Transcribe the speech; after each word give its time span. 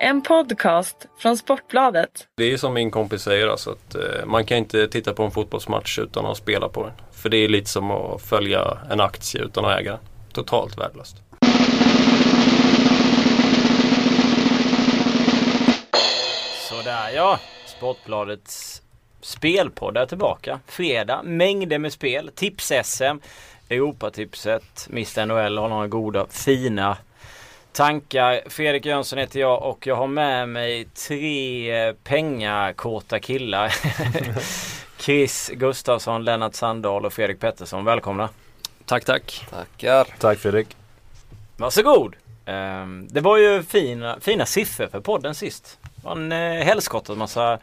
En 0.00 0.22
podcast 0.22 1.06
från 1.18 1.36
Sportbladet. 1.36 2.28
Det 2.36 2.52
är 2.52 2.56
som 2.56 2.74
min 2.74 2.90
kompis 2.90 3.22
säger, 3.22 3.48
alltså 3.48 3.70
att 3.70 3.94
eh, 3.94 4.26
man 4.26 4.44
kan 4.44 4.58
inte 4.58 4.88
titta 4.88 5.12
på 5.12 5.22
en 5.22 5.30
fotbollsmatch 5.30 5.98
utan 5.98 6.26
att 6.26 6.36
spela 6.36 6.68
på 6.68 6.82
den. 6.82 6.92
För 7.12 7.28
det 7.28 7.36
är 7.36 7.48
lite 7.48 7.70
som 7.70 7.90
att 7.90 8.22
följa 8.22 8.78
en 8.90 9.00
aktie 9.00 9.42
utan 9.42 9.64
att 9.64 9.80
äga 9.80 9.90
den. 9.90 10.00
Totalt 10.32 10.78
värdelöst. 10.78 11.16
Sådär 16.68 17.10
ja, 17.14 17.38
Sportbladets 17.66 18.82
spelpodd 19.20 19.96
är 19.96 20.06
tillbaka. 20.06 20.60
Fredag, 20.66 21.22
mängder 21.22 21.78
med 21.78 21.92
spel. 21.92 22.30
Tips-SM, 22.34 23.20
Europatipset, 23.68 24.88
Mr 24.90 25.26
NHL 25.26 25.58
har 25.58 25.68
några 25.68 25.88
goda, 25.88 26.26
fina 26.30 26.96
tankar. 27.76 28.40
Fredrik 28.46 28.86
Jönsson 28.86 29.18
heter 29.18 29.40
jag 29.40 29.62
och 29.62 29.86
jag 29.86 29.96
har 29.96 30.06
med 30.06 30.48
mig 30.48 30.84
tre 30.84 31.92
pengakåta 31.92 33.18
killar. 33.18 33.74
Chris 34.98 35.50
Gustafsson, 35.54 36.24
Lennart 36.24 36.54
Sandahl 36.54 37.06
och 37.06 37.12
Fredrik 37.12 37.40
Pettersson. 37.40 37.84
Välkomna! 37.84 38.28
Tack, 38.84 39.04
tack. 39.04 39.46
Tackar. 39.50 40.06
Tack 40.18 40.38
Fredrik. 40.38 40.76
Varsågod! 41.56 42.16
Ehm, 42.46 43.08
Det 43.10 43.20
var 43.20 43.36
ju 43.36 43.62
fina, 43.62 44.20
fina 44.20 44.46
siffror 44.46 44.86
för 44.86 45.00
podden 45.00 45.34
sist. 45.34 45.78
Det 45.82 46.04
var 46.04 46.12
en 46.12 46.32
eh, 46.32 46.64
helskottad 46.64 47.16
massa 47.16 47.58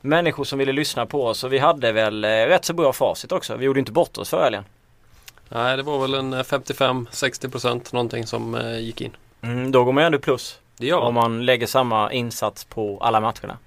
människor 0.00 0.44
som 0.44 0.58
ville 0.58 0.72
lyssna 0.72 1.06
på 1.06 1.26
oss 1.26 1.44
och 1.44 1.52
vi 1.52 1.58
hade 1.58 1.92
väl 1.92 2.24
eh, 2.24 2.28
rätt 2.28 2.64
så 2.64 2.72
bra 2.72 2.92
facit 2.92 3.32
också. 3.32 3.56
Vi 3.56 3.64
gjorde 3.64 3.80
inte 3.80 3.92
bort 3.92 4.18
oss 4.18 4.30
för 4.30 4.44
helgen. 4.44 4.64
Nej, 5.48 5.76
det 5.76 5.82
var 5.82 5.98
väl 5.98 6.14
en 6.14 6.32
eh, 6.32 6.42
55-60 6.42 7.50
procent 7.50 7.92
någonting 7.92 8.26
som 8.26 8.54
eh, 8.54 8.78
gick 8.78 9.00
in. 9.00 9.16
Mm, 9.42 9.72
då 9.72 9.84
går 9.84 9.92
man 9.92 10.02
ju 10.02 10.06
ändå 10.06 10.18
plus. 10.18 10.58
Det 10.76 10.86
gör 10.86 10.98
Om 10.98 11.14
man. 11.14 11.30
man 11.32 11.46
lägger 11.46 11.66
samma 11.66 12.12
insats 12.12 12.64
på 12.64 12.98
alla 13.00 13.20
matcherna. 13.20 13.58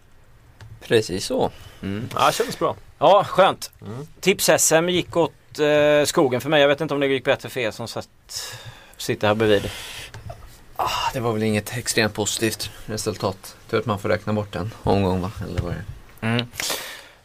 Precis 0.81 1.25
så. 1.25 1.51
Mm. 1.81 2.09
Ja, 2.15 2.25
det 2.27 2.33
kändes 2.33 2.59
bra. 2.59 2.75
Ja, 2.99 3.23
skönt. 3.23 3.71
Mm. 3.81 4.07
Tips-SM 4.21 4.89
gick 4.89 5.17
åt 5.17 5.31
eh, 5.59 6.05
skogen 6.05 6.41
för 6.41 6.49
mig. 6.49 6.61
Jag 6.61 6.67
vet 6.67 6.81
inte 6.81 6.93
om 6.93 6.99
det 6.99 7.07
gick 7.07 7.23
bättre 7.25 7.49
för 7.49 7.59
er 7.59 7.71
som 7.71 7.87
satt, 7.87 8.07
sitter 8.97 9.27
här 9.27 9.35
bredvid. 9.35 9.71
Ah, 10.75 11.11
det 11.13 11.19
var 11.19 11.33
väl 11.33 11.43
inget 11.43 11.77
extremt 11.77 12.13
positivt 12.13 12.69
resultat. 12.85 13.55
Tur 13.69 13.79
att 13.79 13.85
man 13.85 13.99
får 13.99 14.09
räkna 14.09 14.33
bort 14.33 14.55
en 14.55 14.73
omgång 14.83 15.21
va? 15.21 15.31
Eller 15.49 15.61
vad 15.61 15.71
det? 15.73 15.83
Mm. 16.27 16.45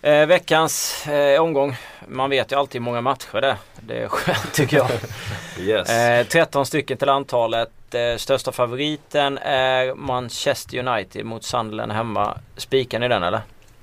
Eh, 0.02 0.26
veckans 0.26 1.06
eh, 1.06 1.42
omgång. 1.42 1.76
Man 2.08 2.30
vet 2.30 2.52
ju 2.52 2.58
alltid 2.58 2.80
hur 2.80 2.84
många 2.84 3.00
matcher 3.00 3.40
det 3.40 3.46
är. 3.48 3.56
Det 3.80 4.02
är 4.02 4.08
skönt 4.08 4.52
tycker 4.52 4.76
jag. 4.76 4.90
Yes. 5.60 5.90
Eh, 5.90 6.26
13 6.26 6.66
stycken 6.66 6.98
till 6.98 7.08
antalet. 7.08 7.70
Eh, 7.94 8.16
största 8.16 8.52
favoriten 8.52 9.38
är 9.38 9.94
Manchester 9.94 10.88
United 10.88 11.26
mot 11.26 11.44
Sunderland 11.44 11.92
hemma. 11.92 12.38
Spikar 12.56 12.98
ni 12.98 13.08
den 13.08 13.22
eller? 13.22 13.40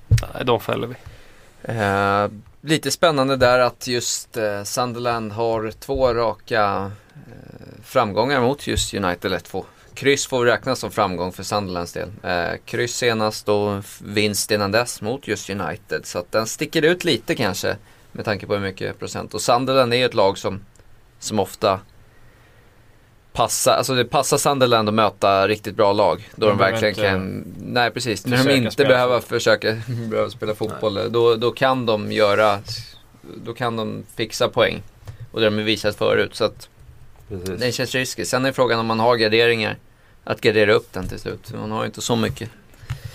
Nej, 0.07 0.45
de 0.45 0.59
fäller 0.59 0.87
vi. 0.87 0.95
Eh, 1.63 2.27
lite 2.61 2.91
spännande 2.91 3.35
där 3.35 3.59
att 3.59 3.87
just 3.87 4.37
eh, 4.37 4.63
Sunderland 4.63 5.31
har 5.31 5.71
två 5.71 6.13
raka 6.13 6.91
eh, 7.13 7.83
framgångar 7.83 8.41
mot 8.41 8.67
just 8.67 8.93
United. 8.93 9.25
Eller 9.25 9.39
två. 9.39 9.65
Kryss 9.93 10.27
får 10.27 10.45
räknas 10.45 10.79
som 10.79 10.91
framgång 10.91 11.31
för 11.31 11.43
Sunderlands 11.43 11.93
del. 11.93 12.11
Eh, 12.23 12.57
kryss 12.65 12.95
senast 12.95 13.49
och 13.49 13.83
vinst 14.03 14.51
innan 14.51 14.71
dess 14.71 15.01
mot 15.01 15.27
just 15.27 15.49
United. 15.49 16.05
Så 16.05 16.19
att 16.19 16.31
den 16.31 16.47
sticker 16.47 16.81
ut 16.81 17.03
lite 17.03 17.35
kanske 17.35 17.77
med 18.11 18.25
tanke 18.25 18.47
på 18.47 18.53
hur 18.53 18.61
mycket 18.61 18.99
procent. 18.99 19.33
Och 19.33 19.41
Sunderland 19.41 19.93
är 19.93 19.97
ju 19.97 20.05
ett 20.05 20.13
lag 20.13 20.37
som, 20.37 20.61
som 21.19 21.39
ofta 21.39 21.79
passar, 23.33 23.73
alltså 23.73 23.95
det 23.95 24.05
passar 24.05 24.37
Sunderland 24.37 24.89
att 24.89 24.95
möta 24.95 25.47
riktigt 25.47 25.75
bra 25.75 25.93
lag. 25.93 26.29
Då 26.35 26.45
De 26.45 26.51
de, 26.51 26.57
verkligen 26.57 26.95
kan, 26.95 27.43
nej 27.57 27.91
precis, 27.91 28.25
när 28.25 28.43
de 28.43 28.55
inte 28.55 28.85
behöver 28.85 29.19
försöka 29.19 29.71
behöver 30.09 30.29
spela 30.29 30.55
fotboll. 30.55 31.11
Då, 31.11 31.35
då 31.35 31.51
kan 31.51 31.85
de 31.85 32.11
göra, 32.11 32.59
då 33.21 33.53
kan 33.53 33.75
de 33.75 34.03
fixa 34.15 34.49
poäng. 34.49 34.81
Och 35.31 35.39
det 35.39 35.45
har 35.45 35.51
de 35.51 35.63
visat 35.63 35.95
förut. 35.95 36.35
Så 36.35 36.43
att 36.45 36.69
Precis. 37.29 37.59
det 37.59 37.71
känns 37.71 37.95
riskigt. 37.95 38.27
Sen 38.27 38.45
är 38.45 38.51
frågan 38.51 38.79
om 38.79 38.85
man 38.85 38.99
har 38.99 39.15
garderingar. 39.15 39.77
Att 40.23 40.41
gardera 40.41 40.73
upp 40.73 40.93
den 40.93 41.07
till 41.07 41.19
slut. 41.19 41.53
Man 41.53 41.71
har 41.71 41.81
ju 41.81 41.85
inte 41.85 42.01
så 42.01 42.15
mycket. 42.15 42.49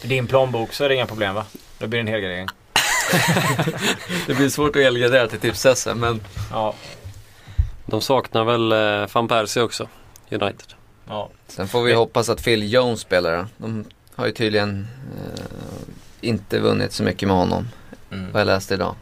För 0.01 0.09
din 0.09 0.27
plånbok 0.27 0.73
så 0.73 0.85
är 0.85 0.89
det 0.89 0.95
inga 0.95 1.07
problem 1.07 1.35
va? 1.35 1.45
Då 1.79 1.87
blir 1.87 1.99
det 1.99 2.03
en 2.03 2.07
helgardering. 2.07 2.49
Det 4.27 4.35
blir 4.35 4.49
svårt 4.49 4.77
att 4.77 4.83
helgardera 4.83 5.29
till 5.29 5.39
tips 5.39 5.87
men 5.95 6.21
Ja. 6.51 6.75
De 7.87 8.01
saknar 8.01 8.45
väl 8.45 8.73
eh, 8.73 9.09
van 9.13 9.29
Persie 9.29 9.63
också, 9.63 9.89
United. 10.31 10.73
ja. 11.09 11.29
sen 11.47 11.69
får 11.69 11.83
vi 11.83 11.93
hoppas 11.93 12.29
att 12.29 12.45
Phil 12.45 12.73
Jones 12.73 13.01
spelar. 13.01 13.37
då. 13.37 13.47
De 13.57 13.85
har 14.15 14.27
ju 14.27 14.33
tydligen 14.33 14.87
eh, 15.17 15.43
inte 16.21 16.59
vunnit 16.59 16.93
så 16.93 17.03
mycket 17.03 17.29
med 17.29 17.37
honom. 17.37 17.69
Mm. 18.13 18.33
Vad 18.33 18.41
jag 18.41 18.47
läste 18.47 18.75
idag. 18.75 18.95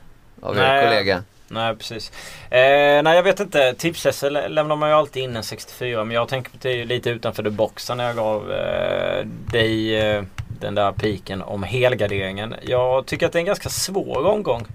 Av 0.43 0.57
Nej. 0.57 0.79
er 0.79 0.89
kollega. 0.89 1.23
Nej 1.49 1.77
precis. 1.77 2.13
Eh, 2.51 3.03
nej 3.03 3.17
jag 3.17 3.23
vet 3.23 3.41
inte. 3.41 3.75
tips 3.75 4.23
lä- 4.23 4.49
lämnar 4.49 4.77
man 4.77 4.89
ju 4.89 4.95
alltid 4.95 5.23
in 5.23 5.37
en 5.37 5.43
64 5.43 6.05
men 6.05 6.15
jag 6.15 6.29
tänker 6.29 6.51
på 6.51 6.57
det 6.61 6.85
lite 6.85 7.11
utanför 7.11 7.43
det 7.43 7.51
boxen 7.51 7.97
när 7.97 8.07
jag 8.07 8.17
gav 8.17 8.53
eh, 8.53 9.27
dig 9.27 9.97
eh, 9.97 10.23
den 10.61 10.75
där 10.75 10.93
piken 10.93 11.43
om 11.43 11.63
helgarderingen. 11.63 12.55
Jag 12.63 13.07
tycker 13.07 13.27
att 13.27 13.33
det 13.33 13.39
är 13.39 13.41
en 13.41 13.47
ganska 13.47 13.69
svår 13.69 14.27
omgång. 14.27 14.67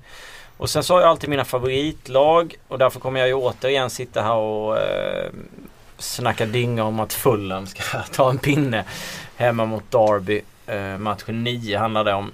Och 0.57 0.69
sen 0.69 0.83
så 0.83 0.93
har 0.93 1.01
jag 1.01 1.09
alltid 1.09 1.29
mina 1.29 1.45
favoritlag 1.45 2.55
och 2.67 2.77
därför 2.79 2.99
kommer 2.99 3.19
jag 3.19 3.27
ju 3.27 3.33
återigen 3.33 3.89
sitta 3.89 4.21
här 4.21 4.33
och 4.35 4.77
eh, 4.77 5.29
snacka 6.01 6.45
dynga 6.45 6.83
om 6.83 6.99
att 6.99 7.13
Fulham 7.13 7.67
ska 7.67 7.83
ta 8.11 8.29
en 8.29 8.37
pinne 8.37 8.85
hemma 9.35 9.65
mot 9.65 9.91
Derby. 9.91 10.41
Eh, 10.67 10.97
match 10.97 11.23
9 11.27 11.77
handlar 11.77 12.03
det 12.03 12.13
om. 12.13 12.31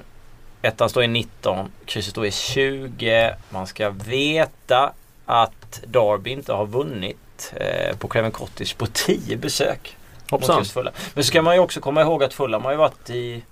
Ettan 0.61 0.89
står 0.89 1.03
i 1.03 1.07
19, 1.07 1.71
krysset 1.85 2.11
står 2.11 2.25
i 2.25 2.31
20. 2.31 3.33
Man 3.49 3.67
ska 3.67 3.89
veta 3.89 4.91
att 5.25 5.81
Derby 5.87 6.29
inte 6.29 6.53
har 6.53 6.65
vunnit 6.65 7.53
eh, 7.55 7.97
på 7.97 8.07
Craven 8.07 8.31
Cottage 8.31 8.77
på 8.77 8.85
10 8.85 9.37
besök. 9.37 9.97
Hoppsan. 10.29 10.65
Men 11.13 11.23
så 11.23 11.27
ska 11.27 11.41
man 11.41 11.55
ju 11.55 11.59
också 11.59 11.79
komma 11.79 12.01
ihåg 12.01 12.23
att 12.23 12.33
Fulham 12.33 12.63
har 12.63 12.71
ju 12.71 12.77
varit 12.77 13.09
i 13.09 13.43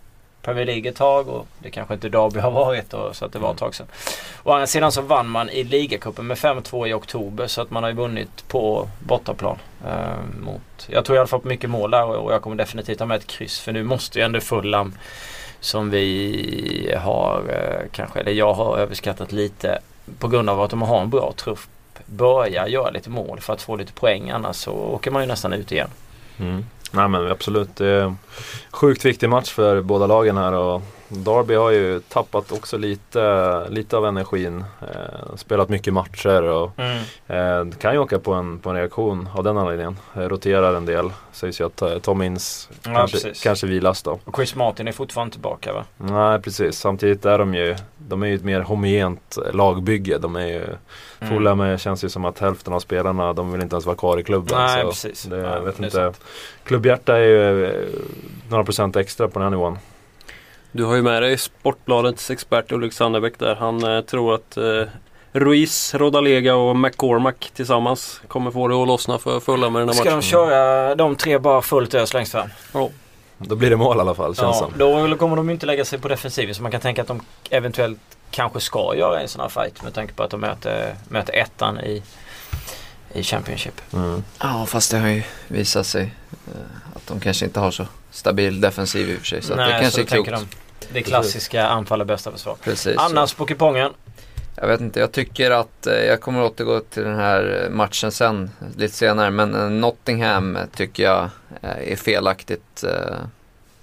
Premier 0.46 0.66
League 0.66 0.90
ett 0.90 0.96
tag 0.96 1.28
och 1.30 1.48
det 1.60 1.70
kanske 1.70 1.94
inte 1.94 2.10
Derby 2.10 2.40
har 2.40 2.52
varit 2.52 2.94
och, 2.94 3.16
så 3.16 3.26
att 3.26 3.34
det 3.34 3.40
var 3.40 3.52
ett 3.52 3.58
tag 3.58 3.76
sedan. 3.76 3.88
Å 4.44 4.52
andra 4.52 4.68
sidan 4.68 4.92
så 4.92 5.02
vann 5.02 5.30
man 5.30 5.50
i 5.50 5.64
ligacupen 5.64 6.28
med 6.28 6.38
5-2 6.38 6.88
i 6.88 6.94
oktober 6.94 7.48
så 7.48 7.62
att 7.62 7.72
man 7.72 7.84
har 7.84 7.90
ju 7.90 7.96
vunnit 7.96 8.48
på 8.48 8.90
bortaplan. 9.00 9.58
Eh, 9.88 10.42
mot, 10.46 10.88
jag 10.88 11.06
tror 11.06 11.16
i 11.16 11.20
alla 11.20 11.28
fall 11.28 11.40
på 11.40 11.48
mycket 11.48 11.70
mål 11.70 11.92
där 11.92 12.06
och 12.06 12.26
och 12.26 12.34
jag 12.34 12.42
kommer 12.42 12.56
definitivt 12.56 13.00
ha 13.00 13.06
med 13.06 13.18
ett 13.18 13.28
kryss 13.28 13.60
för 13.60 13.72
nu 13.72 13.84
måste 13.84 14.20
ju 14.20 14.26
ändå 14.26 14.40
Fulham 14.40 14.96
som 15.60 15.90
vi 15.90 16.96
har 16.98 17.44
eh, 17.50 17.90
kanske, 17.92 18.20
eller 18.20 18.32
jag 18.32 18.54
har 18.54 18.78
överskattat 18.78 19.32
lite 19.32 19.80
på 20.20 20.28
grund 20.28 20.50
av 20.50 20.62
att 20.62 20.70
de 20.70 20.82
har 20.82 21.02
en 21.02 21.10
bra 21.10 21.34
trupp 21.38 21.60
börja 22.06 22.68
göra 22.68 22.90
lite 22.90 23.10
mål 23.10 23.40
för 23.40 23.54
att 23.54 23.62
få 23.62 23.76
lite 23.76 23.94
poäng 23.94 24.30
annars 24.30 24.56
så 24.56 24.72
åker 24.72 25.12
man 25.12 25.22
ju 25.24 25.28
nästan 25.28 25.54
ut 25.54 25.72
igen. 25.72 25.90
Mm. 26.40 26.66
Nej 26.96 27.08
men 27.08 27.32
absolut. 27.32 27.76
Det 27.76 27.88
är 27.88 28.04
en 28.04 28.18
sjukt 28.72 29.06
viktig 29.06 29.30
match 29.30 29.52
för 29.52 29.82
båda 29.82 30.08
lagen 30.08 30.38
här 30.38 30.54
och 30.54 30.82
Derby 31.08 31.56
har 31.56 31.70
ju 31.72 32.00
tappat 32.00 32.52
också 32.52 32.78
lite, 32.78 33.66
lite 33.70 33.98
av 33.98 34.06
energin. 34.06 34.64
Eh, 34.82 35.36
spelat 35.36 35.70
mycket 35.70 35.94
matcher 35.94 36.42
och 36.44 36.80
eh, 37.36 37.66
kan 37.82 37.94
ju 37.94 38.00
åka 38.00 38.20
på 38.20 38.34
en, 38.34 38.60
på 38.60 38.70
en 38.70 38.76
reaktion 38.76 39.30
av 39.36 39.44
den 39.44 39.58
anledningen. 39.58 39.98
Eh, 40.16 40.20
roterar 40.22 40.74
en 40.76 40.86
del. 40.86 41.10
Sägs 41.32 41.62
ju 41.62 41.66
att 41.66 41.82
eh, 41.82 41.98
Tom 41.98 42.22
Inns 42.22 42.70
Ja, 42.84 42.94
kanske, 42.96 43.18
precis. 43.18 43.44
kanske 43.44 43.68
vilas 43.68 44.04
då. 44.04 44.20
Och 44.26 44.36
Chris 44.36 44.56
Martin 44.56 44.88
är 44.88 44.92
fortfarande 44.92 45.32
tillbaka 45.34 45.74
va? 45.74 45.84
Nej 45.98 46.42
precis, 46.42 46.78
samtidigt 46.80 47.26
är 47.26 47.38
de 47.38 47.56
ju 47.56 47.76
De 47.98 48.24
är 48.24 48.28
ju 48.28 48.36
ett 48.36 48.44
mer 48.44 48.62
homogent 48.62 49.38
lagbygge. 49.54 50.18
De 50.18 50.36
är 50.36 50.48
ju 50.48 50.64
Mm. 51.20 51.34
Fulham 51.34 51.60
är- 51.60 51.78
känns 51.78 52.04
ju 52.04 52.10
som 52.10 52.26
att 52.26 52.40
hälften 52.40 52.74
av 52.74 52.80
spelarna 52.80 53.34
de 53.34 53.52
vill 53.52 53.62
inte 53.62 53.76
ens 53.76 53.86
vara 53.86 53.96
kvar 53.96 54.20
i 54.20 54.24
klubben. 54.24 54.58
Nej, 54.58 54.82
så 54.82 54.88
precis. 54.88 55.24
Det, 55.24 55.38
jag 55.38 55.62
vet 55.62 55.78
det 55.78 55.86
inte. 55.86 56.14
Klubbhjärta 56.64 57.16
är 57.18 57.22
ju 57.24 57.66
eh, 57.66 57.72
några 58.50 58.64
procent 58.64 58.96
extra 58.96 59.28
på 59.28 59.34
den 59.40 59.44
här 59.44 59.50
nivån. 59.50 59.78
Du 60.76 60.84
har 60.84 60.96
ju 60.96 61.02
med 61.02 61.22
dig 61.22 61.38
Sportbladets 61.38 62.32
expert 62.32 62.72
Ulrik 62.72 62.94
Sandebäck 62.94 63.40
där. 63.40 63.56
Han 63.56 63.84
eh, 63.84 64.02
tror 64.02 64.36
att 64.36 64.58
eh, 64.58 64.84
Ruiz, 65.32 65.94
Rodalega 65.96 66.56
och 66.56 66.76
McCormack 66.76 67.52
tillsammans 67.54 68.22
kommer 68.28 68.52
få 68.52 68.68
det 68.68 68.76
att 68.76 68.88
lossna 68.88 69.18
för 69.20 69.40
fulla 69.40 69.70
med 69.70 69.82
den 69.82 69.90
här 69.90 69.96
Ska 69.96 70.04
matchen. 70.04 70.20
de 70.20 70.26
köra 70.26 70.96
de 70.96 71.16
tre 71.16 71.38
bara 71.38 71.62
fullt 71.62 71.94
ös 71.94 72.14
längst 72.14 72.32
fram? 72.32 72.50
Då 73.38 73.56
blir 73.56 73.70
det 73.70 73.76
mål 73.76 73.98
i 73.98 74.00
alla 74.00 74.16
fall 74.16 74.36
känns 74.36 74.58
Ja, 74.62 74.70
som. 74.78 75.10
då 75.10 75.18
kommer 75.18 75.36
de 75.36 75.50
inte 75.50 75.66
lägga 75.66 75.86
sig 75.86 76.00
på 76.00 76.08
defensiven 76.08 76.56
så 76.56 76.62
man 76.62 76.72
kan 76.72 76.82
tänka 76.82 77.02
att 77.02 77.08
de 77.08 77.22
eventuellt 77.50 78.00
kanske 78.32 78.60
ska 78.60 78.96
göra 78.96 79.22
en 79.22 79.28
sån 79.28 79.42
här 79.42 79.50
fight 79.50 79.84
med 79.84 79.94
tanke 79.94 80.14
på 80.14 80.24
att 80.24 80.30
de 80.30 80.42
möter, 80.42 80.96
möter 81.10 81.34
ettan 81.34 81.80
i, 81.80 82.04
i 83.14 83.24
Championship. 83.24 83.82
Mm. 83.94 84.24
Ja, 84.40 84.66
fast 84.66 84.92
det 84.92 84.98
har 84.98 85.08
ju 85.08 85.24
visat 85.48 85.86
sig 85.86 86.14
eh, 86.48 86.96
att 86.96 87.08
de 87.08 87.20
kanske 87.20 87.46
inte 87.46 87.60
har 87.60 87.72
så 87.72 87.86
stabil 88.12 88.62
defensiv 88.62 89.10
i 89.10 89.16
och 89.16 89.20
för 89.20 89.26
sig. 89.26 89.42
Så 89.42 89.54
att 89.54 89.60
det 89.60 89.78
kanske 89.82 89.92
så 89.92 90.02
är 90.02 90.24
klokt. 90.24 90.58
Det 90.94 91.02
klassiska 91.02 91.68
anfall 91.68 92.02
är 92.02 92.06
bästa 92.06 92.32
försvar. 92.32 92.56
Precis. 92.64 92.98
Annars 92.98 93.34
på 93.34 93.46
kupongen. 93.46 93.92
Jag 94.56 94.68
vet 94.68 94.82
inte, 94.82 95.00
jag 95.00 95.12
tycker 95.12 95.52
att 95.52 95.88
eh, 95.88 95.94
jag 95.94 96.22
kommer 96.22 96.44
återgå 96.44 96.80
till 96.80 97.04
den 97.04 97.16
här 97.16 97.68
matchen 97.72 98.12
sen, 98.12 98.52
lite 98.78 98.94
senare. 98.96 99.32
Men 99.32 99.56
eh, 99.56 99.70
Nottingham 99.70 100.58
tycker 100.76 101.04
jag 101.04 101.30
eh, 101.62 101.92
är 101.92 101.96
felaktigt 101.96 102.84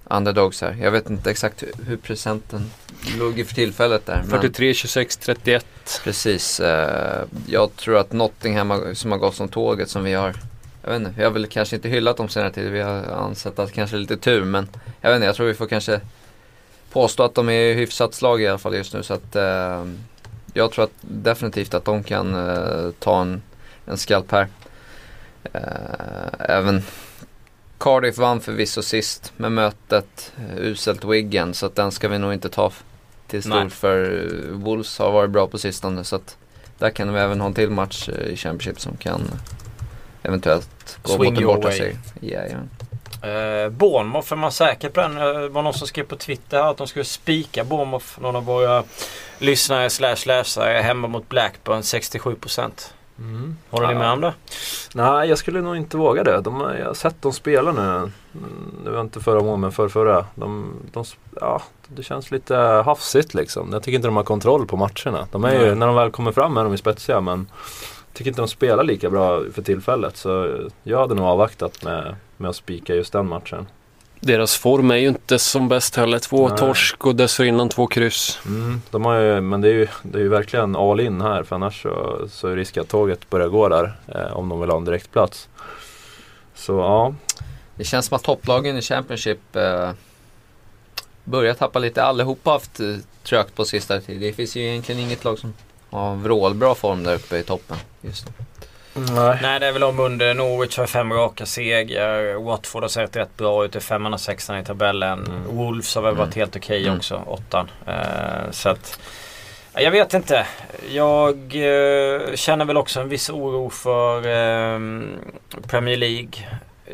underdogs 0.05 0.61
här. 0.61 0.77
Jag 0.83 0.91
vet 0.91 1.11
inte 1.11 1.31
exakt 1.31 1.63
hur, 1.63 1.85
hur 1.85 1.97
procenten 1.97 2.71
låg 3.19 3.47
för 3.47 3.55
tillfället 3.55 4.07
där. 4.07 4.17
Men 4.17 4.31
43, 4.31 4.75
26, 4.75 5.17
31. 5.17 5.67
precis. 6.05 6.61
Eh, 6.61 7.25
jag 7.47 7.77
tror 7.77 7.97
att 7.97 8.13
Nottingham 8.13 8.71
har, 8.71 8.95
som 8.95 9.13
har 9.13 9.19
gått 9.19 9.35
som 9.35 9.49
tåget 9.49 9.91
som 9.91 10.05
vi 10.05 10.13
har. 10.13 10.35
Jag 10.83 10.91
vet 10.91 11.01
inte, 11.01 11.13
vi 11.17 11.25
har 11.25 11.31
väl 11.31 11.47
kanske 11.47 11.77
inte 11.77 11.89
hyllat 11.89 12.17
dem 12.17 12.29
senare 12.29 12.53
tid. 12.53 12.71
Vi 12.71 12.81
har 12.81 13.03
ansett 13.03 13.59
att 13.59 13.73
kanske 13.73 13.97
lite 13.97 14.17
tur. 14.17 14.45
Men 14.45 14.69
jag 15.01 15.11
vet 15.11 15.17
inte, 15.17 15.27
jag 15.27 15.35
tror 15.35 15.47
vi 15.47 15.55
får 15.55 15.67
kanske 15.67 16.01
påstå 16.93 17.23
att 17.23 17.35
de 17.35 17.49
är 17.49 17.75
hyfsat 17.75 18.15
slag 18.15 18.43
i 18.43 18.49
alla 18.49 18.59
fall 18.59 18.75
just 18.75 18.95
nu. 18.95 19.03
Så 19.03 19.15
att 19.15 19.37
eh, 19.37 19.87
jag 20.55 20.73
tror 20.73 20.85
att 20.85 20.95
definitivt 21.01 21.75
att 21.75 21.85
de 21.85 22.03
kan 22.03 22.35
eh, 22.35 22.91
ta 22.99 23.21
en, 23.21 23.43
en 23.87 23.99
skalp 23.99 24.33
här. 24.33 24.49
Eh, 25.53 25.61
även 26.39 26.83
Cardiff 27.79 28.19
vann 28.19 28.41
förvisso 28.41 28.83
sist 28.83 29.33
med 29.37 29.53
mötet 29.53 30.33
eh, 30.37 30.57
uselt 30.59 31.05
Wiggen 31.05 31.55
så 31.55 31.67
att 31.67 31.75
den 31.75 31.93
ska 31.93 32.09
vi 32.09 32.19
nog 32.19 32.33
inte 32.33 32.49
ta 32.49 32.73
till 33.27 33.43
Nej. 33.49 33.61
stort 33.61 33.73
för 33.73 34.25
eh, 34.25 34.51
Wolves 34.51 34.99
har 34.99 35.13
varit 35.13 35.31
bra 35.31 35.47
på 35.47 35.59
sistone 35.59 36.05
så 36.05 36.17
att 36.17 36.37
där 36.79 36.91
kan 36.91 37.15
vi 37.15 37.21
även 37.21 37.41
ha 37.41 37.47
en 37.47 37.55
till 37.55 37.71
match 37.71 38.09
eh, 38.09 38.27
i 38.27 38.37
Championship 38.37 38.81
som 38.81 38.97
kan 38.97 39.23
eventuellt 40.23 40.99
gå 41.03 41.13
Swing 41.13 41.25
mot 41.25 41.39
en 41.39 41.43
your 41.43 41.55
borta 41.55 41.69
way. 41.69 41.95
Eh, 43.23 43.69
Bournemouth, 43.71 44.33
är 44.33 44.37
man 44.37 44.53
säker 44.53 44.89
på 44.89 45.01
den? 45.01 45.17
Eh, 45.19 45.25
Det 45.25 45.49
var 45.49 45.63
någon 45.63 45.75
som 45.75 45.87
skrev 45.87 46.05
på 46.05 46.17
Twitter 46.17 46.63
här 46.63 46.71
att 46.71 46.77
de 46.77 46.87
skulle 46.87 47.05
spika 47.05 47.65
Bournemouth. 47.65 48.07
Någon 48.21 48.37
av 48.37 48.45
våra 48.45 48.85
lyssnare 49.39 49.91
slash 49.91 50.17
läsare 50.27 50.79
hemma 50.83 51.09
mot 51.09 51.29
Blackburn 51.29 51.81
67%. 51.81 52.93
Mm. 53.19 53.57
Håller 53.71 53.89
ni 53.89 53.95
med 53.95 54.11
om 54.11 54.21
det? 54.21 54.33
Nej, 54.95 55.29
jag 55.29 55.39
skulle 55.39 55.61
nog 55.61 55.77
inte 55.77 55.97
våga 55.97 56.25
det. 56.25 56.41
De, 56.41 56.61
jag 56.79 56.87
har 56.87 56.95
sett 56.95 57.23
dem 57.23 57.33
spela 57.33 57.73
nu. 57.73 58.11
Det 58.85 58.91
var 58.91 59.01
inte 59.01 59.21
förra 59.21 59.41
månaden, 59.41 59.61
men 59.61 59.73
för 59.73 59.89
förra. 59.89 60.27
De, 60.35 60.75
de, 60.93 61.05
ja, 61.41 61.63
det 61.89 62.03
känns 62.03 62.31
lite 62.31 62.57
hafsigt 62.57 63.35
liksom. 63.35 63.73
Jag 63.73 63.83
tycker 63.83 63.97
inte 63.97 64.09
de 64.09 64.17
har 64.17 64.25
kontroll 64.25 64.67
på 64.67 64.77
matcherna. 64.77 65.27
De 65.33 65.45
är 65.45 65.65
ju, 65.65 65.75
när 65.75 65.87
de 65.87 65.97
väl 65.97 66.11
kommer 66.11 66.33
fram 66.33 66.57
är 66.57 66.63
de 66.65 66.73
ju 66.73 66.79
spetsiga 66.79 67.21
men 67.21 67.51
jag 68.09 68.17
tycker 68.17 68.29
inte 68.31 68.41
de 68.43 68.49
spelar 68.49 68.85
lika 68.85 69.11
bra 69.11 69.43
för 69.55 69.63
tillfället. 69.63 70.17
Så 70.17 70.61
jag 70.83 70.99
hade 70.99 71.15
nog 71.15 71.25
avvaktat 71.27 71.85
med, 71.85 72.17
med 72.43 72.51
att 72.51 72.57
spika 72.57 72.95
just 72.95 73.13
den 73.13 73.29
matchen. 73.29 73.67
Deras 74.21 74.57
form 74.57 74.91
är 74.91 74.97
ju 74.97 75.09
inte 75.09 75.39
som 75.39 75.69
bäst 75.69 75.97
heller. 75.97 76.19
Två 76.19 76.49
Nej. 76.49 76.59
torsk 76.59 77.07
och 77.07 77.17
dessförinnan 77.17 77.69
två 77.69 77.87
kryss. 77.87 78.39
Mm, 78.47 78.83
de 78.91 79.05
har 79.05 79.19
ju, 79.19 79.41
men 79.41 79.61
det 79.61 79.69
är 79.69 79.73
ju, 79.73 79.89
det 80.03 80.19
är 80.19 80.23
ju 80.23 80.29
verkligen 80.29 80.77
all 80.77 81.01
in 81.01 81.21
här 81.21 81.43
för 81.43 81.57
annars 81.57 81.83
så, 81.83 82.27
så 82.31 82.49
är 82.49 82.57
risk 82.57 82.77
att 82.77 82.89
tåget 82.89 83.31
börjar 83.31 83.49
gå 83.49 83.69
där 83.69 83.97
eh, 84.15 84.37
om 84.37 84.49
de 84.49 84.61
vill 84.61 84.71
ha 84.71 84.77
en 84.77 84.85
direktplats. 84.85 85.49
Så 86.55 86.73
ja, 86.73 87.15
Det 87.75 87.85
känns 87.85 88.07
som 88.07 88.17
att 88.17 88.23
topplagen 88.23 88.77
i 88.77 88.83
Championship 88.83 89.57
eh, 89.57 89.91
börjar 91.25 91.55
tappa 91.55 91.79
lite. 91.79 92.03
Allihopa 92.03 92.51
har 92.51 92.55
haft 92.55 92.81
eh, 92.81 92.97
trögt 93.23 93.55
på 93.55 93.65
sista 93.65 94.01
tid. 94.01 94.21
Det 94.21 94.33
finns 94.33 94.57
ju 94.57 94.63
egentligen 94.63 95.01
inget 95.01 95.25
lag 95.25 95.39
som 95.39 95.55
har 95.91 96.17
vrålbra 96.17 96.75
form 96.75 97.05
där 97.05 97.15
uppe 97.15 97.39
i 97.39 97.43
toppen 97.43 97.77
just 98.01 98.27
nu. 98.27 98.33
Nej. 98.95 99.39
Nej, 99.43 99.61
det 99.61 99.67
är 99.67 99.73
väl 99.73 99.83
om 99.85 100.01
under 100.01 100.35
Norwich 100.35 100.79
har 100.79 100.87
fem 100.87 101.13
raka 101.13 101.47
segrar. 101.47 102.35
Watford 102.35 102.83
har 102.83 102.89
sett 102.89 103.17
rätt 103.17 103.37
bra 103.37 103.65
ut. 103.65 103.73
Det 103.73 103.79
är 103.79 103.81
femman 103.81 104.15
och 104.15 104.21
sexan 104.21 104.59
i 104.59 104.65
tabellen. 104.65 105.27
Mm. 105.27 105.57
Wolves 105.57 105.95
har 105.95 106.03
väl 106.03 106.15
varit 106.15 106.37
Mm. 106.37 106.39
helt 106.39 106.57
okej 106.57 106.83
Mm. 106.85 106.97
också, 106.97 107.23
åttan. 107.27 107.71
Eh, 107.87 108.51
så 108.51 108.69
att... 108.69 109.01
ja, 109.75 109.81
Jag 109.81 109.91
vet 109.91 110.15
inte. 110.15 110.47
Jag 110.91 111.37
eh, 111.37 112.35
känner 112.35 112.65
väl 112.65 112.77
också 112.77 113.01
en 113.01 113.09
viss 113.09 113.31
oro 113.31 113.71
för 113.71 114.17
eh, 114.19 114.81
Premier 115.69 115.97
League. 115.97 116.31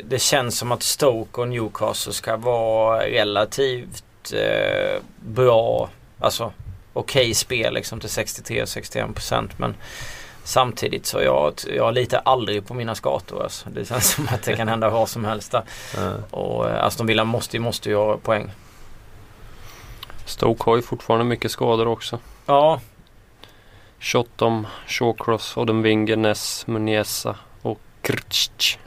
Det 0.03 0.19
känns 0.19 0.57
som 0.57 0.71
att 0.71 0.83
Stoke 0.83 1.41
och 1.41 1.47
Newcastle 1.47 2.13
ska 2.13 2.35
vara 2.37 3.05
relativt 3.05 4.03
eh, 4.33 5.01
bra. 5.25 5.89
Alltså 6.19 6.51
okej 6.93 7.33
spel 7.33 7.73
liksom 7.73 7.99
till 7.99 8.09
63-61% 8.09 9.49
men 9.57 9.75
Samtidigt 10.43 11.05
så 11.05 11.21
jag, 11.21 11.53
jag 11.75 11.93
litar 11.93 12.21
aldrig 12.25 12.67
på 12.67 12.73
mina 12.73 12.95
skator. 12.95 13.43
Alltså. 13.43 13.69
Det 13.69 13.85
känns 13.85 14.13
som 14.13 14.27
att 14.33 14.43
det 14.43 14.55
kan 14.55 14.67
hända 14.67 14.89
vad 14.89 15.09
som 15.09 15.25
helst 15.25 15.51
där. 15.51 15.63
Eh, 15.97 16.23
Och 16.33 16.69
eh, 16.69 16.83
Aston 16.83 17.07
Villa 17.07 17.23
måste, 17.23 17.59
måste 17.59 17.89
ju 17.89 17.95
ha 17.95 18.17
poäng. 18.17 18.51
Stoke 20.25 20.63
har 20.65 20.75
ju 20.75 20.81
fortfarande 20.81 21.25
mycket 21.25 21.51
skador 21.51 21.87
också. 21.87 22.19
Ja, 22.45 22.79
Shottom, 23.99 24.67
Shawcross, 24.87 25.57
Odenwinger, 25.57 26.15
Ness, 26.15 26.67
Muniesa 26.67 27.35
och. 27.61 27.79
Krcic. 28.01 28.77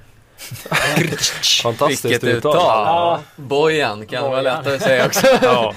Fantastiskt 1.62 2.04
Vilket 2.04 2.24
uttal. 2.24 2.50
uttal! 2.56 2.86
Ja. 2.86 3.20
Bojan 3.36 4.06
kan 4.06 4.22
vara 4.22 4.42
Bojan. 4.42 4.44
lättare 4.64 4.74
att 4.76 4.82
säga 4.82 5.06
också. 5.06 5.26
Ja, 5.42 5.74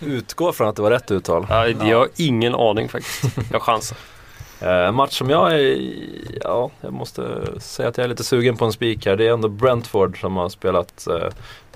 Utgår 0.00 0.52
från 0.52 0.68
att 0.68 0.76
det 0.76 0.82
var 0.82 0.90
rätt 0.90 1.10
uttal. 1.10 1.46
ja, 1.50 1.66
jag 1.68 1.98
har 1.98 2.08
ingen 2.16 2.54
aning 2.54 2.88
faktiskt. 2.88 3.22
Jag 3.52 3.62
chansar. 3.62 3.98
Eh, 4.60 4.68
En 4.88 4.94
match 4.94 5.18
som 5.18 5.30
jag 5.30 5.52
är, 5.60 5.78
ja, 6.42 6.70
jag 6.80 6.92
måste 6.92 7.46
säga 7.60 7.88
att 7.88 7.96
jag 7.96 8.04
är 8.04 8.08
lite 8.08 8.24
sugen 8.24 8.56
på 8.56 8.64
en 8.64 8.72
spik 8.72 9.06
här. 9.06 9.16
Det 9.16 9.26
är 9.26 9.32
ändå 9.32 9.48
Brentford 9.48 10.20
som 10.20 10.36
har 10.36 10.48
spelat 10.48 11.06
eh, 11.06 11.28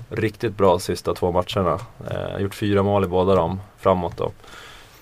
riktigt 0.09 0.57
bra 0.57 0.69
de 0.69 0.79
sista 0.79 1.13
två 1.13 1.31
matcherna. 1.31 1.79
Eh, 2.11 2.41
gjort 2.41 2.55
fyra 2.55 2.83
mål 2.83 3.03
i 3.03 3.07
båda 3.07 3.35
dem 3.35 3.59
framåt 3.79 4.17
då. 4.17 4.31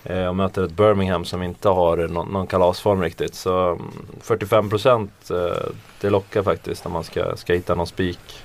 Eh, 0.04 0.26
och 0.26 0.36
möter 0.36 0.64
ett 0.64 0.70
Birmingham 0.72 1.24
som 1.24 1.42
inte 1.42 1.68
har 1.68 1.96
någon, 1.96 2.28
någon 2.28 2.46
kalasform 2.46 3.02
riktigt. 3.02 3.34
Så 3.34 3.68
mm, 3.68 3.92
45% 4.22 5.08
eh, 5.30 5.72
det 6.00 6.10
lockar 6.10 6.42
faktiskt 6.42 6.84
när 6.84 6.92
man 6.92 7.04
ska, 7.04 7.36
ska 7.36 7.52
hitta 7.52 7.74
någon 7.74 7.86
spik. 7.86 8.44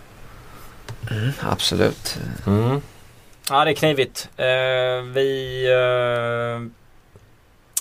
Absolut. 1.42 2.18
Mm. 2.48 2.82
ja 3.50 3.66
det 3.66 3.72
är 3.72 3.76
knivigt. 3.76 4.30
Eh, 4.38 4.46
vi... 5.14 5.66
Eh, 5.72 6.68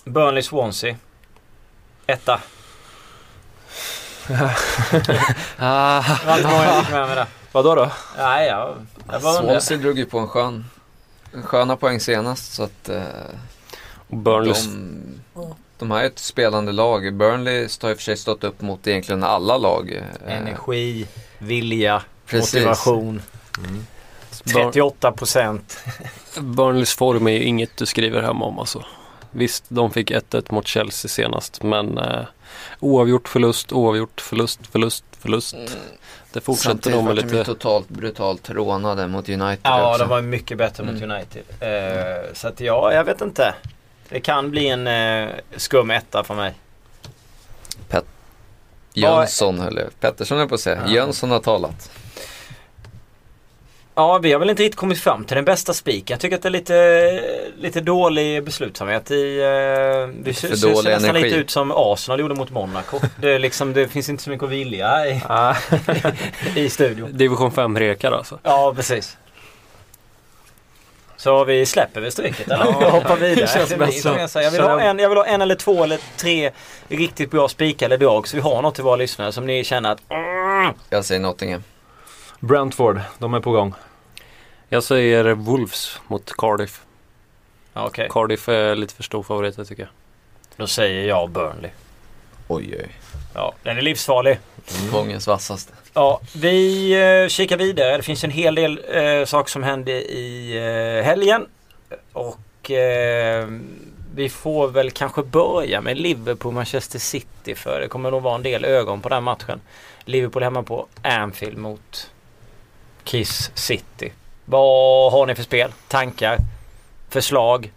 Burnley 0.05 0.43
Swansea. 0.43 0.97
Etta. 2.07 2.41
Ah, 5.59 6.03
Vad 6.27 6.43
var 6.43 6.65
jag 6.65 6.85
fick 6.85 6.93
med 6.95 7.07
mig 7.07 7.17
det? 7.17 7.27
Vadå 7.53 7.75
då? 7.75 7.91
Nej, 8.19 8.49
jag, 8.49 8.87
jag 9.13 9.21
var. 9.21 9.33
Swansea 9.43 9.79
drog 9.79 9.99
ju 9.99 10.07
på 10.07 10.19
en 10.19 10.29
skön, 10.29 10.65
en 11.35 11.43
sköna 11.43 11.77
poäng 11.77 12.01
senast 12.01 12.53
så 12.55 12.63
att 12.63 12.89
eh, 12.89 13.03
Och 14.09 14.17
Burnley 14.17 14.53
de, 15.35 15.55
de 15.79 15.91
har 15.91 16.01
ju 16.01 16.07
ett 16.07 16.19
spelande 16.19 16.73
lag. 16.73 17.15
Burnley 17.15 17.69
har 17.83 17.91
i 17.91 17.93
och 17.93 17.97
för 17.97 18.03
sig 18.05 18.17
stått 18.17 18.45
upp 18.45 18.61
mot 18.61 18.87
egentligen 18.87 19.23
alla 19.25 19.57
lag. 19.59 19.93
eh, 20.27 20.37
Energi, 20.37 21.07
vilja, 21.39 22.03
Precis. 22.27 22.55
motivation. 22.55 23.23
Mm. 23.59 23.87
38 24.45 25.13
procent. 25.13 25.79
Burnleys 26.41 26.95
form 26.95 27.27
är 27.27 27.33
ju 27.33 27.43
inget 27.45 27.77
du 27.77 27.87
skriver 27.87 28.23
hem 28.23 28.43
om 28.43 28.59
alltså. 28.59 28.85
Visst, 29.35 29.65
de 29.69 29.91
fick 29.91 30.11
1-1 30.11 30.53
mot 30.53 30.67
Chelsea 30.67 31.09
senast 31.09 31.63
men 31.63 31.99
eh, 31.99 32.21
oavgjort 32.81 33.29
förlust, 33.29 33.73
oavgjort 33.73 34.21
förlust, 34.21 34.61
förlust, 34.73 35.05
förlust. 35.21 35.55
Mm. 35.55 35.69
Det 36.33 36.41
fortsätter 36.41 36.71
Samtidigt 36.71 36.97
nog 36.97 37.05
med 37.05 37.17
var 37.17 37.23
de 37.23 37.29
ju 37.29 37.39
lite... 37.39 37.45
totalt 37.45 37.89
brutalt 37.89 38.51
rånade 38.51 39.07
mot 39.07 39.29
United 39.29 39.59
Ja, 39.63 39.91
också. 39.91 40.03
de 40.03 40.09
var 40.09 40.23
mycket 40.23 40.59
bättre 40.59 40.85
mot 40.85 41.03
Mm. 41.03 41.11
United. 41.11 41.43
Eh, 41.61 42.33
så 42.35 42.49
att 42.49 42.61
ja, 42.61 42.93
jag 42.93 43.05
vet 43.05 43.21
inte. 43.21 43.55
Det 44.09 44.21
kan 44.21 44.51
bli 44.51 44.69
en 44.69 44.87
eh, 44.87 45.29
skum 45.57 45.91
etta 45.91 46.25
för 46.25 46.35
mig. 46.35 46.55
Jönsson 48.97 49.59
höll 49.59 49.77
jag, 49.77 50.01
Pettersson 50.01 50.39
höll 50.39 50.49
på 50.49 50.55
att 50.55 50.61
säga. 50.61 50.83
Ja. 50.87 50.93
Jönsson 50.93 51.31
har 51.31 51.41
talat. 51.41 51.91
Ja, 53.97 54.19
vi 54.19 54.33
har 54.33 54.39
väl 54.39 54.51
inte 54.51 54.63
riktigt 54.63 54.79
kommit 54.81 55.01
fram 55.01 55.25
till 55.25 55.35
den 55.37 55.45
bästa 55.45 55.75
spiken. 55.75 56.15
Jag 56.15 56.21
tycker 56.21 56.37
att 56.37 56.43
det 56.43 56.49
är 56.49 56.51
lite, 56.51 57.21
lite 57.59 57.81
dålig 57.81 58.45
beslutsamhet 58.45 59.11
i... 59.11 59.39
Eh, 59.39 60.23
det 60.23 60.35
ser, 60.35 60.49
nästan 60.49 60.87
energi. 60.87 61.25
lite 61.25 61.37
ut 61.37 61.51
som 61.51 61.73
Arsenal 61.77 62.21
gjorde 62.21 62.35
mot 62.35 62.51
Monaco. 62.51 63.01
Det, 63.21 63.31
är 63.31 63.39
liksom, 63.39 63.73
det 63.73 63.89
finns 63.89 64.09
inte 64.09 64.23
så 64.23 64.31
mycket 64.31 64.45
att 64.45 64.51
vilja 64.51 65.07
i, 65.07 65.21
Ah, 65.29 65.55
i 66.57 66.71
studion. 66.71 67.17
Division 67.17 67.51
5-rekar 67.51 68.13
alltså. 68.13 68.39
Ja, 68.43 68.73
precis. 68.77 69.17
Så 71.17 71.45
vi 71.45 71.67
släpper 71.67 72.01
väl 72.01 72.13
strecket 72.13 72.47
eller? 72.51 72.65
Ja, 72.65 72.91
hoppar 72.91 73.17
vidare. 73.17 73.35
det 73.35 73.51
känns 73.51 73.69
Det 73.69 73.77
bäst 73.77 74.33
så. 74.33 74.41
jag, 74.41 74.51
vill 74.51 74.61
ha 74.61 74.81
en, 74.81 74.99
jag 74.99 75.09
vill 75.09 75.19
ha 75.19 75.27
en 75.27 75.43
eller 75.43 75.55
två 75.55 75.85
eller 75.85 75.99
tre 76.17 76.51
riktigt 76.89 77.31
bra 77.31 77.49
spikar 77.49 77.87
eller 77.87 77.99
drag 77.99 78.29
så 78.29 78.37
vi 78.37 78.43
har 78.43 78.63
något 78.63 78.75
till 78.75 78.85
våra 78.85 78.97
lyssnare 78.97 79.33
som 79.33 79.47
ni 79.47 79.65
känner 79.65 79.91
att 79.91 80.01
Jag 80.91 81.05
säger 81.05 81.21
Nottingham. 81.21 81.63
Brentford, 82.45 83.01
de 83.19 83.35
är 83.35 83.41
på 83.41 83.51
gång. 83.53 83.75
Jag 84.69 84.83
säger 84.83 85.25
Wolves 85.35 86.01
mot 86.09 86.33
Cardiff. 86.37 86.83
Okej, 87.73 88.09
Cardiff 88.11 88.49
är 88.49 88.75
lite 88.75 88.95
för 88.95 89.03
stor 89.03 89.23
favorit 89.23 89.69
tycker 89.69 89.83
jag. 89.83 89.89
då 90.57 90.67
säger 90.67 91.09
jag 91.09 91.31
Burnley. 91.31 91.71
Oj, 92.49 92.77
oj. 92.79 92.89
Ja, 93.35 93.55
den 93.63 93.79
är 93.79 93.83
livsfarlig. 93.83 94.39
Säsongens 94.67 95.27
vassaste. 95.27 95.73
Ja, 95.95 96.21
vi 96.35 96.93
eh, 97.23 97.29
kikar 97.29 97.57
vidare. 97.57 97.97
Det 97.97 98.03
finns 98.03 98.25
en 98.25 98.31
hel 98.31 98.55
del 98.55 98.81
eh, 98.89 99.25
saker 99.25 99.51
som 99.51 99.63
hände 99.63 99.93
i 99.93 100.57
eh, 100.57 101.05
helgen. 101.05 101.47
Och 102.13 102.71
eh, 102.71 103.49
vi 104.15 104.29
får 104.29 104.69
väl 104.69 104.91
kanske 104.91 105.23
börja 105.23 105.81
med 105.81 105.97
Liverpool-Manchester 105.97 106.99
City 106.99 107.55
för 107.55 107.81
det 107.81 107.89
kommer 107.89 108.11
nog 108.11 108.23
vara 108.23 108.35
en 108.35 108.43
del 108.43 108.65
ögon 108.65 109.01
på 109.01 109.09
den 109.09 109.25
matchen. 109.25 109.61
Liverpool 110.05 110.43
hemma 110.43 110.63
på 110.63 110.87
Anfield 111.03 111.59
mot 111.59 112.11
Kiss 113.15 113.51
City. 113.55 114.13
Vad 114.45 115.13
har 115.13 115.27
ni 115.27 115.35
för 115.35 115.43
spel? 115.43 115.73
Tankar? 115.89 116.39
Förslag? 117.09 117.73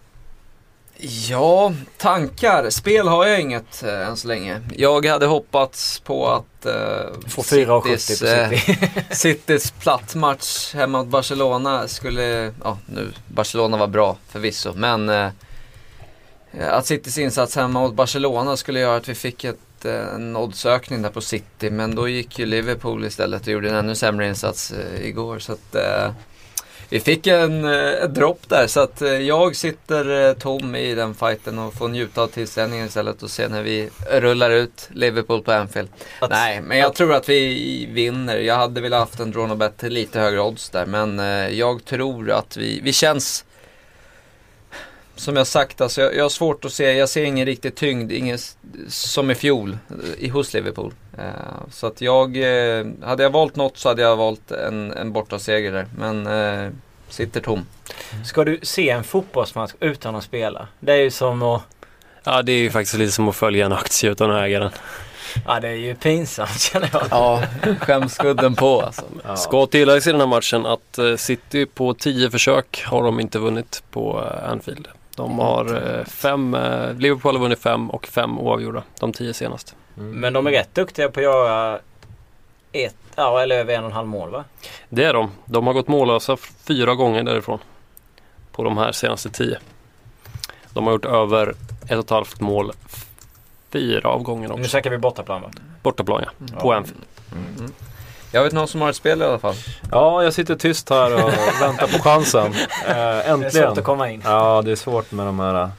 Ja, 1.30 1.74
tankar. 1.98 2.70
Spel 2.70 3.08
har 3.08 3.26
jag 3.26 3.42
inget 3.42 3.84
äh, 3.84 4.08
än 4.08 4.18
så 4.18 4.28
länge. 4.28 4.62
Jag 4.76 5.06
hade 5.06 5.26
hoppats 5.26 6.00
på 6.00 6.28
att 6.28 6.66
äh, 6.66 6.74
Få 7.28 7.42
4,70 7.42 7.82
på 7.82 7.88
Citys, 7.88 8.20
City. 8.20 8.78
äh, 8.96 9.02
Citys 9.12 9.72
plattmatch 9.72 10.74
hemma 10.74 10.98
mot 10.98 11.08
Barcelona 11.08 11.88
skulle, 11.88 12.54
ja 12.64 12.78
nu, 12.86 13.12
Barcelona 13.28 13.78
var 13.78 13.88
bra 13.88 14.18
förvisso, 14.28 14.74
men 14.76 15.10
äh, 15.10 15.30
att 16.62 16.86
Citys 16.86 17.18
insats 17.18 17.56
hemma 17.56 17.80
mot 17.80 17.94
Barcelona 17.94 18.58
skulle 18.58 18.80
göra 18.80 18.98
att 18.98 19.10
vi 19.10 19.16
fick 19.16 19.44
ett, 19.44 19.60
en 19.86 20.36
oddsökning 20.36 21.02
där 21.02 21.10
på 21.10 21.22
City, 21.22 21.70
men 21.70 21.96
då 21.96 22.08
gick 22.08 22.40
ju 22.40 22.46
Liverpool 22.46 23.06
istället 23.06 23.42
och 23.42 23.48
gjorde 23.48 23.70
en 23.70 23.76
ännu 23.76 23.96
sämre 23.96 24.28
insats 24.28 24.74
igår. 25.02 25.40
Så 25.40 25.54
att, 25.54 25.76
vi 26.90 27.00
fick 27.00 27.28
en, 27.28 27.66
ett 27.66 28.16
dropp 28.16 28.50
där 28.50 28.68
så 28.68 28.80
att 28.80 29.02
jag 29.22 29.56
sitter 29.56 30.34
tom 30.34 30.76
i 30.76 30.96
den 30.96 31.16
fighten 31.16 31.60
och 31.60 31.74
får 31.74 31.88
njuta 31.88 32.22
av 32.22 32.28
tillställningen 32.28 32.88
istället 32.88 33.24
och 33.24 33.30
se 33.30 33.48
när 33.48 33.64
vi 33.64 33.90
rullar 34.12 34.50
ut 34.50 34.90
Liverpool 34.94 35.42
på 35.42 35.52
Anfield. 35.52 35.90
Att, 36.22 36.30
Nej, 36.30 36.62
men 36.62 36.78
jag 36.78 36.88
att, 36.88 36.96
tror 36.96 37.14
att 37.14 37.30
vi 37.30 37.90
vinner. 37.92 38.38
Jag 38.38 38.56
hade 38.56 38.82
velat 38.82 39.00
haft 39.00 39.20
en 39.20 39.32
draw 39.32 39.56
bet 39.56 39.78
till 39.78 39.94
lite 39.94 40.20
högre 40.20 40.42
odds 40.42 40.70
där 40.70 40.86
men 40.86 41.20
jag 41.58 41.86
tror 41.86 42.32
att 42.32 42.58
vi, 42.58 42.80
vi 42.84 42.94
känns 42.94 43.46
som 45.18 45.36
jag 45.36 45.48
sagt, 45.48 45.82
alltså 45.82 46.02
jag, 46.02 46.16
jag 46.16 46.24
har 46.24 46.30
svårt 46.30 46.66
att 46.66 46.74
se, 46.74 46.92
jag 46.92 47.10
ser 47.10 47.24
ingen 47.24 47.46
riktig 47.46 47.76
tyngd, 47.76 48.12
ingen 48.12 48.38
som 48.88 49.32
i 49.32 49.36
fjol 49.36 49.78
i, 50.18 50.30
hos 50.30 50.54
Liverpool. 50.54 50.94
Uh, 51.20 51.24
så 51.72 51.88
att 51.88 52.02
jag, 52.02 52.38
uh, 52.38 52.88
hade 53.04 53.24
jag 53.24 53.30
valt 53.30 53.56
något 53.56 53.78
så 53.78 53.90
hade 53.90 54.02
jag 54.02 54.16
valt 54.16 54.52
en, 54.52 54.92
en 54.92 55.12
bortaseger 55.12 55.72
där. 55.72 55.86
Men 55.98 56.28
uh, 56.28 56.72
sitter 57.10 57.42
tom. 57.42 57.66
Ska 58.26 58.44
du 58.44 58.60
se 58.64 58.90
en 58.90 59.04
fotbollsmatch 59.04 59.72
utan 59.80 60.16
att 60.16 60.24
spela? 60.24 60.68
Det 60.80 60.94
är 60.94 60.98
ju 60.98 61.12
som 61.12 61.44
att... 61.44 61.62
Ja, 62.24 62.42
det 62.42 62.52
är 62.52 62.58
ju 62.58 62.70
faktiskt 62.70 62.98
lite 62.98 63.12
som 63.12 63.30
att 63.30 63.36
följa 63.36 63.66
en 63.66 63.74
aktie 63.74 64.12
utan 64.12 64.32
att 64.32 64.44
äga 64.44 64.60
den. 64.60 64.72
Ja, 65.46 65.60
det 65.60 65.68
är 65.68 65.74
ju 65.74 65.96
pinsamt 65.96 66.60
känner 66.72 66.90
jag. 66.94 67.04
Ja, 67.12 67.44
skämskudden 67.80 68.56
på 68.56 68.82
alltså. 68.82 69.06
Ja. 69.24 69.36
Ska 69.36 69.66
tilläggas 69.66 70.08
i 70.08 70.12
den 70.12 70.22
här 70.22 70.28
matchen 70.28 70.66
att 70.66 71.20
City 71.20 71.66
på 71.66 71.94
10 71.94 72.32
försök 72.32 72.84
har 72.86 73.04
de 73.04 73.20
inte 73.20 73.40
vunnit 73.40 73.84
på 73.92 74.20
Anfield. 74.50 74.88
De 75.18 75.40
har 75.40 76.04
fem, 76.06 76.58
Liverpool 76.98 77.36
har 77.36 77.42
vunnit 77.42 77.60
fem 77.60 77.90
och 77.90 78.08
fem 78.08 78.40
oavgjorda 78.40 78.84
de 79.00 79.14
tio 79.14 79.34
senaste. 79.34 79.74
Mm. 79.98 80.12
Men 80.12 80.34
de 80.34 80.48
är 80.48 80.52
rätt 80.52 80.76
duktiga 80.76 81.10
på 81.10 81.20
att 81.20 81.24
göra 81.24 81.80
ett, 82.72 82.96
ja, 83.16 83.42
eller 83.42 83.60
över 83.60 83.74
en 83.74 83.84
och 83.84 83.90
en 83.90 83.96
halv 83.96 84.08
mål 84.08 84.30
va? 84.30 84.44
Det 84.90 85.04
är 85.04 85.14
de. 85.14 85.32
De 85.46 85.68
har 85.68 85.74
gått 85.74 85.88
mållösa 85.88 86.38
fyra 86.38 86.96
gånger 86.96 87.24
därifrån. 87.24 87.60
På 88.52 88.64
de 88.64 88.78
här 88.78 88.92
senaste 88.92 89.30
tio. 89.30 89.60
De 90.74 90.86
har 90.86 90.94
gjort 90.94 91.06
över 91.06 91.50
ett 91.84 91.92
och 91.92 92.00
ett 92.00 92.10
halvt 92.10 92.40
mål 92.40 92.72
fyra 93.70 94.10
av 94.10 94.24
gångerna 94.24 94.54
också. 94.54 94.62
Nu 94.62 94.68
snackar 94.68 94.90
vi 94.90 94.98
bortaplan 94.98 95.42
va? 95.42 95.52
Bortaplan 95.84 96.24
ja, 96.26 96.32
mm. 96.40 96.62
på 96.62 96.74
Anfield. 96.74 97.02
Mm. 97.32 97.72
Jag 98.32 98.44
vet 98.44 98.54
någon 98.54 98.68
som 98.68 98.82
har 98.82 98.90
ett 98.90 98.96
spel 98.96 99.22
i 99.22 99.26
alla 99.26 99.40
fall. 99.40 99.56
Ja, 99.92 100.24
jag 100.24 100.34
sitter 100.34 100.56
tyst 100.56 100.90
här 100.90 101.24
och 101.24 101.32
väntar 101.62 101.88
på 101.88 102.04
chansen. 102.04 102.54
Äh, 102.88 103.30
äntligen. 103.30 103.40
Det 103.40 103.46
är 103.46 103.68
svårt 103.68 103.78
att 103.78 103.84
komma 103.84 104.10
in. 104.10 104.22
Ja, 104.26 104.62
det 104.66 104.72
är 104.72 104.76
svårt 104.76 105.12
med 105.12 105.26
de 105.26 105.40
här 105.40 105.70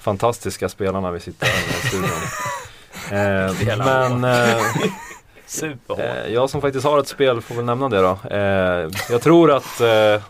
fantastiska 0.00 0.68
spelarna 0.68 1.10
vi 1.10 1.20
sitter 1.20 1.46
här 1.46 1.54
i 1.54 1.88
studion. 1.88 2.10
eh, 3.10 3.76
men 3.78 4.24
eh, 4.24 4.56
eh, 5.98 6.32
jag 6.32 6.50
som 6.50 6.60
faktiskt 6.60 6.84
har 6.84 6.98
ett 6.98 7.08
spel 7.08 7.40
får 7.40 7.54
väl 7.54 7.64
nämna 7.64 7.88
det 7.88 8.00
då. 8.00 8.18
Eh, 8.30 8.90
jag 9.10 9.22
tror 9.22 9.50
att 9.50 9.80
eh, 9.80 10.22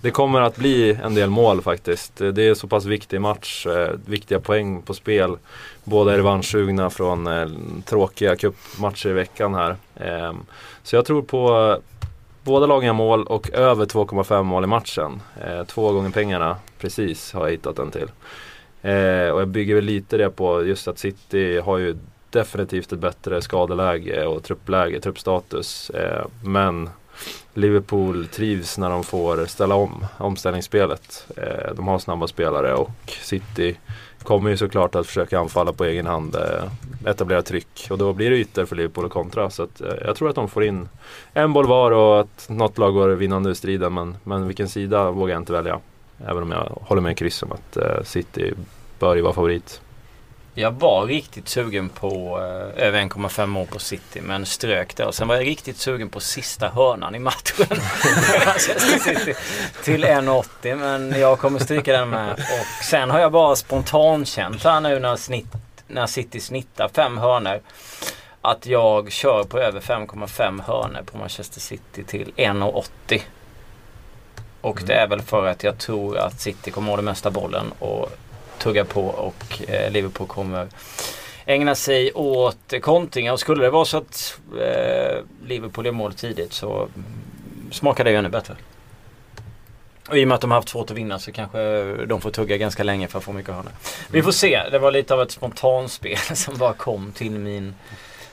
det 0.00 0.10
kommer 0.10 0.40
att 0.40 0.56
bli 0.56 0.98
en 1.04 1.14
del 1.14 1.30
mål 1.30 1.62
faktiskt. 1.62 2.16
Det 2.16 2.48
är 2.48 2.54
så 2.54 2.68
pass 2.68 2.84
viktig 2.84 3.20
match, 3.20 3.66
eh, 3.66 3.90
viktiga 4.06 4.40
poäng 4.40 4.82
på 4.82 4.94
spel. 4.94 5.36
Båda 5.84 6.12
är 6.12 6.16
revanschsugna 6.16 6.90
från 6.90 7.26
eh, 7.26 7.48
tråkiga 7.84 8.36
cupmatcher 8.36 9.08
i 9.08 9.12
veckan 9.12 9.54
här. 9.54 9.76
Eh, 9.94 10.32
så 10.82 10.96
jag 10.96 11.04
tror 11.04 11.22
på 11.22 11.70
eh, 11.72 12.00
båda 12.42 12.66
lagen 12.66 12.86
gör 12.86 12.92
mål 12.92 13.24
och 13.24 13.50
över 13.50 13.86
2,5 13.86 14.42
mål 14.42 14.64
i 14.64 14.66
matchen. 14.66 15.20
Eh, 15.44 15.64
två 15.64 15.92
gånger 15.92 16.10
pengarna 16.10 16.56
precis 16.78 17.32
har 17.32 17.44
jag 17.44 17.50
hittat 17.50 17.76
den 17.76 17.90
till. 17.90 18.10
Eh, 18.82 19.30
och 19.30 19.40
jag 19.40 19.48
bygger 19.48 19.74
väl 19.74 19.84
lite 19.84 20.16
det 20.16 20.30
på 20.30 20.66
just 20.66 20.88
att 20.88 20.98
City 20.98 21.58
har 21.58 21.78
ju 21.78 21.96
definitivt 22.30 22.92
ett 22.92 22.98
bättre 22.98 23.42
skadeläge 23.42 24.26
och 24.26 24.42
truppläge, 24.42 25.00
truppstatus. 25.00 25.90
Eh, 25.90 26.26
men 26.44 26.90
Liverpool 27.54 28.26
trivs 28.26 28.78
när 28.78 28.90
de 28.90 29.04
får 29.04 29.46
ställa 29.46 29.74
om 29.74 30.06
omställningsspelet. 30.18 31.26
Eh, 31.36 31.74
de 31.74 31.88
har 31.88 31.98
snabba 31.98 32.26
spelare 32.26 32.74
och 32.74 32.90
City 33.22 33.76
kommer 34.22 34.50
ju 34.50 34.56
såklart 34.56 34.94
att 34.94 35.06
försöka 35.06 35.38
anfalla 35.38 35.72
på 35.72 35.84
egen 35.84 36.06
hand, 36.06 36.34
eh, 36.34 37.10
etablera 37.10 37.42
tryck 37.42 37.86
och 37.90 37.98
då 37.98 38.12
blir 38.12 38.30
det 38.30 38.36
ytor 38.36 38.64
för 38.64 38.76
Liverpool 38.76 39.04
att 39.04 39.12
kontra. 39.12 39.50
Så 39.50 39.62
att, 39.62 39.80
eh, 39.80 39.94
jag 40.04 40.16
tror 40.16 40.28
att 40.28 40.34
de 40.34 40.48
får 40.48 40.64
in 40.64 40.88
en 41.32 41.52
boll 41.52 41.66
var 41.66 41.90
och 41.90 42.20
att 42.20 42.46
något 42.48 42.78
lag 42.78 42.94
går 42.94 43.08
vinnande 43.08 43.50
ur 43.50 43.54
striden 43.54 43.94
men, 43.94 44.16
men 44.24 44.46
vilken 44.46 44.68
sida 44.68 45.10
vågar 45.10 45.34
jag 45.34 45.40
inte 45.40 45.52
välja. 45.52 45.80
Även 46.26 46.42
om 46.42 46.50
jag 46.50 46.78
håller 46.82 47.02
med 47.02 47.18
Chris 47.18 47.42
om 47.42 47.52
att 47.52 47.76
eh, 47.76 48.02
City 48.04 48.54
bör 48.98 49.16
ju 49.16 49.22
vara 49.22 49.32
favorit. 49.32 49.80
Jag 50.54 50.70
var 50.70 51.06
riktigt 51.06 51.48
sugen 51.48 51.88
på 51.88 52.38
eh, 52.38 52.86
över 52.86 53.00
1,5 53.00 53.46
mål 53.46 53.66
på 53.66 53.78
City 53.78 54.20
men 54.20 54.46
strök 54.46 54.96
där. 54.96 55.06
Och 55.06 55.14
sen 55.14 55.28
var 55.28 55.34
jag 55.34 55.46
riktigt 55.46 55.76
sugen 55.76 56.08
på 56.08 56.20
sista 56.20 56.68
hörnan 56.68 57.14
i 57.14 57.18
matchen. 57.18 57.66
till 59.84 60.04
1,80 60.04 60.76
men 60.76 61.20
jag 61.20 61.38
kommer 61.38 61.58
stryka 61.58 61.92
den 61.92 62.08
med. 62.08 62.32
Och 62.32 62.84
sen 62.84 63.10
har 63.10 63.20
jag 63.20 63.32
bara 63.32 63.56
spontankänt 63.56 64.64
här 64.64 64.80
nu 64.80 64.98
när, 64.98 65.16
snitt, 65.16 65.46
när 65.86 66.06
City 66.06 66.40
snittar 66.40 66.88
fem 66.88 67.18
hörnor. 67.18 67.60
Att 68.40 68.66
jag 68.66 69.12
kör 69.12 69.44
på 69.44 69.58
över 69.58 69.80
5,5 69.80 70.62
hörnor 70.62 71.02
på 71.02 71.18
Manchester 71.18 71.60
City 71.60 72.04
till 72.04 72.32
1,80. 72.36 73.20
Och 74.60 74.76
mm. 74.76 74.86
det 74.86 74.94
är 74.94 75.06
väl 75.06 75.22
för 75.22 75.46
att 75.46 75.64
jag 75.64 75.78
tror 75.78 76.18
att 76.18 76.40
City 76.40 76.70
kommer 76.70 76.90
ha 76.90 76.96
det 76.96 77.02
mesta 77.02 77.30
bollen 77.30 77.72
och 77.78 78.10
tugga 78.60 78.84
på 78.84 79.06
och 79.06 79.70
eh, 79.70 79.90
Liverpool 79.90 80.26
kommer 80.26 80.68
ägna 81.46 81.74
sig 81.74 82.12
åt 82.12 82.74
kontringar. 82.82 83.32
Och 83.32 83.40
skulle 83.40 83.64
det 83.64 83.70
vara 83.70 83.84
så 83.84 83.96
att 83.96 84.38
eh, 84.60 85.18
Liverpool 85.46 85.86
gör 85.86 85.92
mål 85.92 86.14
tidigt 86.14 86.52
så 86.52 86.88
smakar 87.70 88.04
det 88.04 88.10
ju 88.10 88.16
ännu 88.16 88.28
bättre. 88.28 88.56
Och 90.08 90.18
i 90.18 90.24
och 90.24 90.28
med 90.28 90.34
att 90.34 90.40
de 90.40 90.50
har 90.50 90.58
haft 90.58 90.68
svårt 90.68 90.90
att 90.90 90.96
vinna 90.96 91.18
så 91.18 91.32
kanske 91.32 91.58
de 92.06 92.20
får 92.20 92.30
tugga 92.30 92.56
ganska 92.56 92.82
länge 92.82 93.08
för 93.08 93.18
att 93.18 93.24
få 93.24 93.32
mycket 93.32 93.54
hörnor. 93.54 93.72
Vi 94.10 94.22
får 94.22 94.32
se. 94.32 94.62
Det 94.70 94.78
var 94.78 94.92
lite 94.92 95.14
av 95.14 95.22
ett 95.22 95.30
spontanspel 95.30 96.18
som 96.34 96.56
bara 96.56 96.72
kom 96.72 97.12
till 97.12 97.30
min, 97.30 97.74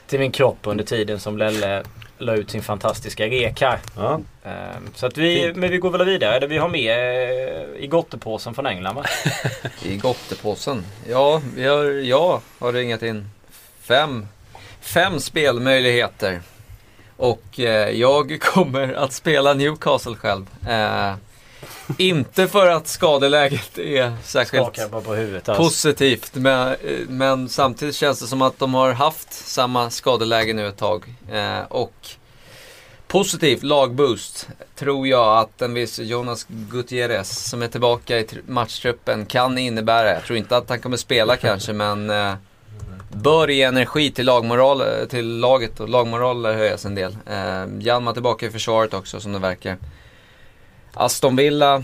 till 0.06 0.18
min 0.18 0.32
kropp 0.32 0.58
under 0.62 0.84
tiden 0.84 1.20
som 1.20 1.38
Lelle 1.38 1.82
la 2.18 2.36
ut 2.36 2.50
sin 2.50 2.62
fantastiska 2.62 3.26
rek 3.26 3.60
här. 3.60 3.78
Ja. 3.96 4.20
Ehm, 4.44 4.90
så 4.94 5.06
att 5.06 5.16
vi, 5.16 5.52
men 5.54 5.70
vi 5.70 5.78
går 5.78 5.90
väl 5.90 6.04
vidare. 6.04 6.46
Vi 6.46 6.58
har 6.58 6.68
med 6.68 6.98
eh, 6.98 7.84
i 7.84 7.86
gottepåsen 7.86 8.54
från 8.54 8.66
England 8.66 8.94
va? 8.96 9.04
I 9.82 9.96
gottepåsen? 9.96 10.84
Ja, 11.08 11.42
vi 11.56 11.66
har, 11.66 11.84
jag 11.84 12.40
har 12.58 12.72
ringat 12.72 13.02
in 13.02 13.30
fem, 13.80 14.26
fem 14.80 15.20
spelmöjligheter. 15.20 16.40
Och 17.16 17.60
eh, 17.60 17.90
jag 17.90 18.40
kommer 18.40 18.92
att 18.92 19.12
spela 19.12 19.54
Newcastle 19.54 20.14
själv. 20.14 20.46
Eh, 20.68 21.14
inte 21.98 22.48
för 22.48 22.66
att 22.66 22.88
skadeläget 22.88 23.78
är 23.78 24.12
särskilt 24.24 24.78
huvudet, 25.06 25.48
alltså. 25.48 25.62
positivt. 25.62 26.34
Men, 26.34 26.76
men, 27.08 27.48
samtidigt 27.48 27.94
känns 27.94 28.20
det 28.20 28.26
som 28.26 28.42
att 28.42 28.58
de 28.58 28.74
har 28.74 28.92
haft 28.92 29.32
samma 29.32 29.90
skadeläge 29.90 30.52
nu 30.52 30.68
ett 30.68 30.76
tag. 30.76 31.14
Eh, 31.32 31.60
och 31.68 31.92
positivt 33.08 33.62
lagboost 33.62 34.48
tror 34.74 35.06
jag 35.06 35.38
att 35.38 35.62
en 35.62 35.74
viss 35.74 35.98
Jonas 35.98 36.46
Gutierrez 36.48 37.50
som 37.50 37.62
är 37.62 37.68
tillbaka 37.68 38.18
i 38.18 38.26
matchtruppen 38.46 39.26
kan 39.26 39.58
innebära. 39.58 40.12
Jag 40.12 40.24
tror 40.24 40.38
inte 40.38 40.56
att 40.56 40.68
han 40.68 40.80
kommer 40.80 40.96
spela 40.96 41.36
kanske 41.46 41.72
men 41.72 42.10
eh, 42.10 42.34
bör 43.12 43.48
ge 43.48 43.62
energi 43.62 44.10
till, 44.10 44.26
lagmoral, 44.26 44.82
till 45.08 45.38
laget 45.38 45.80
och 45.80 45.88
lagmoral 45.88 46.46
höjas 46.46 46.84
en 46.84 46.94
del. 46.94 47.16
Eh, 47.26 47.64
Hjalmar 47.78 48.12
tillbaka 48.12 48.46
i 48.46 48.50
försvaret 48.50 48.94
också 48.94 49.20
som 49.20 49.32
det 49.32 49.38
verkar. 49.38 49.76
Aston 50.98 51.36
Villa. 51.36 51.82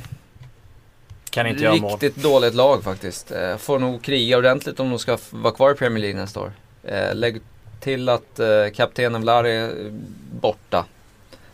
Kan 1.30 1.47
inte 1.47 1.62
göra 1.62 1.76
mål. 1.76 1.90
Riktigt 1.90 2.23
dåligt 2.23 2.54
lag 2.54 2.85
faktiskt. 2.85 3.30
Eh, 3.30 3.56
får 3.56 3.78
nog 3.78 4.02
kriga 4.02 4.38
ordentligt 4.38 4.80
om 4.80 4.90
de 4.90 4.99
ska 4.99 5.18
vara 5.30 5.52
kvar 5.54 5.73
i 5.73 5.75
Premier 5.75 6.00
League 6.02 6.21
nästa 6.21 6.40
år. 6.40 6.52
Eh, 6.83 7.14
lägg 7.14 7.40
till 7.80 8.09
att 8.09 8.38
eh, 8.38 8.47
kaptenen 8.75 9.23
Vlari 9.23 9.56
är 9.56 9.92
borta. 10.40 10.85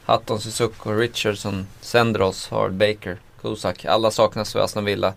Hatton, 0.05 0.41
Suzuki, 0.41 0.89
Richardson, 0.89 1.67
Sendros, 1.81 2.49
Hard, 2.49 2.73
Baker, 2.73 3.17
Kusak. 3.43 3.85
Alla 3.85 4.11
saknas 4.11 4.53
för 4.53 4.61
Aston 4.61 4.85
Villa. 4.85 5.15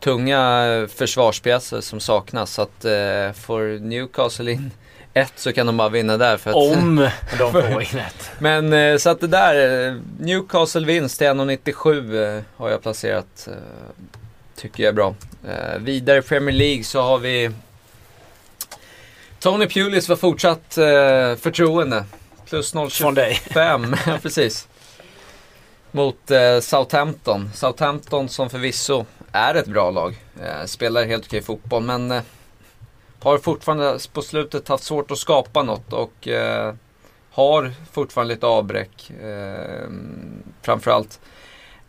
Tunga 0.00 0.88
försvarspjäser 0.94 1.80
som 1.80 2.00
saknas. 2.00 2.54
Så 2.54 2.62
att 2.62 2.84
får 3.36 3.78
Newcastle 3.78 4.52
in 4.52 4.70
ett 5.14 5.32
så 5.36 5.52
kan 5.52 5.66
de 5.66 5.76
bara 5.76 5.88
vinna 5.88 6.16
där. 6.16 6.36
För 6.36 6.50
att, 6.50 6.56
Om 6.56 7.08
de 7.38 7.52
får 7.52 7.82
in 7.82 7.98
ett. 7.98 8.30
Men 8.38 8.72
eh, 8.72 8.96
så 8.96 9.10
att 9.10 9.20
det 9.20 9.26
där, 9.26 9.88
eh, 9.88 9.96
Newcastle 10.18 10.86
vinst 10.86 11.18
till 11.18 11.26
1,97 11.26 12.36
eh, 12.36 12.42
har 12.56 12.70
jag 12.70 12.82
placerat. 12.82 13.48
Tycker 14.56 14.82
jag 14.82 14.88
är 14.88 14.94
bra. 14.94 15.14
Vidare 15.78 16.18
i 16.18 16.22
Premier 16.22 16.54
League 16.54 16.84
så 16.84 17.02
har 17.02 17.18
vi 17.18 17.50
Tony 19.38 19.66
Pulis 19.66 20.08
var 20.08 20.16
fortsatt 20.16 20.74
förtroende. 21.40 22.04
Plus 22.48 22.72
Från 22.72 23.14
dig. 23.14 23.40
0,25, 23.48 23.98
ja, 24.06 24.18
precis. 24.22 24.68
Mot 25.90 26.30
Southampton. 26.60 27.50
Southampton 27.54 28.28
som 28.28 28.50
förvisso 28.50 29.06
är 29.32 29.54
ett 29.54 29.66
bra 29.66 29.90
lag. 29.90 30.16
Spelar 30.66 31.04
helt 31.04 31.26
okej 31.26 31.42
fotboll 31.42 31.82
men 31.82 32.20
har 33.20 33.38
fortfarande 33.38 33.98
på 34.12 34.22
slutet 34.22 34.68
haft 34.68 34.84
svårt 34.84 35.10
att 35.10 35.18
skapa 35.18 35.62
något 35.62 35.92
och 35.92 36.28
eh, 36.28 36.74
har 37.30 37.72
fortfarande 37.92 38.34
lite 38.34 38.46
avbräck. 38.46 39.10
Eh, 39.10 39.88
framförallt 40.62 41.20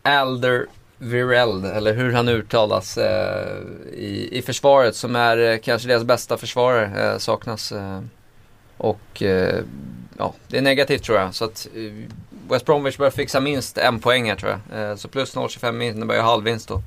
Alder 0.02 0.66
Vireld, 0.98 1.66
eller 1.66 1.94
hur 1.94 2.12
han 2.12 2.28
uttalas, 2.28 2.98
eh, 2.98 3.58
i, 3.92 4.28
i 4.32 4.42
försvaret 4.42 4.96
som 4.96 5.16
är 5.16 5.38
eh, 5.38 5.58
kanske 5.58 5.88
deras 5.88 6.04
bästa 6.04 6.36
försvarare, 6.36 7.12
eh, 7.12 7.18
saknas. 7.18 7.72
Eh, 7.72 8.00
och 8.76 9.22
eh, 9.22 9.60
ja, 10.18 10.34
det 10.48 10.58
är 10.58 10.62
negativt 10.62 11.02
tror 11.02 11.18
jag. 11.18 11.34
Så 11.34 11.44
att 11.44 11.68
eh, 11.74 11.92
West 12.50 12.66
Bromwich 12.66 12.98
bör 12.98 13.10
fixa 13.10 13.40
minst 13.40 13.78
en 13.78 14.00
poäng 14.00 14.28
här 14.28 14.36
tror 14.36 14.60
jag. 14.70 14.90
Eh, 14.90 14.96
så 14.96 15.08
plus 15.08 15.36
0,25 15.36 15.82
innebär 15.82 16.14
ju 16.14 16.20
halvvinst 16.20 16.68
då. 16.68 16.82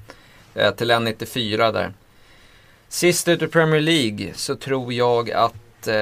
Eh, 0.55 0.72
till 0.72 0.91
1,94 0.91 1.72
där. 1.72 1.93
Sist 2.89 3.27
ut 3.27 3.41
i 3.41 3.48
Premier 3.48 3.81
League 3.81 4.34
så 4.36 4.55
tror 4.55 4.93
jag 4.93 5.31
att 5.31 5.88
eh, 5.88 5.96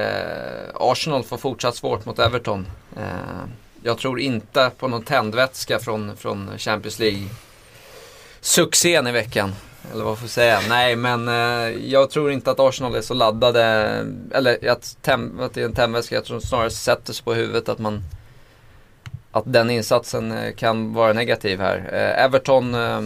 Arsenal 0.74 1.24
får 1.24 1.36
fortsatt 1.36 1.76
svårt 1.76 2.04
mot 2.04 2.18
Everton. 2.18 2.66
Eh, 2.96 3.02
jag 3.82 3.98
tror 3.98 4.20
inte 4.20 4.70
på 4.78 4.88
någon 4.88 5.02
tändvätska 5.02 5.78
från, 5.78 6.16
från 6.16 6.58
Champions 6.58 6.98
League. 6.98 7.28
Succén 8.40 9.06
i 9.06 9.12
veckan. 9.12 9.52
Eller 9.92 10.04
vad 10.04 10.18
får 10.18 10.24
jag 10.24 10.30
säga? 10.30 10.60
Nej, 10.68 10.96
men 10.96 11.28
eh, 11.28 11.88
jag 11.90 12.10
tror 12.10 12.32
inte 12.32 12.50
att 12.50 12.60
Arsenal 12.60 12.94
är 12.94 13.00
så 13.00 13.14
laddade. 13.14 13.62
Eller 14.32 14.68
att, 14.68 14.96
tem, 15.02 15.40
att 15.40 15.54
det 15.54 15.60
är 15.60 15.64
en 15.64 15.74
tändvätska. 15.74 16.14
Jag 16.14 16.24
tror 16.24 16.40
snarare 16.40 16.70
sätter 16.70 17.12
sig 17.12 17.24
på 17.24 17.34
huvudet 17.34 17.68
att 17.68 17.78
man 17.78 18.02
att 19.30 19.52
den 19.52 19.70
insatsen 19.70 20.32
eh, 20.32 20.54
kan 20.54 20.94
vara 20.94 21.12
negativ 21.12 21.60
här. 21.60 21.76
Eh, 21.92 22.24
Everton 22.24 22.74
eh, 22.74 23.00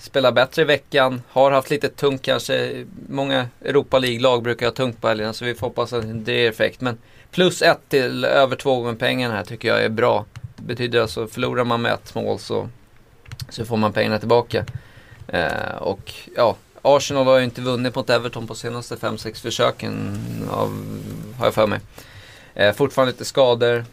spelar 0.00 0.32
bättre 0.32 0.62
i 0.62 0.64
veckan, 0.64 1.22
har 1.28 1.50
haft 1.50 1.70
lite 1.70 1.88
tungt 1.88 2.22
kanske. 2.22 2.84
Många 3.08 3.48
Europa 3.64 3.98
League-lag 3.98 4.42
brukar 4.42 4.66
ha 4.66 4.72
tungt 4.72 5.00
på 5.00 5.08
helgerna 5.08 5.32
så 5.32 5.44
vi 5.44 5.54
får 5.54 5.66
hoppas 5.66 5.92
att 5.92 6.24
det 6.24 6.32
är 6.32 6.50
effekt. 6.50 6.80
Men 6.80 6.98
plus 7.30 7.62
ett 7.62 7.80
till 7.88 8.24
över 8.24 8.56
två 8.56 8.76
gånger 8.76 8.94
pengarna 8.94 9.34
här 9.34 9.44
tycker 9.44 9.68
jag 9.68 9.84
är 9.84 9.88
bra. 9.88 10.24
Det 10.56 10.62
betyder 10.62 11.00
alltså 11.00 11.26
förlorar 11.26 11.64
man 11.64 11.82
med 11.82 11.92
ett 11.92 12.14
mål 12.14 12.38
så, 12.38 12.68
så 13.48 13.64
får 13.64 13.76
man 13.76 13.92
pengarna 13.92 14.18
tillbaka. 14.18 14.64
Eh, 15.28 15.76
och 15.78 16.12
ja, 16.36 16.56
Arsenal 16.82 17.26
har 17.26 17.38
ju 17.38 17.44
inte 17.44 17.60
vunnit 17.60 17.94
mot 17.94 18.10
Everton 18.10 18.46
på 18.46 18.54
senaste 18.54 18.96
5-6 18.96 19.42
försöken 19.42 20.18
av, 20.50 20.84
har 21.38 21.46
jag 21.46 21.54
för 21.54 21.66
mig. 21.66 21.80
Eh, 22.54 22.74
fortfarande 22.74 23.12
lite 23.12 23.24
skador. 23.24 23.84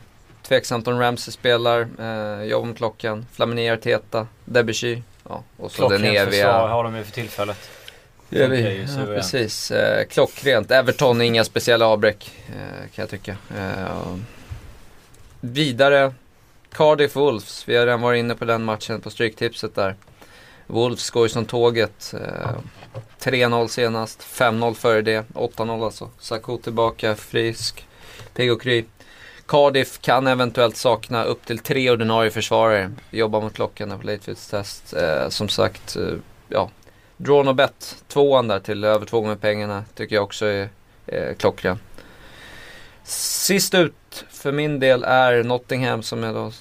Tveksamt 0.48 0.88
om 0.88 1.00
Ramsey 1.00 1.32
spelar. 1.32 1.88
Eh, 2.00 2.44
jobb 2.44 2.66
med 2.66 2.78
klockan. 2.78 3.26
Flamini, 3.32 3.70
Arteta, 3.70 4.28
Debussy. 4.46 5.02
Ja, 5.30 5.44
och 5.58 5.72
så 5.72 5.90
den 5.90 6.00
Klockrent 6.00 6.30
försvar 6.30 6.50
eviga... 6.50 6.68
har 6.68 6.84
de 6.84 6.96
ju 6.96 7.04
för 7.04 7.12
tillfället. 7.12 7.70
Ja, 8.30 8.48
vi, 8.48 8.58
Funkar 8.58 8.72
ju 8.72 9.10
ja, 9.12 9.16
precis. 9.16 9.72
Eh, 9.72 10.06
klockrent. 10.08 10.72
Everton, 10.72 11.22
inga 11.22 11.44
speciella 11.44 11.88
avbräck 11.88 12.32
eh, 12.48 12.90
kan 12.96 13.04
jag 13.04 13.10
tycka. 13.10 13.38
Eh, 13.58 14.16
vidare, 15.40 16.14
Cardiff 16.72 17.16
Wolves. 17.16 17.68
Vi 17.68 17.76
har 17.76 17.86
redan 17.86 18.02
varit 18.02 18.20
inne 18.20 18.36
på 18.36 18.46
den 18.46 18.64
matchen 18.64 19.02
på 19.02 19.10
Stryktipset 19.10 19.76
där. 19.76 19.96
Wolves 20.68 21.10
går 21.10 21.26
ju 21.26 21.30
som 21.30 21.46
tåget. 21.46 22.14
Eh, 22.14 22.50
3-0 23.20 23.68
senast, 23.68 24.22
5-0 24.22 24.74
före 24.74 25.02
det, 25.02 25.26
8-0 25.34 25.86
alltså. 25.86 26.10
Sakou 26.20 26.58
tillbaka, 26.58 27.16
frisk, 27.16 27.88
pigg 28.34 28.52
och 28.52 28.62
kry. 28.62 28.86
Cardiff 29.48 30.02
kan 30.02 30.28
eventuellt 30.28 30.78
sakna 30.78 31.24
upp 31.24 31.46
till 31.46 31.60
tre 31.60 31.92
ordinarie 31.92 32.32
försvarare. 32.32 32.92
Jobbar 33.12 33.42
mot 33.42 33.54
klockan 33.54 34.00
på 34.00 34.08
Latefields 34.08 34.48
test. 34.48 34.94
Eh, 34.94 35.30
som 35.30 35.50
sagt, 35.50 35.96
eh, 35.96 36.14
ja. 36.48 36.70
Drawn 37.18 37.48
och 37.48 37.56
bet, 37.56 38.04
tvåan 38.08 38.48
där 38.48 38.60
till 38.60 38.84
över 38.84 39.06
två 39.06 39.22
gånger 39.22 39.36
pengarna 39.36 39.84
tycker 39.96 40.16
jag 40.16 40.24
också 40.24 40.46
är 40.46 40.70
eh, 41.08 41.36
klockren. 41.36 41.80
Sist 43.04 43.74
ut 43.74 44.26
för 44.30 44.52
min 44.52 44.80
del 44.80 45.04
är 45.04 45.44
Nottingham 45.44 46.04
som 46.04 46.24
jag 46.24 46.36
då 46.36 46.52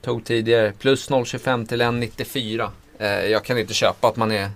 tog 0.00 0.24
tidigare. 0.24 0.72
Plus 0.78 1.10
0,25 1.10 1.66
till 1.66 1.82
1,94. 1.82 2.70
Eh, 2.98 3.08
jag 3.08 3.44
kan 3.44 3.58
inte 3.58 3.74
köpa 3.74 4.08
att 4.08 4.16
man 4.16 4.32
är 4.32 4.50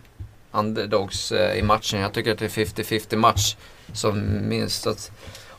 underdogs 0.53 1.33
eh, 1.33 1.59
i 1.59 1.63
matchen. 1.63 2.01
Jag 2.01 2.13
tycker 2.13 2.33
att 2.33 2.39
det 2.39 2.45
är 2.45 2.65
50-50 2.65 3.17
match 3.17 3.57
som 3.93 4.49
minst. 4.49 4.87
Att 4.87 5.11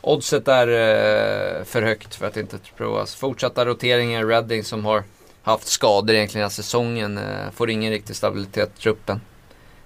oddset 0.08 0.48
är 0.48 0.68
eh, 0.68 1.64
för 1.64 1.82
högt 1.82 2.14
för 2.14 2.26
att 2.26 2.36
inte 2.36 2.58
provas. 2.76 3.14
Fortsatta 3.14 3.64
roteringar. 3.64 4.26
Reading 4.26 4.64
som 4.64 4.84
har 4.84 5.04
haft 5.42 5.66
skador 5.66 6.14
egentligen 6.14 6.42
hela 6.42 6.50
säsongen. 6.50 7.18
Eh, 7.18 7.50
får 7.54 7.70
ingen 7.70 7.92
riktig 7.92 8.16
stabilitet 8.16 8.70
i 8.78 8.80
truppen. 8.80 9.20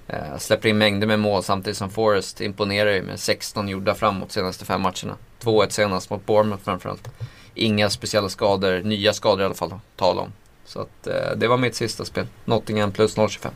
Eh, 0.09 0.39
släpper 0.39 0.69
in 0.69 0.79
mängder 0.79 1.07
med 1.07 1.19
mål 1.19 1.43
samtidigt 1.43 1.77
som 1.77 1.91
Forrest 1.91 2.41
imponerar 2.41 2.93
ju 2.93 3.03
med 3.03 3.21
16 3.21 3.69
gjorda 3.69 3.95
framåt 3.95 4.33
senaste 4.33 4.65
fem 4.65 4.81
matcherna. 4.81 5.17
2-1 5.41 5.69
senast 5.69 6.11
mot 6.11 6.27
Bournemouth 6.27 6.65
framförallt. 6.65 7.09
Inga 7.55 7.91
speciella 7.91 8.29
skador, 8.29 8.83
nya 8.83 9.13
skador 9.13 9.43
i 9.43 9.45
alla 9.45 9.55
fall 9.55 9.73
att 9.73 9.97
tala 9.97 10.21
om. 10.21 10.33
Så 10.65 10.81
att 10.81 11.07
eh, 11.07 11.37
det 11.37 11.49
var 11.49 11.57
mitt 11.57 11.75
sista 11.75 12.05
spel. 12.05 12.27
Nottingham 12.45 12.93
plus 12.93 13.17
0,25. 13.17 13.49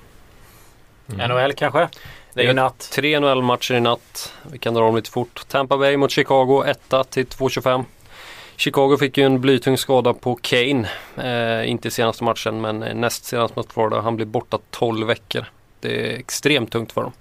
Mm. 1.12 1.30
NHL 1.30 1.52
kanske? 1.52 1.88
Det 2.36 2.42
är 2.42 2.46
ju 2.46 2.52
natt. 2.52 2.88
Tre 2.92 3.20
NHL-matcher 3.20 3.74
i 3.74 3.80
natt. 3.80 4.32
Vi 4.50 4.58
kan 4.58 4.74
dra 4.74 4.80
dem 4.80 4.96
lite 4.96 5.10
fort. 5.10 5.48
Tampa 5.48 5.76
Bay 5.76 5.96
mot 5.96 6.10
Chicago 6.10 6.64
1 6.66 6.80
till 7.10 7.26
2.25. 7.26 7.84
Chicago 8.56 8.96
fick 8.96 9.18
ju 9.18 9.24
en 9.24 9.40
blytung 9.40 9.78
skada 9.78 10.14
på 10.14 10.38
Kane. 10.42 10.88
Eh, 11.16 11.70
inte 11.70 11.90
senaste 11.90 12.24
matchen 12.24 12.60
men 12.60 12.82
eh, 12.82 12.94
näst 12.94 13.24
senast 13.24 13.56
mot 13.56 13.72
Florida. 13.72 14.00
Han 14.00 14.16
blir 14.16 14.26
borta 14.26 14.58
12 14.70 15.06
veckor. 15.06 15.44
Det 15.80 16.12
är 16.12 16.18
extremt 16.18 16.72
tungt 16.72 16.92
för 16.92 17.02
dem. 17.02 17.12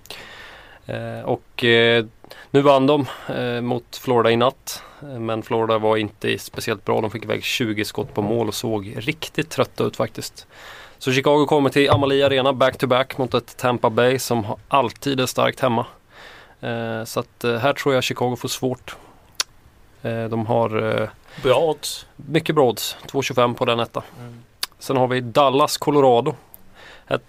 Eh, 0.85 1.25
och 1.25 1.63
eh, 1.63 2.05
nu 2.51 2.61
vann 2.61 2.87
de 2.87 3.05
eh, 3.35 3.61
mot 3.61 3.97
Florida 3.97 4.31
i 4.31 4.35
natt. 4.35 4.83
Eh, 5.01 5.19
Men 5.19 5.43
Florida 5.43 5.77
var 5.77 5.97
inte 5.97 6.37
speciellt 6.37 6.85
bra. 6.85 7.01
De 7.01 7.11
fick 7.11 7.23
iväg 7.23 7.43
20 7.43 7.85
skott 7.85 8.13
på 8.13 8.21
mål 8.21 8.47
och 8.47 8.55
såg 8.55 8.93
riktigt 8.97 9.49
trötta 9.49 9.83
ut 9.83 9.95
faktiskt. 9.95 10.47
Så 10.97 11.11
Chicago 11.11 11.45
kommer 11.45 11.69
till 11.69 11.89
Amalie 11.89 12.25
Arena 12.25 12.53
back-to-back 12.53 13.17
mot 13.17 13.33
ett 13.33 13.57
Tampa 13.57 13.89
Bay 13.89 14.19
som 14.19 14.43
har- 14.45 14.57
alltid 14.67 15.19
är 15.19 15.25
starkt 15.25 15.59
hemma. 15.59 15.85
Eh, 16.61 17.03
så 17.03 17.19
att 17.19 17.43
eh, 17.43 17.55
här 17.55 17.73
tror 17.73 17.95
jag 17.95 18.03
Chicago 18.03 18.35
får 18.35 18.49
svårt. 18.49 18.95
Eh, 20.01 20.23
de 20.25 20.45
har 20.45 20.69
Bra 21.43 21.57
odds. 21.59 22.05
mycket 22.15 22.55
bra 22.55 22.65
odds, 22.69 22.97
2,25 23.07 23.53
på 23.53 23.65
den 23.65 23.79
etta. 23.79 24.03
Sen 24.79 24.97
har 24.97 25.07
vi 25.07 25.21
Dallas, 25.21 25.77
Colorado. 25.77 26.35
Här, 27.05 27.19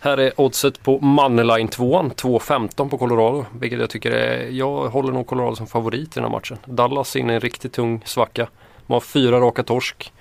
här 0.00 0.18
är 0.18 0.40
oddset 0.40 0.82
på 0.82 0.98
Moneyline 1.00 1.68
2 1.68 2.02
2,15 2.02 2.88
på 2.88 2.98
Colorado. 2.98 3.46
Vilket 3.52 3.78
jag 3.80 3.90
tycker 3.90 4.10
är, 4.10 4.48
jag 4.50 4.88
håller 4.88 5.12
nog 5.12 5.26
Colorado 5.26 5.56
som 5.56 5.66
favorit 5.66 6.08
i 6.08 6.14
den 6.14 6.24
här 6.24 6.30
matchen. 6.30 6.58
Dallas 6.64 7.16
är 7.16 7.20
inne 7.20 7.32
i 7.32 7.34
en 7.34 7.40
riktigt 7.40 7.72
tung 7.72 8.02
svacka. 8.04 8.48
De 8.86 8.92
har 8.92 9.00
fyra 9.00 9.40
raka 9.40 9.62
torsk. 9.62 10.12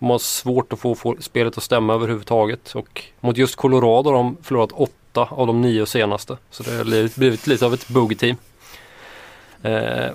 De 0.00 0.10
har 0.10 0.18
svårt 0.18 0.72
att 0.72 0.78
få, 0.78 1.16
spelet 1.20 1.56
att 1.56 1.62
stämma 1.62 1.94
överhuvudtaget. 1.94 2.72
Och 2.74 3.04
mot 3.20 3.36
just 3.36 3.56
Colorado 3.56 4.10
har 4.10 4.16
de 4.16 4.36
förlorat 4.42 4.72
åtta 4.72 5.28
av 5.30 5.46
de 5.46 5.60
nio 5.60 5.86
senaste. 5.86 6.36
Så 6.50 6.62
det 6.62 6.76
har 6.76 6.84
blivit, 6.84 7.16
blivit 7.16 7.46
lite 7.46 7.66
av 7.66 7.74
ett 7.74 7.88
bogey-team. 7.88 8.36
Eh, 9.62 10.10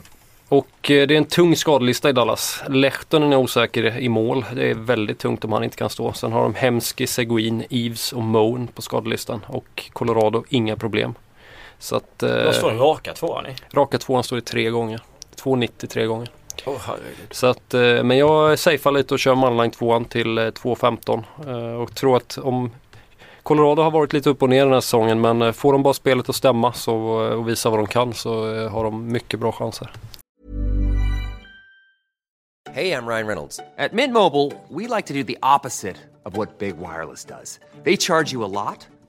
och 0.50 0.92
eh, 0.92 1.08
det 1.08 1.14
är 1.14 1.18
en 1.18 1.26
tung 1.26 1.56
skadelista 1.56 2.10
i 2.10 2.14
Dallas. 2.14 2.64
Lehtonen 2.70 3.34
är 3.34 3.38
osäker 3.38 4.00
i 4.00 4.10
mål. 4.10 4.46
Det 4.56 4.70
är 4.70 4.74
väldigt 4.76 5.20
tungt 5.20 5.46
om 5.46 5.52
han 5.52 5.64
inte 5.64 5.78
kan 5.78 5.90
stå. 5.90 6.14
Sen 6.14 6.32
har 6.32 6.44
de 6.44 6.56
Hemsky, 6.56 7.08
Seguin, 7.08 7.66
Eves 7.70 8.14
och 8.14 8.22
Moen 8.22 8.68
på 8.68 8.82
skadelistan. 8.82 9.46
Och 9.48 9.90
Colorado, 9.94 10.44
inga 10.50 10.76
problem. 10.76 11.16
Så 11.80 11.96
att 11.96 12.24
Vad 12.24 12.56
står 12.56 12.68
eh, 12.68 12.74
den 12.74 12.80
raka 12.84 13.14
tvåan 13.14 13.46
i? 13.48 13.56
raka 13.74 13.98
tvåan 13.98 14.24
står 14.24 14.38
i 14.38 14.42
tre 14.42 14.70
gånger. 14.70 15.02
2,90 15.36 15.88
tre 15.88 16.06
gånger. 16.06 16.30
Herregud. 16.66 17.28
Så 17.32 17.48
att, 17.48 17.74
eh, 17.74 18.04
men 18.04 18.18
jag 18.18 18.60
safear 18.60 18.92
lite 18.92 19.14
och 19.14 19.20
kör 19.20 19.36
Manline 19.36 19.72
2 19.72 20.04
till 20.04 20.38
eh, 20.38 20.42
2.15 20.42 21.24
eh, 21.48 21.82
och 21.82 21.96
tror 21.96 22.18
att 22.18 22.38
om 22.38 22.72
Colorado 23.44 23.82
har 23.82 23.92
varit 23.92 24.14
lite 24.14 24.30
upp 24.30 24.42
och 24.44 24.50
ner 24.50 24.64
den 24.64 24.74
här 24.74 24.82
säsongen 24.82 25.22
men 25.22 25.42
eh, 25.42 25.52
får 25.52 25.74
de 25.74 25.84
bara 25.84 25.94
spelet 25.94 26.30
att 26.30 26.36
stämma 26.36 26.74
så, 26.74 27.26
eh, 27.26 27.34
och 27.34 27.50
visa 27.50 27.70
vad 27.70 27.80
de 27.80 27.88
kan 27.88 28.14
så 28.14 28.56
eh, 28.56 28.72
har 28.72 28.84
de 28.84 29.12
mycket 29.12 29.40
bra 29.40 29.52
chanser. 29.52 29.92
Hey, 32.74 32.92
I'm 32.92 33.08
Ryan 33.08 33.28
Reynolds. 33.28 33.60
At 33.78 33.94
Mint 33.94 34.14
Mobile, 34.14 34.52
we 34.70 34.96
like 34.96 35.08
to 35.08 35.14
do 35.14 35.24
the 35.24 35.38
opposite 35.42 35.96
of 36.24 36.38
what 36.38 36.60
Big 36.60 36.76
Wireless 36.78 37.26
does. 37.26 37.60
They 37.84 37.98
charge 37.98 38.34
you 38.34 38.44
a 38.44 38.48
lot, 38.48 38.88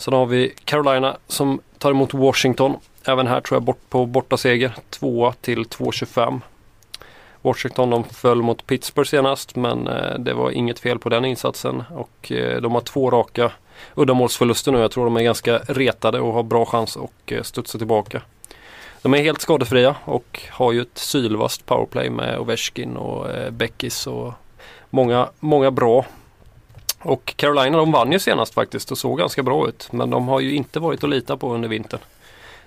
Sen 0.00 0.14
har 0.14 0.26
vi 0.26 0.54
Carolina 0.64 1.16
som 1.26 1.60
tar 1.78 1.90
emot 1.90 2.14
Washington. 2.14 2.76
Även 3.04 3.26
här 3.26 3.40
tror 3.40 3.56
jag 3.56 3.62
bort 3.62 3.80
på 3.88 4.06
borta 4.06 4.36
seger. 4.36 4.74
2 4.90 5.32
till 5.40 5.64
2,25. 5.64 6.40
Washington 7.42 7.90
de 7.90 8.04
föll 8.04 8.42
mot 8.42 8.66
Pittsburgh 8.66 9.10
senast 9.10 9.56
men 9.56 9.88
eh, 9.88 10.18
det 10.18 10.32
var 10.32 10.50
inget 10.50 10.78
fel 10.78 10.98
på 10.98 11.08
den 11.08 11.24
insatsen. 11.24 11.82
Och 11.90 12.32
eh, 12.32 12.60
de 12.60 12.72
har 12.72 12.80
två 12.80 13.10
raka 13.10 13.52
uddamålsförluster 13.94 14.72
nu. 14.72 14.78
Jag 14.78 14.90
tror 14.90 15.04
de 15.04 15.16
är 15.16 15.22
ganska 15.22 15.58
retade 15.58 16.20
och 16.20 16.32
har 16.32 16.42
bra 16.42 16.66
chans 16.66 16.96
att 16.96 17.32
eh, 17.32 17.42
studsa 17.42 17.78
tillbaka. 17.78 18.22
De 19.02 19.14
är 19.14 19.18
helt 19.18 19.40
skadefria 19.40 19.96
och 20.04 20.40
har 20.50 20.72
ju 20.72 20.82
ett 20.82 20.98
sylvast 20.98 21.66
powerplay 21.66 22.10
med 22.10 22.38
Ovechkin 22.38 22.96
och 22.96 23.26
Beckis 23.52 24.06
och 24.06 24.32
många, 24.90 25.28
många 25.40 25.70
bra. 25.70 26.04
Och 27.02 27.34
Carolina 27.36 27.78
de 27.78 27.92
vann 27.92 28.12
ju 28.12 28.18
senast 28.18 28.54
faktiskt 28.54 28.90
och 28.90 28.98
såg 28.98 29.18
ganska 29.18 29.42
bra 29.42 29.68
ut. 29.68 29.88
Men 29.92 30.10
de 30.10 30.28
har 30.28 30.40
ju 30.40 30.54
inte 30.54 30.80
varit 30.80 31.04
att 31.04 31.10
lita 31.10 31.36
på 31.36 31.54
under 31.54 31.68
vintern. 31.68 32.00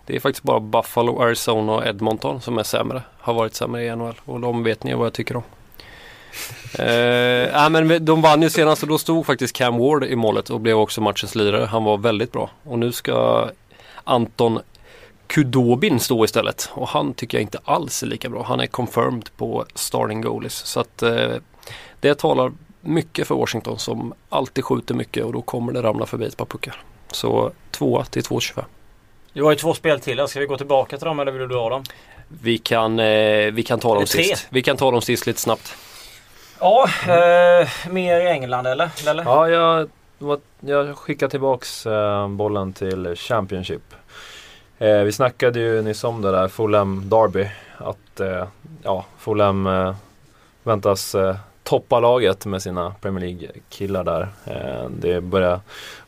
Det 0.05 0.15
är 0.15 0.19
faktiskt 0.19 0.43
bara 0.43 0.59
Buffalo, 0.59 1.21
Arizona 1.21 1.73
och 1.73 1.85
Edmonton 1.85 2.41
som 2.41 2.57
är 2.57 2.63
sämre. 2.63 3.01
Har 3.19 3.33
varit 3.33 3.55
sämre 3.55 3.85
i 3.85 3.95
NHL 3.95 4.15
och 4.25 4.39
de 4.39 4.63
vet 4.63 4.83
ni 4.83 4.93
vad 4.93 5.05
jag 5.05 5.13
tycker 5.13 5.37
om. 5.37 5.43
eh, 6.79 7.65
äh, 7.65 7.69
men 7.69 8.05
de 8.05 8.21
vann 8.21 8.41
ju 8.41 8.49
senast 8.49 8.83
och 8.83 8.89
då 8.89 8.97
stod 8.97 9.25
faktiskt 9.25 9.55
Cam 9.55 9.77
Ward 9.77 10.03
i 10.03 10.15
målet 10.15 10.49
och 10.49 10.59
blev 10.59 10.77
också 10.77 11.01
matchens 11.01 11.35
lirare. 11.35 11.65
Han 11.65 11.83
var 11.83 11.97
väldigt 11.97 12.31
bra. 12.31 12.49
Och 12.63 12.79
nu 12.79 12.91
ska 12.91 13.47
Anton 14.03 14.59
Kudobin 15.27 15.99
stå 15.99 16.25
istället. 16.25 16.69
Och 16.73 16.87
han 16.87 17.13
tycker 17.13 17.37
jag 17.37 17.41
inte 17.41 17.59
alls 17.65 18.03
är 18.03 18.07
lika 18.07 18.29
bra. 18.29 18.43
Han 18.43 18.59
är 18.59 18.67
confirmed 18.67 19.29
på 19.37 19.65
starting 19.75 20.21
goalies. 20.21 20.53
Så 20.53 20.79
att 20.79 21.03
eh, 21.03 21.31
det 21.99 22.15
talar 22.15 22.51
mycket 22.83 23.27
för 23.27 23.35
Washington 23.35 23.79
som 23.79 24.13
alltid 24.29 24.63
skjuter 24.63 24.95
mycket 24.95 25.25
och 25.25 25.33
då 25.33 25.41
kommer 25.41 25.73
det 25.73 25.81
ramla 25.81 26.05
förbi 26.05 26.25
ett 26.25 26.37
par 26.37 26.45
puckar. 26.45 26.75
Så 27.11 27.51
2 27.71 28.03
till 28.03 28.21
2,25. 28.23 28.63
Du 29.33 29.43
har 29.43 29.51
ju 29.51 29.57
två 29.57 29.73
spel 29.73 29.99
till. 29.99 30.27
Ska 30.27 30.39
vi 30.39 30.45
gå 30.45 30.57
tillbaka 30.57 30.97
till 30.97 31.05
dem 31.05 31.19
eller 31.19 31.31
vill 31.31 31.49
du 31.49 31.55
ha 31.55 31.69
dem? 31.69 31.83
Vi 32.27 32.57
kan, 32.57 32.99
eh, 32.99 33.51
vi 33.51 33.63
kan 33.63 33.79
ta 33.79 33.95
dem 33.95 34.07
sist. 34.07 34.47
Vi 34.49 34.61
kan 34.61 34.77
ta 34.77 34.91
dem 34.91 35.01
sist 35.01 35.27
lite 35.27 35.41
snabbt. 35.41 35.75
Ja, 36.59 36.87
eh, 37.07 37.67
mer 37.89 38.19
i 38.21 38.27
England 38.27 38.67
eller? 38.67 38.89
eller? 39.07 39.23
Ja, 39.23 39.49
jag, 39.49 39.89
jag 40.59 40.97
skickar 40.97 41.27
tillbaks 41.27 41.85
eh, 41.85 42.27
bollen 42.27 42.73
till 42.73 43.15
Championship. 43.15 43.81
Eh, 44.77 44.99
vi 44.99 45.11
snackade 45.11 45.59
ju 45.59 45.81
nyss 45.81 46.03
om 46.03 46.21
det 46.21 46.31
där 46.31 46.47
Fulham 46.47 47.09
Derby. 47.09 47.47
Att 47.77 48.19
eh, 48.19 48.47
ja, 48.83 49.05
Fulham 49.17 49.67
eh, 49.67 49.95
väntas 50.63 51.15
toppa 51.63 51.99
laget 51.99 52.45
med 52.45 52.61
sina 52.61 52.95
Premier 53.01 53.25
League-killar 53.25 54.03
där. 54.03 54.27
Eh, 54.45 54.89
det 54.89 55.21
börjar 55.21 55.59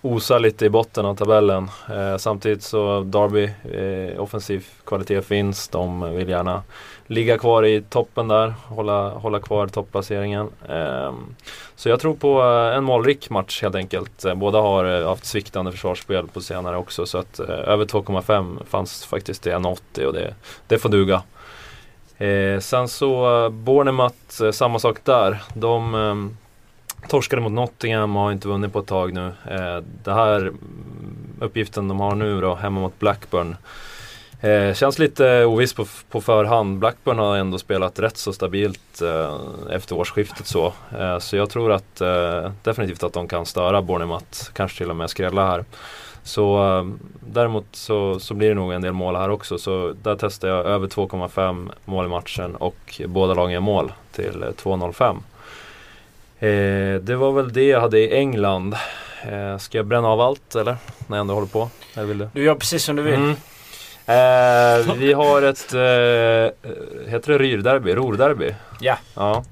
osa 0.02 0.38
lite 0.38 0.66
i 0.66 0.70
botten 0.70 1.06
av 1.06 1.16
tabellen. 1.16 1.70
Eh, 1.90 2.18
samtidigt 2.18 2.64
så 2.64 3.02
Derby, 3.02 3.44
eh, 3.64 4.22
offensiv 4.22 4.66
kvalitet 4.86 5.22
finns. 5.22 5.68
De 5.68 6.16
vill 6.16 6.30
gärna 6.30 6.64
ligga 7.08 7.38
kvar 7.38 7.66
i 7.66 7.82
toppen 7.82 8.28
där, 8.28 8.54
hålla, 8.68 9.10
hålla 9.10 9.40
kvar 9.40 9.68
topplaceringen. 9.68 10.50
Ehm, 10.70 11.36
så 11.76 11.90
jag 11.90 12.00
tror 12.00 12.14
på 12.14 12.42
en 12.76 12.84
målrik 12.84 13.30
match 13.30 13.62
helt 13.62 13.76
enkelt. 13.76 14.26
Båda 14.36 14.62
har 14.62 15.04
haft 15.04 15.26
sviktande 15.26 15.72
försvarsspel 15.72 16.28
på 16.28 16.42
senare 16.42 16.78
också 16.78 17.06
så 17.06 17.18
att 17.18 17.40
över 17.40 17.86
2,5 17.86 18.60
fanns 18.70 19.06
faktiskt 19.06 19.48
i 19.48 19.50
1,80 19.50 20.06
och 20.06 20.14
det, 20.14 20.36
det 20.68 20.78
får 20.78 20.90
duga. 20.90 21.22
Eh, 22.18 22.60
sen 22.60 22.88
så 22.88 23.44
eh, 23.46 23.50
Bournemouth, 23.50 24.44
eh, 24.44 24.52
samma 24.52 24.80
sak 24.80 24.98
där. 25.04 25.44
De 25.54 25.96
eh, 25.96 26.16
torskade 27.08 27.42
mot 27.42 27.52
Nottingham 27.52 28.16
och 28.16 28.22
har 28.24 28.32
inte 28.32 28.48
vunnit 28.48 28.74
på 28.74 28.80
ett 28.80 28.88
tag 28.88 29.14
nu. 29.14 29.26
Eh, 29.50 29.84
det 30.04 30.14
här 30.14 30.40
mm, 30.40 30.58
uppgiften 31.42 31.88
de 31.88 32.00
har 32.00 32.16
nu 32.16 32.42
då, 32.42 32.56
hemma 32.56 32.80
mot 32.80 33.00
Blackburn. 33.00 33.56
Eh, 34.46 34.74
känns 34.74 35.00
lite 35.00 35.46
oviss 35.46 35.74
på, 35.74 35.86
på 36.10 36.22
förhand. 36.22 36.80
Blackburn 36.80 37.20
har 37.20 37.38
ändå 37.38 37.58
spelat 37.58 38.00
rätt 38.00 38.18
så 38.18 38.34
stabilt 38.34 39.02
eh, 39.02 39.36
efter 39.72 39.96
årsskiftet 39.96 40.48
så. 40.48 40.74
Eh, 41.00 41.20
så 41.20 41.36
jag 41.36 41.50
tror 41.50 41.72
att 41.72 42.02
eh, 42.02 42.52
definitivt 42.64 43.04
att 43.04 43.14
de 43.14 43.28
kan 43.28 43.46
störa 43.46 43.82
Bournemouth, 43.82 44.52
kanske 44.54 44.78
till 44.78 44.90
och 44.90 44.96
med 44.96 45.10
skrälla 45.10 45.48
här. 45.48 45.66
Så 46.24 46.78
eh, 46.78 46.86
däremot 47.20 47.66
så, 47.72 48.20
så 48.20 48.34
blir 48.34 48.50
det 48.50 48.56
nog 48.56 48.74
en 48.74 48.82
del 48.82 48.94
mål 48.94 49.16
här 49.16 49.30
också. 49.30 49.58
Så 49.58 49.94
där 50.04 50.18
testar 50.20 50.48
jag 50.48 50.66
över 50.66 50.88
2,5 50.88 51.72
mål 51.86 52.06
i 52.06 52.10
matchen 52.10 52.56
och 52.56 53.02
båda 53.06 53.34
lagen 53.34 53.64
mål 53.64 53.92
till 54.12 54.44
eh, 54.44 54.48
2,05. 54.48 55.18
Eh, 56.40 57.02
det 57.02 57.16
var 57.16 57.32
väl 57.32 57.54
det 57.54 57.68
jag 57.68 57.82
hade 57.82 58.00
i 58.00 58.18
England. 58.18 58.76
Eh, 59.24 59.58
ska 59.58 59.78
jag 59.78 59.86
bränna 59.86 60.08
av 60.08 60.22
allt 60.22 60.56
eller? 60.56 60.78
När 61.08 61.18
jag 61.18 61.22
ändå 61.22 61.34
håller 61.34 61.48
på? 61.48 61.70
Eller 61.94 62.08
vill 62.08 62.18
du? 62.18 62.30
Du 62.34 62.44
gör 62.44 62.56
precis 62.56 62.84
som 62.84 62.96
du 62.96 63.02
vill. 63.02 63.14
Mm. 63.14 63.36
Eh, 64.08 64.96
vi 64.98 65.14
har 65.14 65.42
ett, 65.42 65.74
eh, 65.74 67.10
heter 67.12 67.32
det 67.32 67.38
Ryrderby? 67.38 67.96
Rorderby? 67.96 68.56
Ja. 68.80 68.98
Ja. 69.16 69.44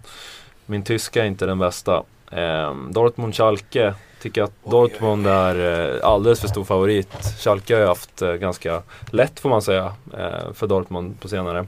Min 0.65 0.83
tyska 0.83 1.23
är 1.23 1.27
inte 1.27 1.45
den 1.45 1.59
bästa. 1.59 2.03
Eh, 2.31 2.73
Dortmund-Schalke 2.89 3.93
tycker 4.21 4.43
att 4.43 4.51
Dortmund 4.63 5.27
är 5.27 5.95
eh, 5.95 6.07
alldeles 6.07 6.41
för 6.41 6.47
stor 6.47 6.63
favorit. 6.63 7.09
Schalke 7.39 7.73
har 7.73 7.81
ju 7.81 7.87
haft 7.87 8.21
eh, 8.21 8.33
ganska 8.33 8.81
lätt 9.11 9.39
får 9.39 9.49
man 9.49 9.61
säga 9.61 9.93
eh, 10.17 10.53
för 10.53 10.67
Dortmund 10.67 11.19
på 11.19 11.27
senare. 11.27 11.65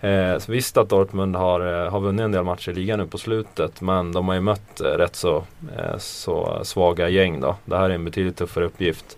Eh, 0.00 0.38
så 0.38 0.52
visst 0.52 0.76
att 0.76 0.88
Dortmund 0.88 1.36
har, 1.36 1.84
eh, 1.84 1.90
har 1.90 2.00
vunnit 2.00 2.24
en 2.24 2.32
del 2.32 2.44
matcher 2.44 2.70
i 2.70 2.74
ligan 2.74 2.98
nu 2.98 3.06
på 3.06 3.18
slutet 3.18 3.80
men 3.80 4.12
de 4.12 4.28
har 4.28 4.34
ju 4.34 4.40
mött 4.40 4.80
eh, 4.80 4.84
rätt 4.84 5.16
så, 5.16 5.36
eh, 5.76 5.98
så 5.98 6.60
svaga 6.62 7.08
gäng 7.08 7.40
då. 7.40 7.56
Det 7.64 7.76
här 7.76 7.90
är 7.90 7.94
en 7.94 8.04
betydligt 8.04 8.36
tuffare 8.36 8.64
uppgift. 8.64 9.16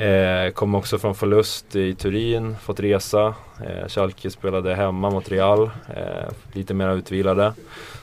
Eh, 0.00 0.50
kom 0.50 0.74
också 0.74 0.98
från 0.98 1.14
förlust 1.14 1.76
i 1.76 1.94
Turin, 1.94 2.56
fått 2.62 2.80
resa. 2.80 3.34
Eh, 3.66 3.88
Schalke 3.88 4.30
spelade 4.30 4.74
hemma 4.74 5.10
mot 5.10 5.28
Real, 5.28 5.70
eh, 5.96 6.32
lite 6.52 6.74
mer 6.74 6.90
utvilade. 6.90 7.52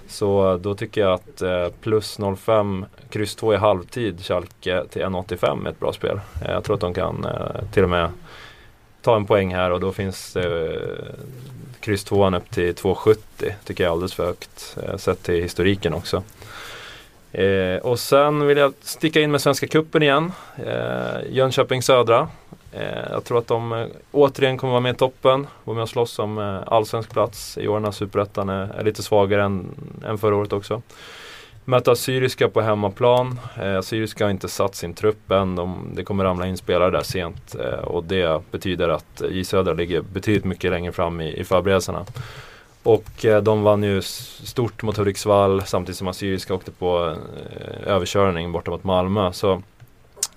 Så 0.08 0.58
då 0.58 0.76
tycker 0.76 1.02
jag 1.02 1.14
att 1.14 1.42
eh, 1.42 1.68
plus 1.82 2.20
0,5, 2.20 2.86
kryss 3.10 3.36
2 3.36 3.54
i 3.54 3.58
halvtid, 3.58 4.26
Schalke 4.26 4.84
till 4.90 5.02
1,85 5.02 5.66
är 5.66 5.70
ett 5.70 5.80
bra 5.80 5.94
spel. 5.94 6.20
Eh, 6.42 6.52
jag 6.52 6.64
tror 6.64 6.76
att 6.76 6.82
de 6.82 6.94
kan 6.94 7.26
eh, 7.26 7.72
till 7.74 7.84
och 7.84 7.90
med 7.90 8.10
ta 9.02 9.16
en 9.16 9.26
poäng 9.26 9.56
här 9.56 9.72
och 9.72 9.80
då 9.80 9.92
finns 9.92 10.36
eh, 10.36 10.82
kryss 11.80 12.04
2 12.04 12.30
upp 12.30 12.52
till 12.52 12.74
2,70. 12.74 13.18
Tycker 13.64 13.84
jag 13.84 13.90
är 13.90 13.92
alldeles 13.92 14.14
för 14.14 14.26
högt 14.26 14.78
eh, 14.84 14.98
sett 14.98 15.24
till 15.24 15.42
historiken 15.42 15.94
också. 15.94 16.24
Eh, 17.32 17.78
och 17.82 18.00
sen 18.00 18.48
vill 18.48 18.58
jag 18.58 18.74
sticka 18.82 19.22
in 19.22 19.32
med 19.32 19.42
Svenska 19.42 19.68
Kuppen 19.68 20.04
igen. 20.04 20.32
Eh, 20.66 21.30
Jönköping 21.30 21.82
Södra. 21.82 22.28
Eh, 22.72 23.12
jag 23.12 23.24
tror 23.24 23.38
att 23.38 23.48
de 23.48 23.74
eh, 23.74 23.88
återigen 24.12 24.58
kommer 24.58 24.72
vara 24.72 24.82
med 24.82 24.96
i 24.96 24.98
toppen. 24.98 25.48
Vara 25.64 25.76
med 25.76 25.84
och 25.84 25.90
slåss 25.90 26.20
om 26.20 26.38
eh, 26.38 26.60
allsvensk 26.66 27.12
plats 27.12 27.58
i 27.58 27.68
år 27.68 27.80
när 27.80 27.92
Superettan 27.92 28.50
är, 28.50 28.74
är 28.80 28.84
lite 28.84 29.04
svagare 29.04 29.44
än, 29.44 29.68
än 30.06 30.18
förra 30.18 30.36
året 30.36 30.54
också. 30.54 30.82
Möta 31.66 31.96
Syriska 31.96 32.50
på 32.50 32.62
hemmaplan. 32.62 33.40
Eh, 33.62 33.82
Syriska 33.82 34.26
har 34.26 34.32
inte 34.32 34.48
satt 34.48 34.76
sin 34.76 34.94
trupp 34.94 35.32
än. 35.32 35.56
De, 35.56 35.92
det 35.96 36.04
kommer 36.04 36.24
ramla 36.24 36.48
in 36.48 36.58
spelare 36.58 36.92
där 36.92 37.02
sent 37.02 37.56
eh, 37.56 37.80
och 37.80 38.04
det 38.04 38.42
betyder 38.52 38.90
att 38.90 39.22
J 39.32 39.44
Södra 39.44 39.74
ligger 39.74 40.02
betydligt 40.02 40.46
mycket 40.46 40.72
längre 40.72 40.92
fram 40.92 41.22
i, 41.22 41.40
i 41.40 41.44
förberedelserna. 41.44 42.06
Och 42.88 43.26
eh, 43.26 43.42
de 43.42 43.64
vann 43.64 43.84
ju 43.84 44.02
stort 44.02 44.84
mot 44.84 44.98
Hudiksvall 44.98 45.64
samtidigt 45.66 45.98
som 45.98 46.08
Assyriska 46.08 46.54
åkte 46.54 46.72
på 46.72 47.16
eh, 47.50 47.94
överkörning 47.94 48.52
borta 48.52 48.72
mot 48.72 48.84
Malmö. 48.84 49.34
Så 49.34 49.62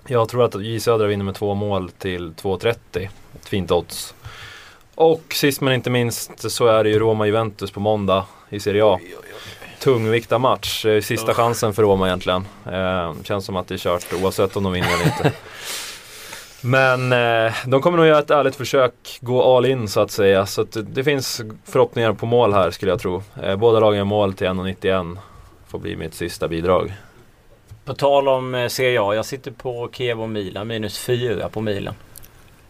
jag 0.07 0.29
tror 0.29 0.43
att 0.43 0.61
J 0.61 0.79
Södra 0.79 1.07
vinner 1.07 1.25
med 1.25 1.35
två 1.35 1.53
mål 1.53 1.91
till 1.91 2.31
2,30. 2.31 3.09
Ett 3.35 3.49
fint 3.49 3.71
odds. 3.71 4.13
Och 4.95 5.23
sist 5.33 5.61
men 5.61 5.73
inte 5.73 5.89
minst 5.89 6.51
så 6.51 6.67
är 6.67 6.83
det 6.83 6.89
ju 6.89 6.99
Roma-Juventus 6.99 7.71
på 7.71 7.79
måndag 7.79 8.25
i 8.49 8.59
Serie 8.59 8.85
A. 8.85 8.99
Tungvikta 9.79 10.39
match, 10.39 10.85
eh, 10.85 11.01
sista 11.01 11.33
chansen 11.33 11.73
för 11.73 11.83
Roma 11.83 12.07
egentligen. 12.07 12.45
Eh, 12.65 13.13
känns 13.23 13.45
som 13.45 13.55
att 13.55 13.67
det 13.67 13.73
är 13.73 13.77
kört 13.77 14.13
oavsett 14.21 14.55
om 14.55 14.63
de 14.63 14.73
vinner 14.73 14.93
eller 14.93 15.05
inte. 15.05 15.31
Men 16.63 17.11
eh, 17.11 17.53
de 17.65 17.81
kommer 17.81 17.97
nog 17.97 18.07
göra 18.07 18.19
ett 18.19 18.31
ärligt 18.31 18.55
försök, 18.55 19.19
gå 19.21 19.57
all 19.57 19.65
in 19.65 19.87
så 19.87 19.99
att 19.99 20.11
säga. 20.11 20.45
Så 20.45 20.61
att 20.61 20.71
det, 20.71 20.81
det 20.81 21.03
finns 21.03 21.41
förhoppningar 21.65 22.13
på 22.13 22.25
mål 22.25 22.53
här 22.53 22.71
skulle 22.71 22.91
jag 22.91 22.99
tro. 22.99 23.23
Eh, 23.43 23.55
båda 23.55 23.79
lagen 23.79 23.97
gör 23.97 24.05
mål 24.05 24.33
till 24.33 24.47
1,91. 24.47 25.17
Får 25.67 25.79
bli 25.79 25.95
mitt 25.95 26.13
sista 26.13 26.47
bidrag. 26.47 26.93
På 27.85 27.93
tal 27.93 28.27
om 28.27 28.55
eh, 28.55 28.67
Serie 28.67 29.01
A. 29.01 29.15
Jag 29.15 29.25
sitter 29.25 29.51
på 29.51 29.89
Kiev 29.93 30.21
och 30.21 30.29
Milan. 30.29 30.67
Minus 30.67 30.99
4 30.99 31.49
på 31.49 31.61
Milan. 31.61 31.93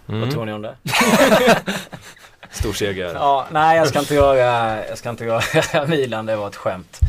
Mm. 0.09 0.21
Vad 0.21 0.31
tror 0.31 0.45
ni 0.45 0.53
om 0.53 0.61
det? 0.61 0.75
Stor 2.51 2.73
seger. 2.73 3.13
Ja, 3.13 3.47
nej 3.51 3.77
jag 3.77 3.87
ska 3.87 3.99
inte 3.99 4.15
göra, 4.15 4.87
jag 4.87 4.97
ska 4.97 5.09
inte 5.09 5.25
göra 5.25 5.41
Milan, 5.87 6.25
det 6.25 6.35
var 6.35 6.47
ett 6.47 6.55
skämt. 6.55 6.99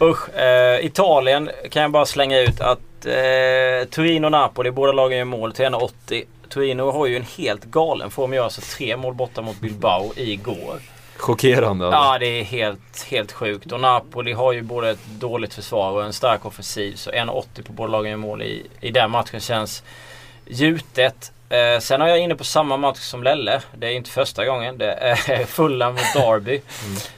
Usch, 0.00 0.28
eh, 0.28 0.84
Italien 0.84 1.50
kan 1.70 1.82
jag 1.82 1.90
bara 1.90 2.06
slänga 2.06 2.40
ut 2.40 2.60
att 2.60 3.06
eh, 3.06 3.88
Torino 3.90 4.26
och 4.26 4.32
Napoli, 4.32 4.70
båda 4.70 4.92
lagen 4.92 5.18
gör 5.18 5.24
mål 5.24 5.52
till 5.52 5.64
1,80. 5.64 6.24
Torino 6.48 6.90
har 6.90 7.06
ju 7.06 7.16
en 7.16 7.26
helt 7.38 7.64
galen 7.64 8.10
form, 8.10 8.34
gör 8.34 8.44
alltså 8.44 8.60
tre 8.60 8.96
mål 8.96 9.14
borta 9.14 9.42
mot 9.42 9.60
Bilbao 9.60 10.12
igår. 10.16 10.80
Chockerande. 11.16 11.86
alltså. 11.86 12.00
Ja, 12.00 12.18
det 12.18 12.26
är 12.26 12.44
helt, 12.44 13.06
helt 13.10 13.32
sjukt. 13.32 13.72
Och 13.72 13.80
Napoli 13.80 14.32
har 14.32 14.52
ju 14.52 14.62
både 14.62 14.90
ett 14.90 15.06
dåligt 15.06 15.54
försvar 15.54 15.92
och 15.92 16.04
en 16.04 16.12
stark 16.12 16.46
offensiv. 16.46 16.94
Så 16.94 17.10
1,80 17.10 17.62
på 17.62 17.72
båda 17.72 17.92
lagen 17.92 18.10
gör 18.10 18.18
mål 18.18 18.42
i, 18.42 18.66
i 18.80 18.90
den 18.90 19.10
matchen 19.10 19.40
känns 19.40 19.82
gjutet. 20.46 21.32
Eh, 21.50 21.78
sen 21.80 22.00
har 22.00 22.08
jag 22.08 22.18
inne 22.18 22.34
på 22.34 22.44
samma 22.44 22.76
match 22.76 22.98
som 22.98 23.22
Lelle. 23.22 23.60
Det 23.76 23.86
är 23.86 23.90
inte 23.90 24.10
första 24.10 24.44
gången. 24.44 24.78
Det 24.78 24.92
är 24.92 25.44
Fulham 25.46 25.92
mot 25.92 26.12
Derby. 26.14 26.60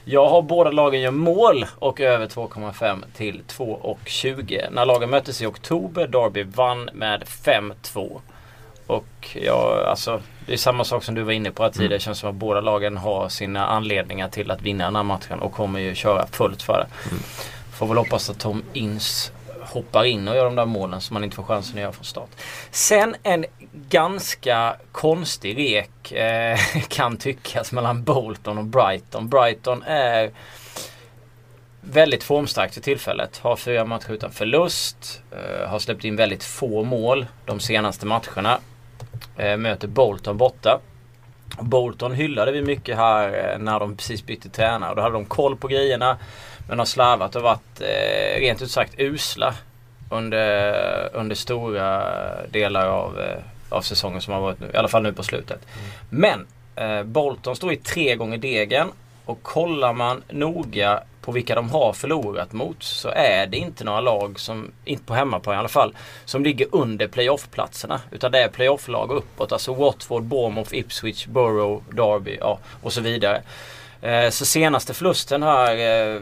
Jag 0.05 0.29
har 0.29 0.43
båda 0.43 0.71
lagen 0.71 1.01
gör 1.01 1.11
mål 1.11 1.67
och 1.79 2.01
över 2.01 2.27
2,5 2.27 3.05
till 3.17 3.43
2,20. 3.49 4.71
När 4.71 4.87
lagen 4.87 5.11
möttes 5.11 5.43
i 5.43 5.47
oktober, 5.47 6.07
Derby 6.07 6.43
vann 6.43 6.91
med 6.93 7.23
5-2. 7.23 8.21
Och 8.87 9.37
ja, 9.43 9.85
alltså 9.87 10.23
det 10.47 10.53
är 10.53 10.57
samma 10.57 10.85
sak 10.85 11.05
som 11.05 11.15
du 11.15 11.23
var 11.23 11.33
inne 11.33 11.51
på 11.51 11.71
tidigare. 11.71 11.95
Det 11.95 12.01
känns 12.01 12.19
som 12.19 12.31
att 12.31 12.35
båda 12.35 12.61
lagen 12.61 12.97
har 12.97 13.29
sina 13.29 13.67
anledningar 13.67 14.29
till 14.29 14.51
att 14.51 14.63
vinna 14.63 14.85
den 14.85 14.97
här 14.97 15.03
matchen 15.03 15.41
och 15.41 15.53
kommer 15.53 15.81
ju 15.81 15.95
köra 15.95 16.27
fullt 16.27 16.63
för 16.63 16.79
det. 16.79 17.17
Får 17.77 17.87
väl 17.87 17.97
hoppas 17.97 18.31
att 18.31 18.39
Tom 18.39 18.63
Ins 18.73 19.33
hoppar 19.61 20.05
in 20.05 20.29
och 20.29 20.37
gör 20.37 20.45
de 20.45 20.55
där 20.55 20.65
målen 20.65 21.01
som 21.01 21.15
man 21.15 21.25
inte 21.25 21.37
får 21.37 21.43
chansen 21.43 21.75
att 21.75 21.81
göra 21.81 21.93
från 21.93 22.05
start. 22.05 22.29
Sen 22.71 23.17
en 23.23 23.45
ganska 23.73 24.77
konstig 24.93 25.59
rek 25.59 26.13
eh, 26.13 26.59
kan 26.89 27.17
tyckas 27.17 27.73
mellan 27.73 28.05
Bolton 28.05 28.59
och 28.59 28.65
Brighton. 28.65 29.29
Brighton 29.29 29.83
är 29.83 30.31
väldigt 31.81 32.23
formstarkt 32.23 32.75
för 32.75 32.81
tillfället. 32.81 33.39
Har 33.39 33.57
fyra 33.57 33.85
matcher 33.85 34.11
utan 34.11 34.31
förlust. 34.31 35.23
Eh, 35.33 35.69
har 35.69 35.79
släppt 35.79 36.05
in 36.05 36.17
väldigt 36.17 36.45
få 36.45 36.83
mål 36.85 37.27
de 37.47 37.61
senaste 37.61 38.07
matcherna. 38.07 38.59
Eh, 39.37 39.57
möter 39.57 39.89
Bolton 39.89 40.37
borta. 40.37 40.81
Bolton 41.61 42.15
hyllade 42.15 42.53
vi 42.53 42.63
mycket 42.63 42.97
här 42.97 43.53
eh, 43.53 43.59
när 43.59 43.81
de 43.81 43.97
precis 43.97 44.27
bytte 44.27 44.49
tränare. 44.49 44.95
Då 44.95 45.03
hade 45.03 45.15
de 45.15 45.25
koll 45.25 45.57
på 45.57 45.69
grejerna. 45.69 46.19
Men 46.69 46.79
har 46.79 46.87
slarvat 46.87 47.37
och 47.37 47.43
varit 47.43 47.81
eh, 47.81 48.41
rent 48.41 48.63
ut 48.63 48.71
sagt 48.71 48.95
usla 48.99 49.55
under, 50.11 51.17
under 51.17 51.37
stora 51.37 52.07
delar 52.47 52.87
av, 52.87 53.21
eh, 53.21 53.39
av 53.71 53.83
säsongen 53.83 54.21
som 54.21 54.35
har 54.35 54.41
varit 54.41 54.61
nu. 54.61 54.71
I 54.75 54.77
alla 54.77 54.89
fall 54.89 55.03
nu 55.03 55.13
på 55.13 55.23
slutet. 55.23 55.67
Men 56.11 56.47
eh, 56.77 57.03
Bolton 57.03 57.57
står 57.57 57.73
i 57.73 57.77
tre 57.77 58.17
gånger 58.17 58.39
degen. 58.39 58.89
Och 59.25 59.43
kollar 59.43 59.93
man 59.93 60.23
noga 60.29 61.03
på 61.21 61.33
vilka 61.33 61.55
de 61.55 61.71
har 61.71 61.93
förlorat 61.93 62.53
mot 62.53 62.83
så 62.83 63.09
är 63.09 63.47
det 63.47 63.57
inte 63.57 63.85
några 63.85 64.01
lag 64.01 64.41
som, 64.41 64.73
inte 64.85 65.05
på 65.05 65.15
hemmaplan 65.15 65.55
i 65.55 65.59
alla 65.59 65.69
fall, 65.69 65.97
som 66.25 66.45
ligger 66.45 66.67
under 66.73 67.09
playoff-platserna. 67.09 68.01
Utan 68.11 68.33
det 68.33 68.39
är 68.39 68.49
playoff-lag 68.49 69.11
uppåt. 69.11 69.53
Alltså 69.53 69.75
Watford, 69.75 70.23
Bournemouth, 70.23 70.75
Ipswich, 70.75 71.27
Borough, 71.27 71.83
Derby 71.91 72.37
ja, 72.41 72.59
och 72.83 72.93
så 72.93 73.01
vidare. 73.01 73.43
Eh, 74.03 74.31
så 74.31 74.47
senaste 74.47 74.95
förlusten 74.95 75.43
här 75.43 75.77
eh, 75.77 76.21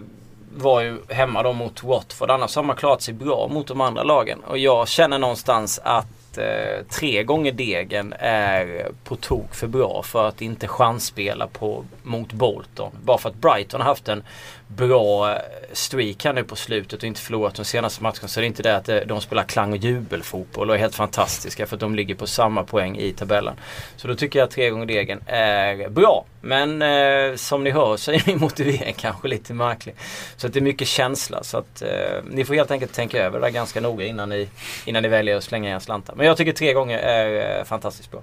var 0.56 0.80
ju 0.80 0.98
hemma 1.08 1.42
då 1.42 1.52
mot 1.52 1.82
Watford. 1.82 2.30
Annars 2.30 2.56
har 2.56 2.62
man 2.62 2.76
klarat 2.76 3.02
sig 3.02 3.14
bra 3.14 3.48
mot 3.48 3.66
de 3.66 3.80
andra 3.80 4.02
lagen. 4.02 4.40
Och 4.46 4.58
jag 4.58 4.88
känner 4.88 5.18
någonstans 5.18 5.80
att 5.84 6.06
eh, 6.38 6.84
tre 6.90 7.22
gånger 7.22 7.52
degen 7.52 8.14
är 8.18 8.88
på 9.04 9.16
tok 9.16 9.54
för 9.54 9.66
bra 9.66 10.02
för 10.02 10.28
att 10.28 10.42
inte 10.42 10.68
chansspela 10.68 11.46
på, 11.46 11.84
mot 12.02 12.32
Bolton. 12.32 12.92
Bara 13.04 13.18
för 13.18 13.28
att 13.28 13.34
Brighton 13.34 13.80
har 13.80 13.88
haft 13.88 14.08
en 14.08 14.22
bra 14.68 15.32
eh, 15.32 15.38
streak 15.72 16.24
här 16.24 16.32
nu 16.32 16.44
på 16.44 16.56
slutet 16.56 17.02
och 17.02 17.04
inte 17.04 17.20
förlorat 17.20 17.54
de 17.54 17.64
senaste 17.64 18.02
matcherna 18.02 18.28
så 18.28 18.40
är 18.40 18.42
det 18.42 18.46
inte 18.46 18.62
det 18.62 18.76
att 18.76 18.88
eh, 18.88 18.96
de 18.96 19.20
spelar 19.20 19.44
klang 19.44 19.72
och 19.72 19.78
jubelfotboll 19.78 20.70
och 20.70 20.76
är 20.76 20.80
helt 20.80 20.94
fantastiska 20.94 21.66
för 21.66 21.76
att 21.76 21.80
de 21.80 21.94
ligger 21.94 22.14
på 22.14 22.26
samma 22.26 22.64
poäng 22.64 22.98
i 22.98 23.12
tabellen. 23.12 23.54
Så 23.96 24.08
då 24.08 24.14
tycker 24.14 24.38
jag 24.38 24.46
att 24.46 24.52
tre 24.52 24.70
gånger 24.70 24.86
degen 24.86 25.20
är 25.26 25.88
bra. 25.88 26.24
Men 26.40 26.82
eh, 26.82 27.36
som 27.36 27.64
ni 27.64 27.70
hör 27.70 27.96
så 27.96 28.12
är 28.12 28.22
min 28.26 28.38
motivering 28.38 28.94
kanske 28.98 29.28
lite 29.28 29.54
märklig. 29.54 29.94
Så 30.36 30.46
att 30.46 30.52
det 30.52 30.58
är 30.58 30.62
mycket 30.62 30.88
känsla 30.88 31.42
så 31.42 31.58
att 31.58 31.82
eh, 31.82 31.88
ni 32.30 32.44
får 32.44 32.54
helt 32.54 32.70
enkelt 32.70 32.92
tänka 32.92 33.24
över 33.24 33.40
det 33.40 33.46
där 33.46 33.50
ganska 33.50 33.80
noga 33.80 34.06
innan 34.06 34.28
ni, 34.28 34.48
innan 34.84 35.02
ni 35.02 35.08
väljer 35.08 35.36
att 35.36 35.44
slänga 35.44 35.70
era 35.70 35.80
slantar. 35.80 36.14
Men 36.14 36.26
jag 36.26 36.36
tycker 36.36 36.52
tre 36.52 36.72
gånger 36.72 36.98
är 36.98 37.58
eh, 37.58 37.64
fantastiskt 37.64 38.10
bra. 38.10 38.22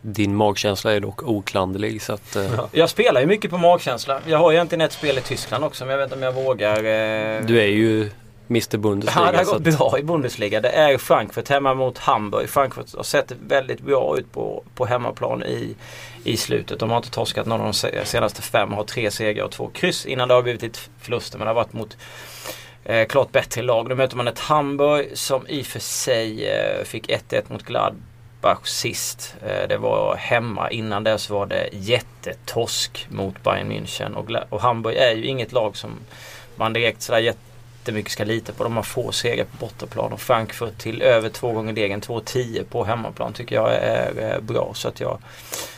Din 0.00 0.34
magkänsla 0.34 0.92
är 0.92 1.00
dock 1.00 1.22
oklanderlig 1.22 2.02
så 2.02 2.12
att... 2.12 2.36
Eh, 2.36 2.60
Jag 2.72 2.90
spelar 2.90 3.20
ju 3.20 3.26
mycket 3.26 3.50
på 3.50 3.58
magkänsla. 3.58 4.20
Jag 4.26 4.38
har 4.38 4.52
egentligen 4.52 4.80
ett 4.82 4.92
spel 4.92 5.18
i 5.18 5.20
Tyskland 5.20 5.64
också 5.64 5.84
men 5.84 5.90
jag 5.90 5.98
vet 5.98 6.04
inte 6.06 6.16
om 6.16 6.22
jag 6.22 6.44
vågar. 6.44 6.76
Eh... 6.76 7.40
Du 7.46 7.60
är 7.60 7.66
ju 7.66 8.10
Mr 8.50 8.66
Ja, 8.70 8.78
Bundesliga. 8.78 9.32
det 9.32 9.38
har 9.38 9.44
gått 9.44 9.66
att, 9.66 9.78
bra 9.78 9.98
i 9.98 10.02
Bundesliga. 10.02 10.60
Det 10.60 10.68
är 10.70 10.98
Frankfurt 10.98 11.48
hemma 11.48 11.74
mot 11.74 11.98
Hamburg. 11.98 12.48
Frankfurt 12.48 12.94
har 12.96 13.02
sett 13.02 13.32
väldigt 13.48 13.80
bra 13.80 14.18
ut 14.18 14.32
på, 14.32 14.64
på 14.74 14.86
hemmaplan 14.86 15.42
i, 15.42 15.74
i 16.24 16.36
slutet. 16.36 16.78
De 16.80 16.90
har 16.90 16.96
inte 16.96 17.10
torskat 17.10 17.46
någon 17.46 17.60
av 17.60 17.66
de 17.66 17.72
se- 17.74 18.04
senaste 18.04 18.42
fem. 18.42 18.72
Har 18.72 18.84
tre 18.84 19.10
segrar 19.10 19.44
och 19.44 19.50
två 19.50 19.68
kryss. 19.74 20.06
Innan 20.06 20.28
det 20.28 20.34
har 20.34 20.42
blivit 20.42 20.62
lite 20.62 20.78
förluster 21.00 21.38
men 21.38 21.44
det 21.46 21.50
har 21.50 21.54
varit 21.54 21.72
mot 21.72 21.96
eh, 22.84 23.06
klart 23.06 23.32
bättre 23.32 23.62
lag. 23.62 23.88
Nu 23.88 23.94
möter 23.94 24.16
man 24.16 24.28
ett 24.28 24.38
Hamburg 24.38 25.08
som 25.14 25.46
i 25.48 25.62
och 25.62 25.66
för 25.66 25.80
sig 25.80 26.48
eh, 26.50 26.84
fick 26.84 27.08
1-1 27.08 27.42
mot 27.48 27.64
Gladbach 28.40 28.66
sist. 28.66 29.34
Eh, 29.42 29.68
det 29.68 29.78
var 29.78 30.16
hemma. 30.16 30.70
Innan 30.70 31.04
dess 31.04 31.30
var 31.30 31.46
det 31.46 31.68
jättetorsk 31.72 33.06
mot 33.10 33.42
Bayern 33.42 33.72
München. 33.72 34.14
Och, 34.14 34.52
och 34.52 34.60
Hamburg 34.60 34.96
är 34.96 35.16
ju 35.16 35.26
inget 35.26 35.52
lag 35.52 35.76
som 35.76 35.90
man 36.56 36.72
direkt 36.72 37.02
sådär 37.02 37.18
jättemycket 37.18 38.12
ska 38.12 38.24
lita 38.24 38.52
på. 38.52 38.64
De 38.64 38.76
har 38.76 38.82
få 38.82 39.12
segrar 39.12 39.44
på 39.44 39.56
bortaplan 39.66 40.12
och 40.12 40.20
Frankfurt 40.20 40.78
till 40.78 41.02
över 41.02 41.28
två 41.28 41.52
gånger 41.52 41.72
degen, 41.72 42.00
2-10 42.00 42.64
på 42.64 42.84
hemmaplan 42.84 43.32
tycker 43.32 43.56
jag 43.56 43.74
är 43.74 44.40
bra. 44.40 44.70
Så 44.74 44.88
att 44.88 45.00
jag 45.00 45.18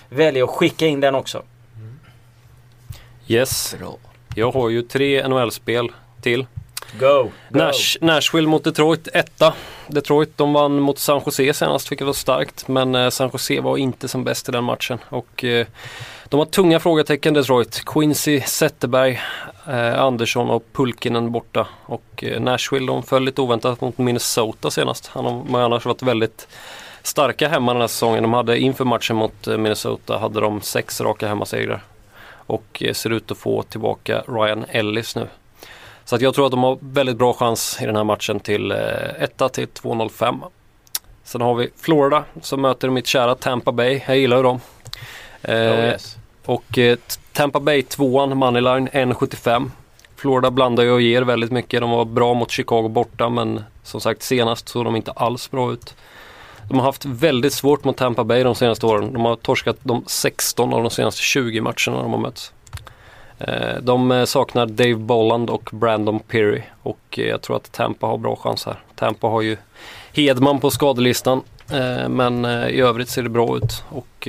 väljer 0.08 0.44
att 0.44 0.50
skicka 0.50 0.86
in 0.86 1.00
den 1.00 1.14
också. 1.14 1.42
yes. 3.26 3.76
Bra. 3.78 3.96
Jag 4.34 4.52
har 4.52 4.68
ju 4.68 4.82
tre 4.82 5.28
NHL-spel 5.28 5.88
till. 6.20 6.46
Go! 6.98 7.22
go. 7.22 7.30
Nash, 7.58 7.96
Nashville 8.00 8.48
mot 8.48 8.64
Detroit, 8.64 9.08
etta. 9.12 9.54
Detroit 9.86 10.38
de 10.38 10.52
vann 10.52 10.80
mot 10.80 10.98
San 10.98 11.22
Jose 11.26 11.54
senast, 11.54 11.92
vilket 11.92 12.06
var 12.06 12.12
starkt. 12.12 12.68
Men 12.68 12.94
eh, 12.94 13.10
San 13.10 13.30
Jose 13.32 13.60
var 13.60 13.76
inte 13.76 14.08
som 14.08 14.24
bäst 14.24 14.48
i 14.48 14.52
den 14.52 14.64
matchen. 14.64 14.98
Och 15.08 15.44
eh, 15.44 15.66
de 16.28 16.38
har 16.38 16.46
tunga 16.46 16.80
frågetecken 16.80 17.34
Detroit. 17.34 17.82
Quincy, 17.86 18.40
Zetterberg, 18.40 19.20
eh, 19.68 20.00
Andersson 20.00 20.50
och 20.50 20.64
Pulkinen 20.72 21.32
borta. 21.32 21.66
Och 21.86 22.24
eh, 22.24 22.40
Nashville 22.40 22.86
de 22.86 23.02
föll 23.02 23.24
lite 23.24 23.40
oväntat 23.40 23.80
mot 23.80 23.98
Minnesota 23.98 24.70
senast. 24.70 25.06
Han 25.06 25.24
har 25.24 25.60
annars 25.60 25.84
varit 25.84 26.02
väldigt 26.02 26.48
starka 27.02 27.48
hemma 27.48 27.72
den 27.72 27.80
här 27.80 27.88
säsongen. 27.88 28.22
De 28.22 28.32
hade 28.32 28.58
inför 28.58 28.84
matchen 28.84 29.16
mot 29.16 29.46
eh, 29.46 29.56
Minnesota 29.56 30.18
hade 30.18 30.40
de 30.40 30.60
sex 30.60 31.00
raka 31.00 31.28
hemmasegrar. 31.28 31.82
Och 32.46 32.82
eh, 32.82 32.92
ser 32.92 33.10
ut 33.10 33.30
att 33.30 33.38
få 33.38 33.62
tillbaka 33.62 34.22
Ryan 34.28 34.64
Ellis 34.68 35.16
nu. 35.16 35.28
Så 36.04 36.16
att 36.16 36.22
jag 36.22 36.34
tror 36.34 36.46
att 36.46 36.50
de 36.50 36.62
har 36.62 36.78
väldigt 36.80 37.16
bra 37.16 37.32
chans 37.34 37.78
i 37.82 37.86
den 37.86 37.96
här 37.96 38.04
matchen 38.04 38.40
till 38.40 38.70
eh, 38.70 38.78
1 39.18 39.36
till 39.52 39.66
2,05. 39.66 40.42
Sen 41.24 41.40
har 41.40 41.54
vi 41.54 41.70
Florida 41.76 42.24
som 42.42 42.60
möter 42.60 42.90
mitt 42.90 43.06
kära 43.06 43.34
Tampa 43.34 43.72
Bay. 43.72 44.00
Jag 44.06 44.18
gillar 44.18 44.36
ju 44.36 44.42
dem. 44.42 44.60
Eh, 45.42 45.54
Oh, 45.54 45.60
yes. 45.60 46.16
Och 46.44 46.78
eh, 46.78 46.98
Tampa 47.32 47.60
Bay 47.60 47.82
tvåan, 47.82 48.36
Moneyline 48.36 48.88
1,75. 48.88 49.70
Florida 50.16 50.50
blandar 50.50 50.84
ju 50.84 50.90
och 50.90 51.00
ger 51.00 51.22
väldigt 51.22 51.50
mycket. 51.50 51.80
De 51.80 51.90
var 51.90 52.04
bra 52.04 52.34
mot 52.34 52.50
Chicago 52.50 52.88
borta 52.88 53.28
men 53.28 53.64
som 53.82 54.00
sagt 54.00 54.22
senast 54.22 54.68
såg 54.68 54.84
de 54.84 54.96
inte 54.96 55.12
alls 55.12 55.50
bra 55.50 55.72
ut. 55.72 55.94
De 56.68 56.78
har 56.78 56.84
haft 56.84 57.04
väldigt 57.04 57.52
svårt 57.52 57.84
mot 57.84 57.96
Tampa 57.96 58.24
Bay 58.24 58.42
de 58.42 58.54
senaste 58.54 58.86
åren. 58.86 59.12
De 59.12 59.24
har 59.24 59.36
torskat 59.36 59.76
de 59.82 60.04
16 60.06 60.74
av 60.74 60.82
de 60.82 60.90
senaste 60.90 61.22
20 61.22 61.60
matcherna 61.60 62.02
de 62.02 62.10
har 62.10 62.18
mötts. 62.18 62.52
Eh, 63.40 63.76
De 63.82 64.10
eh, 64.10 64.24
saknar 64.24 64.66
Dave 64.66 64.94
Bolland 64.94 65.50
och 65.50 65.70
Brandon 65.72 66.20
Peary 66.20 66.62
och 66.82 66.98
eh, 67.10 67.24
jag 67.24 67.42
tror 67.42 67.56
att 67.56 67.72
Tampa 67.72 68.06
har 68.06 68.18
bra 68.18 68.36
chans 68.36 68.66
här. 68.66 68.82
Tampa 68.94 69.26
har 69.26 69.42
ju 69.42 69.56
Hedman 70.12 70.60
på 70.60 70.70
skadelistan 70.70 71.42
men 72.08 72.44
i 72.44 72.80
övrigt 72.80 73.08
ser 73.08 73.22
det 73.22 73.28
bra 73.28 73.56
ut 73.56 73.84
och 73.88 74.28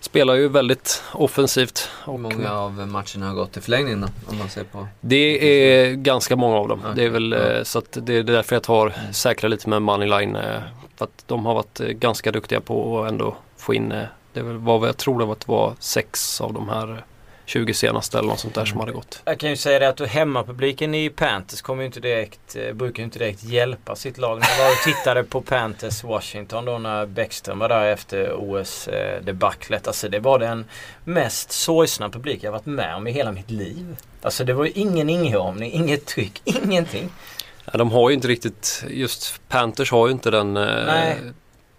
spelar 0.00 0.34
ju 0.34 0.48
väldigt 0.48 1.02
offensivt. 1.12 1.90
Hur 2.04 2.12
Och 2.12 2.20
många 2.20 2.52
av 2.52 2.72
matcherna 2.72 3.26
har 3.26 3.34
gått 3.34 3.52
till 3.52 3.62
förlängning 3.62 4.00
då? 4.00 4.06
Om 4.26 4.38
man 4.38 4.48
ser 4.48 4.64
på... 4.64 4.86
det 5.00 5.16
är 5.16 5.94
ganska 5.94 6.36
många 6.36 6.56
av 6.56 6.68
dem. 6.68 6.80
Okej, 6.82 6.92
Det 6.96 7.04
är 7.04 7.10
väl 7.10 7.66
så 7.66 7.78
att 7.78 7.98
det 8.02 8.14
är 8.14 8.22
därför 8.22 8.56
jag 8.56 8.62
tar 8.62 8.92
säkra 9.12 9.48
lite 9.48 9.68
med 9.68 9.82
Moneyline. 9.82 10.38
För 10.96 11.04
att 11.04 11.24
de 11.26 11.46
har 11.46 11.54
varit 11.54 11.78
ganska 11.78 12.32
duktiga 12.32 12.60
på 12.60 13.02
att 13.02 13.08
ändå 13.08 13.36
få 13.56 13.74
in, 13.74 13.88
det 14.32 14.42
vad 14.42 14.88
jag 14.88 14.96
tror 14.96 15.18
det 15.18 15.24
var, 15.24 15.32
att 15.32 15.40
det 15.40 15.52
var 15.52 15.74
sex 15.78 16.40
av 16.40 16.52
de 16.52 16.68
här 16.68 17.04
20 17.50 17.74
senaste 17.74 18.18
eller 18.18 18.28
något 18.28 18.40
sånt 18.40 18.54
där 18.54 18.64
som 18.64 18.80
hade 18.80 18.92
gått. 18.92 19.22
Jag 19.24 19.38
kan 19.38 19.50
ju 19.50 19.56
säga 19.56 19.78
det 19.78 19.88
att 19.88 20.00
hemmapubliken 20.00 20.94
i 20.94 21.10
Panthers 21.10 21.62
kommer 21.62 21.82
ju 21.82 21.86
inte 21.86 22.00
direkt, 22.00 22.56
eh, 22.56 22.72
brukar 22.72 22.98
ju 22.98 23.04
inte 23.04 23.18
direkt 23.18 23.44
hjälpa 23.44 23.96
sitt 23.96 24.18
lag. 24.18 24.40
När 24.40 24.48
jag 24.48 24.64
var 24.64 24.70
och 24.70 24.84
tittade 24.84 25.24
på 25.24 25.40
Panthers 25.40 26.04
Washington 26.04 26.64
då 26.64 26.78
när 26.78 27.06
Bäckström 27.06 27.58
var 27.58 27.68
där 27.68 27.92
efter 27.92 28.32
OS-debaclet. 28.32 29.86
Alltså 29.86 30.08
det 30.08 30.18
var 30.18 30.38
den 30.38 30.64
mest 31.04 31.52
sorgsna 31.52 32.08
publik 32.08 32.44
jag 32.44 32.52
varit 32.52 32.66
med 32.66 32.96
om 32.96 33.06
i 33.06 33.12
hela 33.12 33.32
mitt 33.32 33.50
liv. 33.50 33.96
Alltså 34.22 34.44
det 34.44 34.52
var 34.52 34.64
ju 34.64 34.70
ingen 34.70 35.10
inramning, 35.10 35.72
inget 35.72 36.06
tryck, 36.06 36.42
ingenting. 36.64 37.08
Ja, 37.64 37.78
de 37.78 37.90
har 37.90 38.10
ju 38.10 38.14
inte 38.14 38.28
riktigt, 38.28 38.84
just 38.88 39.40
Panthers 39.48 39.90
har 39.90 40.06
ju 40.06 40.12
inte 40.12 40.30
den 40.30 40.56
eh, 40.56 40.86
Nej. 40.86 41.16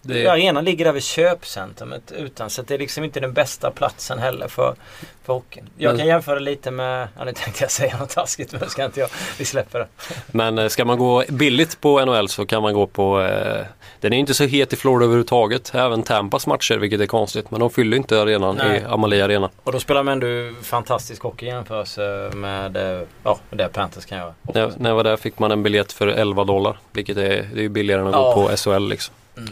Det, 0.02 0.28
Arenan 0.28 0.66
ligger 0.66 0.86
där 0.86 0.92
vid 0.92 1.04
köpcentrumet 1.04 2.12
utan 2.12 2.50
så 2.50 2.62
det 2.62 2.74
är 2.74 2.78
liksom 2.80 3.04
inte 3.04 3.20
den 3.20 3.34
bästa 3.34 3.72
platsen 3.72 4.20
heller 4.20 4.48
för, 4.48 4.76
för 5.24 5.34
hockeyn. 5.34 5.70
Jag 5.78 5.90
Men- 5.90 5.98
kan 5.98 6.08
jämföra 6.08 6.40
lite 6.40 6.72
med, 6.72 7.08
ja 7.18 7.24
nu 7.26 7.34
tänkte 7.34 7.64
jag 7.64 7.72
säga 7.72 7.98
något 7.98 8.10
taskigt 8.10 8.52
men 8.52 8.70
ska 8.70 8.86
inte 8.86 9.00
jag. 9.00 9.10
Vi 9.38 9.46
släpper 9.46 9.80
det. 9.80 9.88
Men 10.28 10.58
eh, 10.58 10.68
ska 10.68 10.86
man 10.86 10.98
gå 10.98 11.24
billigt 11.30 11.82
på 11.82 12.06
NHL 12.06 12.30
så 12.30 12.46
kan 12.46 12.62
man 12.62 12.74
gå 12.74 12.88
på 12.88 13.22
eh, 13.22 13.66
Den 14.00 14.14
är 14.14 14.18
inte 14.18 14.34
så 14.34 14.44
het 14.46 14.74
i 14.74 14.76
Florida 14.76 15.06
överhuvudtaget. 15.06 15.76
Även 15.76 16.04
Tampas 16.04 16.48
matcher 16.48 16.78
vilket 16.78 17.02
är 17.02 17.06
konstigt. 17.06 17.52
Men 17.52 17.60
de 17.60 17.70
fyller 17.70 17.98
inte 17.98 18.22
arenan 18.22 18.56
Nej. 18.56 18.80
i 18.82 18.84
Amalie 18.86 19.26
Arena. 19.26 19.50
Och 19.64 19.72
då 19.72 19.80
spelar 19.80 20.04
man 20.04 20.12
ändå 20.24 20.56
fantastisk 20.64 21.22
hockey 21.24 21.46
i 21.46 21.50
jämförelse 21.50 22.32
med 22.34 22.78
eh, 22.78 23.02
ja, 23.24 23.40
det 23.50 23.68
Panthers 23.68 24.06
kan 24.06 24.18
göra. 24.18 24.34
När, 24.42 24.72
när 24.78 24.90
jag 24.90 24.96
var 24.96 25.04
där 25.04 25.18
fick 25.18 25.40
man 25.40 25.52
en 25.52 25.64
biljett 25.64 25.92
för 25.94 26.08
11 26.08 26.44
dollar. 26.44 26.78
Vilket 26.92 27.18
är, 27.18 27.50
det 27.54 27.66
är 27.66 27.70
billigare 27.70 28.02
än 28.02 28.08
att 28.08 28.14
Ja. 28.14 28.34
gå 28.36 28.48
på 28.48 28.58
SHL 28.58 28.88
liksom. 28.90 29.16
Mm. 29.38 29.50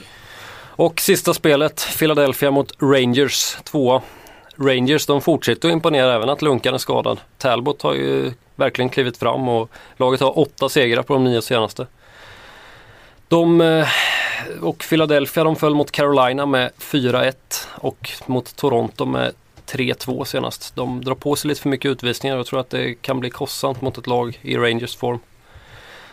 Och 0.80 1.02
sista 1.02 1.34
spelet, 1.34 1.88
Philadelphia 1.98 2.52
mot 2.52 2.72
Rangers, 2.82 3.58
tvåa. 3.64 4.02
Rangers 4.56 5.06
de 5.06 5.22
fortsätter 5.22 5.68
att 5.68 5.74
imponera 5.74 6.16
även 6.16 6.30
att 6.30 6.42
Lunkan 6.42 6.74
är 6.74 6.78
skadad. 6.78 7.20
Talbot 7.38 7.82
har 7.82 7.94
ju 7.94 8.32
verkligen 8.56 8.90
klivit 8.90 9.18
fram 9.18 9.50
och 9.50 9.70
laget 9.98 10.20
har 10.20 10.40
åtta 10.40 10.70
segrar 10.70 11.04
på 11.04 11.14
de 11.14 11.24
nio 11.24 11.42
senaste. 11.42 11.88
De 13.28 13.62
eh, 13.62 13.88
och 14.62 14.86
Philadelphia 14.90 15.44
de 15.44 15.56
föll 15.56 15.76
mot 15.76 15.92
Carolina 15.92 16.46
med 16.46 16.72
4-1 16.78 17.34
och 17.76 18.10
mot 18.26 18.56
Toronto 18.56 19.06
med 19.06 19.34
3-2 19.68 20.24
senast. 20.24 20.76
De 20.76 21.04
drar 21.04 21.16
på 21.16 21.36
sig 21.36 21.48
lite 21.48 21.62
för 21.62 21.70
mycket 21.70 21.90
utvisningar 21.90 22.36
och 22.36 22.40
jag 22.40 22.48
tror 22.48 22.60
att 22.60 22.70
det 22.70 22.94
kan 22.94 23.20
bli 23.20 23.30
kostsamt 23.30 23.82
mot 23.82 23.98
ett 23.98 24.08
lag 24.08 24.40
i 24.42 24.58
Rangers 24.58 24.96
form. 24.96 25.20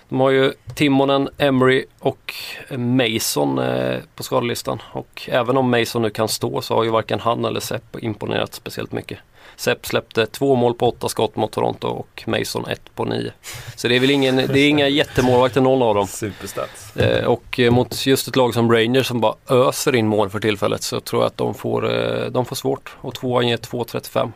De 0.08 0.20
har 0.20 0.30
ju 0.30 0.52
Timonen, 0.74 1.28
Emery 1.38 1.84
och 1.98 2.34
Mason 2.70 3.58
eh, 3.58 3.98
på 4.14 4.22
skadelistan. 4.22 4.82
Och 4.92 5.28
även 5.32 5.56
om 5.56 5.70
Mason 5.70 6.02
nu 6.02 6.10
kan 6.10 6.28
stå 6.28 6.62
så 6.62 6.74
har 6.74 6.84
ju 6.84 6.90
varken 6.90 7.20
han 7.20 7.44
eller 7.44 7.60
Sepp 7.60 7.96
imponerat 8.02 8.54
speciellt 8.54 8.92
mycket. 8.92 9.18
Sepp 9.56 9.86
släppte 9.86 10.26
två 10.26 10.54
mål 10.54 10.74
på 10.74 10.88
åtta 10.88 11.08
skott 11.08 11.36
mot 11.36 11.52
Toronto 11.52 11.88
och 11.88 12.24
Mason 12.26 12.66
ett 12.66 12.94
på 12.94 13.04
nio. 13.04 13.32
Så 13.76 13.88
det 13.88 13.96
är 13.96 14.00
väl 14.00 14.10
ingen, 14.10 14.36
det 14.36 14.60
är 14.60 14.68
inga 14.68 14.88
jättemålvakter 14.88 15.60
någon 15.60 15.82
av 15.82 15.94
dem. 15.94 16.06
Superstats. 16.06 16.96
Eh, 16.96 17.24
och 17.24 17.60
eh, 17.60 17.70
mot 17.70 18.06
just 18.06 18.28
ett 18.28 18.36
lag 18.36 18.54
som 18.54 18.72
Rangers 18.72 19.06
som 19.06 19.20
bara 19.20 19.34
öser 19.48 19.94
in 19.94 20.06
mål 20.06 20.30
för 20.30 20.40
tillfället 20.40 20.82
så 20.82 21.00
tror 21.00 21.22
jag 21.22 21.26
att 21.26 21.36
de 21.36 21.54
får, 21.54 21.82
de 22.30 22.44
får 22.44 22.56
svårt. 22.56 22.96
Och 23.00 23.14
tvåan 23.14 23.48
ger 23.48 23.56
2.35. 23.56 24.32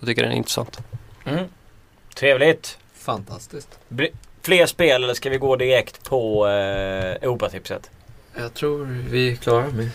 Jag 0.00 0.06
tycker 0.08 0.22
den 0.22 0.32
är 0.32 0.36
intressant. 0.36 0.78
Mm. 1.24 1.44
Trevligt. 2.14 2.78
Fantastiskt. 2.94 3.78
Bli- 3.88 4.12
Fler 4.44 4.66
spel 4.66 5.04
eller 5.04 5.14
ska 5.14 5.30
vi 5.30 5.38
gå 5.38 5.56
direkt 5.56 6.08
på 6.10 6.46
eh, 6.46 6.52
Europatipset? 6.52 7.90
Jag 8.36 8.54
tror 8.54 9.04
vi 9.10 9.32
är 9.32 9.36
klara 9.36 9.66
med. 9.70 9.90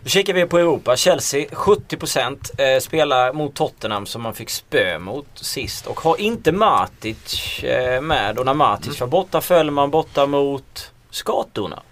Då 0.00 0.08
kikar 0.08 0.34
vi 0.34 0.46
på 0.46 0.58
Europa. 0.58 0.96
Chelsea 0.96 1.46
70% 1.46 2.74
eh, 2.74 2.80
spelar 2.80 3.32
mot 3.32 3.54
Tottenham 3.54 4.06
som 4.06 4.22
man 4.22 4.34
fick 4.34 4.50
spö 4.50 4.98
mot 4.98 5.26
sist. 5.34 5.86
Och 5.86 6.00
har 6.00 6.20
inte 6.20 6.52
Matic 6.52 7.64
eh, 7.64 8.00
med. 8.00 8.38
Och 8.38 8.46
när 8.46 8.54
Matic 8.54 9.00
var 9.00 9.08
borta 9.08 9.40
föll 9.40 9.70
man 9.70 9.90
borta 9.90 10.26
mot 10.26 10.92
skatorna. 11.10 11.82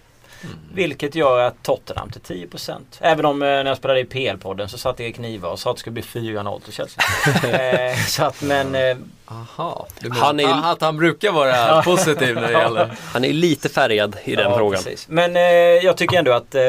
Vilket 0.73 1.15
gör 1.15 1.39
att 1.39 1.63
Tottenham 1.63 2.09
till 2.09 2.47
10%. 2.49 2.77
Även 2.99 3.25
om 3.25 3.41
eh, 3.41 3.47
när 3.47 3.65
jag 3.65 3.77
spelade 3.77 3.99
i 3.99 4.05
PL-podden 4.05 4.67
så 4.67 4.77
satt 4.77 4.99
Erik 4.99 5.19
Niva 5.19 5.49
och 5.49 5.59
sa 5.59 5.69
att 5.69 5.75
det 5.75 5.79
skulle 5.79 5.93
bli 5.93 6.01
4-0 6.01 6.61
till 6.61 6.73
Chelsea. 6.73 7.03
eh, 7.89 7.97
så 7.97 8.23
att 8.23 8.41
men... 8.41 8.75
Eh, 8.75 8.97
Aha, 9.25 9.87
Han 10.11 10.39
är- 10.39 10.71
att 10.71 10.81
han 10.81 10.97
brukar 10.97 11.31
vara 11.31 11.83
positiv 11.83 12.35
när 12.35 12.47
det 12.47 12.51
gäller. 12.51 12.91
Han 13.13 13.25
är 13.25 13.33
lite 13.33 13.69
färgad 13.69 14.17
i 14.23 14.35
den 14.35 14.51
ja, 14.51 14.57
frågan. 14.57 14.83
precis. 14.83 15.07
Men 15.09 15.35
eh, 15.35 15.41
jag 15.85 15.97
tycker 15.97 16.17
ändå 16.17 16.31
att 16.31 16.55
eh, 16.55 16.61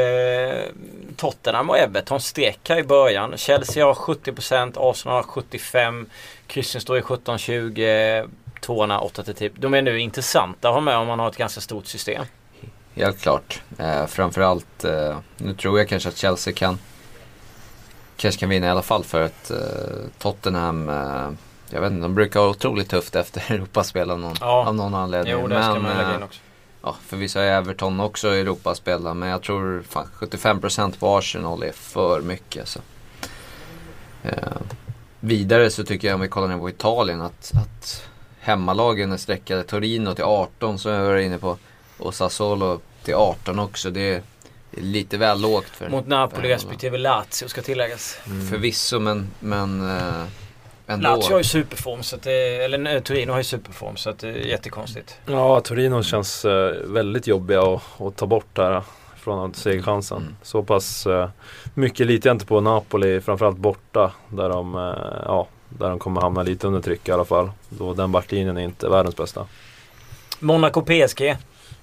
Tottenham 1.17 1.71
och 1.71 1.79
Everton 1.79 2.21
här 2.69 2.79
i 2.79 2.83
början. 2.83 3.37
Chelsea 3.37 3.87
har 3.87 3.95
70%, 3.95 4.91
Arsenal 4.91 5.25
har 5.25 5.43
75%, 5.43 6.07
kryssen 6.47 6.81
står 6.81 6.99
i 6.99 7.01
17-20, 7.01 8.31
tvåorna 8.61 9.01
8-10. 9.01 9.51
De 9.57 9.75
är 9.75 9.83
nu 9.83 10.01
intressanta 10.01 10.69
att 10.69 10.75
ha 10.75 10.81
med 10.81 10.97
om 10.97 11.07
man 11.07 11.19
har 11.19 11.29
ett 11.29 11.37
ganska 11.37 11.61
stort 11.61 11.87
system. 11.87 12.25
Helt 12.95 13.21
klart. 13.21 13.63
Eh, 13.79 14.07
framförallt, 14.07 14.85
eh, 14.85 15.19
nu 15.37 15.55
tror 15.55 15.79
jag 15.79 15.89
kanske 15.89 16.09
att 16.09 16.17
Chelsea 16.17 16.55
kan 16.55 16.79
kanske 18.17 18.41
kan 18.41 18.49
vinna 18.49 18.67
i 18.67 18.71
alla 18.71 18.83
fall 18.83 19.05
för 19.05 19.21
att 19.23 19.51
eh, 19.51 19.57
Tottenham, 20.19 20.89
eh, 20.89 21.31
jag 21.71 21.81
vet 21.81 21.91
inte, 21.93 22.03
de 22.03 22.15
brukar 22.15 22.41
ha 22.41 22.49
otroligt 22.49 22.89
tufft 22.91 23.17
efter 23.17 23.43
Europaspel 23.55 24.11
av 24.11 24.19
någon, 24.19 24.35
Ja. 24.41 24.67
av 24.67 24.75
någon 24.75 24.95
anledning. 24.95 25.33
Jo, 25.33 25.47
det 25.47 25.63
ska 25.63 25.75
man 25.75 25.83
lägga 25.97 26.09
eh, 26.11 26.15
in 26.17 26.23
också. 26.23 26.41
Ja, 26.83 26.97
förvisso 27.07 27.39
är 27.39 27.53
Everton 27.53 28.01
också 28.01 28.29
Europaspel 28.29 29.15
men 29.15 29.29
jag 29.29 29.43
tror 29.43 29.83
fan 29.89 30.07
75% 30.19 30.99
på 30.99 31.17
Arsenal 31.19 31.63
är 31.63 31.73
för 31.73 32.21
mycket. 32.21 32.69
Så. 32.69 32.81
Eh, 34.23 34.33
vidare 35.21 35.71
så 35.71 35.85
tycker 35.85 36.09
jag 36.09 36.15
om 36.15 36.21
vi 36.21 36.29
kollar 36.29 36.49
ner 36.49 36.59
på 36.59 36.69
Italien 36.71 37.21
att, 37.21 37.53
att 37.55 38.03
hemmalagen 38.41 39.13
är 39.13 39.17
sträckade 39.17 39.63
Torino 39.63 40.15
till 40.15 40.25
18 40.25 40.79
som 40.79 40.93
jag 40.93 41.05
var 41.05 41.17
inne 41.17 41.39
på 41.39 41.57
och 42.03 42.15
Sassuolo 42.15 42.81
till 43.03 43.15
18 43.15 43.59
också. 43.59 43.91
Det 43.91 44.15
är, 44.15 44.23
lite 44.77 45.19
väl 45.19 45.41
lågt 45.41 45.69
för 45.69 45.89
Mot 45.89 46.07
Napoli 46.07 46.43
för 46.43 46.49
respektive 46.49 46.99
Lazio 46.99 47.49
ska 47.49 47.63
tilläggas. 47.63 48.19
Förvisso 48.51 48.99
men, 48.99 49.31
men 49.41 49.91
eh, 49.91 50.25
ändå. 50.87 51.09
Lazio 51.09 51.31
har 51.31 51.39
ju 51.39 51.45
superform, 51.45 52.03
så 52.03 52.17
att 52.17 52.23
det, 52.23 52.65
eller 52.65 52.95
eh, 52.95 53.01
Torino 53.03 53.31
har 53.31 53.39
ju 53.39 53.45
superform 53.45 53.97
så 53.97 54.11
att 54.11 54.19
det 54.19 54.29
är 54.29 54.33
jättekonstigt. 54.33 55.19
Ja, 55.27 55.61
Torino 55.61 56.03
känns 56.03 56.45
eh, 56.45 56.73
väldigt 56.85 57.27
jobbiga 57.27 57.63
att, 57.63 58.01
att 58.01 58.17
ta 58.17 58.27
bort 58.27 58.59
här 58.59 58.83
från 59.17 59.55
segerchansen. 59.55 60.19
Mm. 60.19 60.37
Så 60.43 60.63
pass 60.63 61.07
eh, 61.07 61.29
mycket 61.75 62.07
litar 62.07 62.31
jag 62.31 62.35
inte 62.35 62.47
på 62.47 62.61
Napoli, 62.61 63.21
framförallt 63.21 63.59
borta. 63.59 64.13
Där 64.29 64.49
de, 64.49 64.75
ja, 65.27 65.49
där 65.69 65.89
de 65.89 65.99
kommer 65.99 66.21
hamna 66.21 66.43
lite 66.43 66.67
under 66.67 66.81
tryck 66.81 67.09
i 67.09 67.13
alla 67.13 67.25
fall. 67.25 67.51
Då 67.69 67.95
den 67.95 68.13
backlinjen 68.13 68.57
är 68.57 68.63
inte 68.63 68.89
världens 68.89 69.17
bästa. 69.17 69.47
Monaco 70.41 70.83
PSG, 70.83 71.37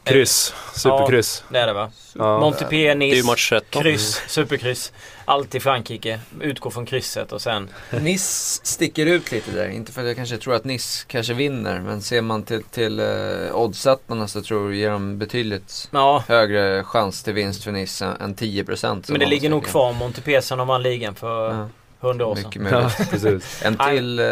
Kryss, 0.10 0.54
superkryss. 0.76 1.44
det 1.50 1.60
är 1.60 1.68
det 1.68 1.74
va? 1.74 1.92
Ja. 2.16 2.40
Montpellier, 2.40 2.96
Nice, 2.96 3.26
match 3.28 3.52
1 3.52 3.64
då. 3.70 3.82
kryss, 3.82 4.22
superkryss. 4.28 4.92
Allt 5.26 5.56
i 5.56 5.60
Frankrike. 5.60 6.20
Utgår 6.42 6.70
från 6.70 6.86
krysset 6.86 7.32
och 7.32 7.42
sen... 7.42 7.70
Nice 8.02 8.60
sticker 8.64 9.06
ut 9.06 9.32
lite 9.32 9.52
där. 9.52 9.70
Inte 9.70 9.92
för 9.92 10.02
att 10.02 10.08
jag 10.08 10.16
kanske 10.16 10.38
tror 10.38 10.56
att 10.56 10.64
Nice 10.64 11.06
kanske 11.08 11.34
vinner. 11.34 11.80
Men 11.80 12.02
ser 12.02 12.22
man 12.22 12.44
till, 12.44 12.64
till 12.64 13.00
uh, 13.00 13.56
oddsättarna 13.56 14.28
så 14.28 14.42
tror 14.42 14.70
jag 14.72 14.76
ger 14.80 14.90
de 14.90 15.18
betydligt 15.18 15.90
Ja, 15.92 16.24
högre 16.28 16.84
chans 16.84 17.24
till 17.24 17.34
vinst 17.34 17.64
för 17.64 17.72
Nice 17.72 18.06
än- 18.06 18.22
än 18.22 18.36
10% 18.36 18.76
som 18.82 19.02
men 19.08 19.20
det 19.20 19.26
de 19.26 19.30
ligger 19.30 19.50
nog 19.50 19.66
kvar 19.66 19.94
Montpellier 19.94 20.42
sen 20.42 20.58
de 20.58 20.68
vann 20.68 20.84
ligan 20.84 21.16
för 21.16 21.54
Ja, 21.54 21.70
100 22.08 22.26
år 22.26 22.36
sedan. 22.36 22.44
mycket 22.46 22.62
möjligt. 22.62 23.46
Ja. 23.64 23.68
En 23.68 23.78
till 23.78 24.20
eh, 24.20 24.26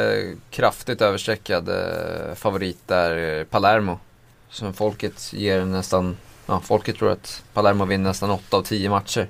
kraftigt 0.52 1.02
överstreckad 1.02 1.70
eh, 1.70 2.36
favorit 2.36 2.92
är 2.92 3.40
eh, 3.40 3.44
Palermo. 3.44 4.00
Som 4.58 4.74
folket 4.74 5.34
ger 5.34 5.66
nästan, 5.66 6.18
ja 6.46 6.60
folket 6.60 6.98
tror 6.98 7.12
att 7.12 7.44
Palermo 7.54 7.86
vinner 7.86 8.10
nästan 8.10 8.32
8 8.32 8.58
av 8.58 8.62
10 8.62 8.90
matcher. 8.90 9.28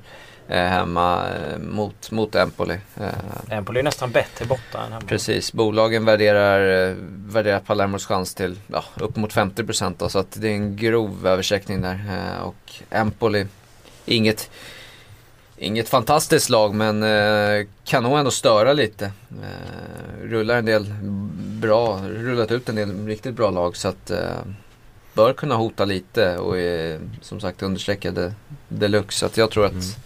Eh, 0.47 0.65
hemma 0.65 1.25
eh, 1.29 1.59
mot, 1.59 2.11
mot 2.11 2.35
Empoli. 2.35 2.79
Eh, 2.97 3.57
Empoli 3.57 3.79
är 3.79 3.83
nästan 3.83 4.11
bättre 4.11 4.45
borta 4.45 4.83
än 4.85 4.91
hemma. 4.91 5.05
Precis, 5.07 5.53
bolagen 5.53 6.05
värderar, 6.05 6.89
eh, 6.89 6.95
värderar 7.27 7.59
Palermos 7.59 8.05
chans 8.05 8.35
till 8.35 8.59
ja, 8.67 8.83
upp 8.95 9.15
mot 9.15 9.33
50% 9.33 9.95
då, 9.97 10.09
så 10.09 10.19
att 10.19 10.31
det 10.41 10.47
är 10.47 10.53
en 10.53 10.75
grov 10.75 11.27
översträckning 11.27 11.81
där. 11.81 11.99
Eh, 12.09 12.43
och 12.43 12.73
Empoli, 12.89 13.45
inget, 14.05 14.49
inget 15.57 15.89
fantastiskt 15.89 16.49
lag 16.49 16.75
men 16.75 17.03
eh, 17.03 17.67
kan 17.85 18.03
nog 18.03 18.19
ändå 18.19 18.31
störa 18.31 18.73
lite. 18.73 19.05
Eh, 19.43 20.23
rullar 20.23 20.57
en 20.57 20.65
del 20.65 20.93
bra, 21.61 21.99
rullat 22.07 22.51
ut 22.51 22.69
en 22.69 22.75
del 22.75 23.05
riktigt 23.05 23.35
bra 23.35 23.49
lag 23.49 23.77
så 23.77 23.87
att 23.87 24.11
eh, 24.11 24.39
bör 25.17 25.33
kunna 25.33 25.55
hota 25.55 25.85
lite 25.85 26.37
och 26.37 26.57
är 26.59 26.99
som 27.21 27.39
sagt 27.39 27.61
understreckade 27.63 28.33
deluxe. 28.67 29.19
Så 29.19 29.25
att 29.25 29.37
jag 29.37 29.51
tror 29.51 29.65
att 29.65 29.97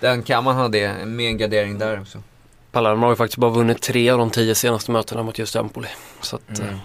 den 0.00 0.22
kan 0.22 0.44
man 0.44 0.56
ha 0.56 0.68
det 0.68 1.06
med 1.06 1.26
en 1.26 1.38
gardering 1.38 1.78
där 1.78 2.00
också. 2.00 2.18
Palermo 2.72 3.02
har 3.06 3.12
ju 3.12 3.16
faktiskt 3.16 3.38
bara 3.38 3.50
vunnit 3.50 3.82
tre 3.82 4.10
av 4.10 4.18
de 4.18 4.30
tio 4.30 4.54
senaste 4.54 4.90
mötena 4.90 5.22
mot 5.22 5.38
just 5.38 5.56
Empoli. 5.56 5.88
Så 6.20 6.36
att, 6.36 6.58
Mm. 6.58 6.70
eh, 6.70 6.78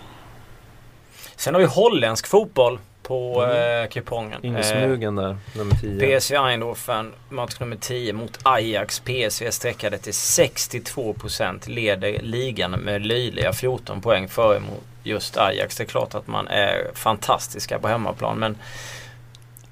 Sen 1.35 1.53
har 1.53 1.61
vi 1.61 1.67
holländsk 1.67 2.27
fotboll. 2.27 2.79
på 3.03 3.43
Mm. 3.43 3.83
eh, 3.83 3.89
kupongen. 3.89 4.39
Ingen 4.45 4.59
Eh, 4.59 4.65
smugen 4.65 5.15
där, 5.15 5.37
nummer 5.57 5.75
10. 5.75 5.99
PSV 5.99 6.35
Eindhoven, 6.37 7.13
match 7.29 7.59
nummer 7.59 7.75
10 7.75 8.13
mot 8.13 8.39
Ajax. 8.43 8.99
PSV 8.99 9.51
sträckade 9.51 9.97
till 9.97 10.13
62% 10.13 11.67
leder 11.67 12.19
ligan 12.21 12.71
med 12.71 13.05
löjliga 13.05 13.53
14 13.53 14.01
poäng 14.01 14.27
före 14.27 14.59
mot 14.59 14.83
just 15.07 15.37
Ajax. 15.37 15.75
Det 15.75 15.83
är 15.83 15.85
klart 15.85 16.15
att 16.15 16.27
man 16.27 16.47
är 16.47 16.91
fantastiska 16.93 17.79
på 17.79 17.87
hemmaplan 17.87 18.39
men 18.39 18.57